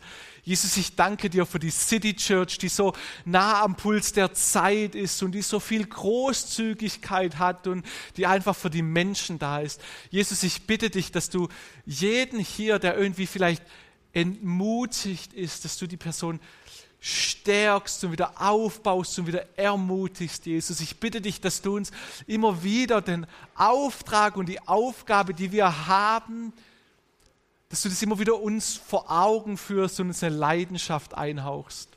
Jesus, 0.48 0.78
ich 0.78 0.96
danke 0.96 1.28
dir 1.28 1.44
für 1.44 1.58
die 1.58 1.70
City 1.70 2.14
Church, 2.14 2.56
die 2.56 2.70
so 2.70 2.94
nah 3.26 3.60
am 3.60 3.76
Puls 3.76 4.14
der 4.14 4.32
Zeit 4.32 4.94
ist 4.94 5.22
und 5.22 5.32
die 5.32 5.42
so 5.42 5.60
viel 5.60 5.84
Großzügigkeit 5.84 7.38
hat 7.38 7.66
und 7.66 7.84
die 8.16 8.26
einfach 8.26 8.56
für 8.56 8.70
die 8.70 8.80
Menschen 8.80 9.38
da 9.38 9.60
ist. 9.60 9.78
Jesus, 10.08 10.42
ich 10.44 10.66
bitte 10.66 10.88
dich, 10.88 11.12
dass 11.12 11.28
du 11.28 11.48
jeden 11.84 12.40
hier, 12.40 12.78
der 12.78 12.96
irgendwie 12.96 13.26
vielleicht 13.26 13.62
entmutigt 14.14 15.34
ist, 15.34 15.66
dass 15.66 15.76
du 15.76 15.86
die 15.86 15.98
Person 15.98 16.40
stärkst 16.98 18.04
und 18.04 18.12
wieder 18.12 18.40
aufbaust 18.40 19.18
und 19.18 19.26
wieder 19.26 19.44
ermutigst, 19.58 20.46
Jesus. 20.46 20.80
Ich 20.80 20.98
bitte 20.98 21.20
dich, 21.20 21.42
dass 21.42 21.60
du 21.60 21.76
uns 21.76 21.90
immer 22.26 22.62
wieder 22.62 23.02
den 23.02 23.26
Auftrag 23.54 24.38
und 24.38 24.48
die 24.48 24.66
Aufgabe, 24.66 25.34
die 25.34 25.52
wir 25.52 25.86
haben, 25.88 26.54
dass 27.68 27.82
du 27.82 27.88
das 27.88 28.02
immer 28.02 28.18
wieder 28.18 28.40
uns 28.40 28.76
vor 28.76 29.10
Augen 29.10 29.56
führst 29.56 30.00
und 30.00 30.08
uns 30.08 30.22
eine 30.22 30.34
Leidenschaft 30.34 31.14
einhauchst. 31.14 31.90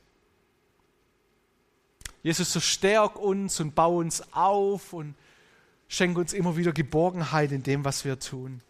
Jesus, 2.23 2.53
so 2.53 2.59
stärk 2.59 3.17
uns 3.17 3.59
und 3.59 3.73
bau 3.73 3.97
uns 3.97 4.21
auf 4.33 4.93
und 4.93 5.15
schenk 5.87 6.17
uns 6.17 6.33
immer 6.33 6.55
wieder 6.55 6.71
Geborgenheit 6.71 7.51
in 7.51 7.63
dem, 7.63 7.83
was 7.83 8.05
wir 8.05 8.19
tun. 8.19 8.61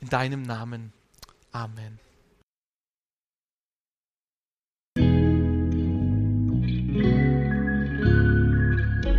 In 0.00 0.08
deinem 0.08 0.42
Namen. 0.42 0.92
Amen. 1.52 1.98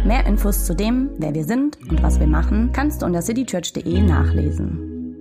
Mehr 0.05 0.25
Infos 0.25 0.65
zu 0.65 0.75
dem, 0.75 1.09
wer 1.17 1.33
wir 1.33 1.45
sind 1.45 1.77
und 1.89 2.03
was 2.03 2.19
wir 2.19 2.27
machen, 2.27 2.71
kannst 2.73 3.01
du 3.01 3.05
unter 3.05 3.21
citychurch.de 3.21 4.01
nachlesen. 4.01 5.00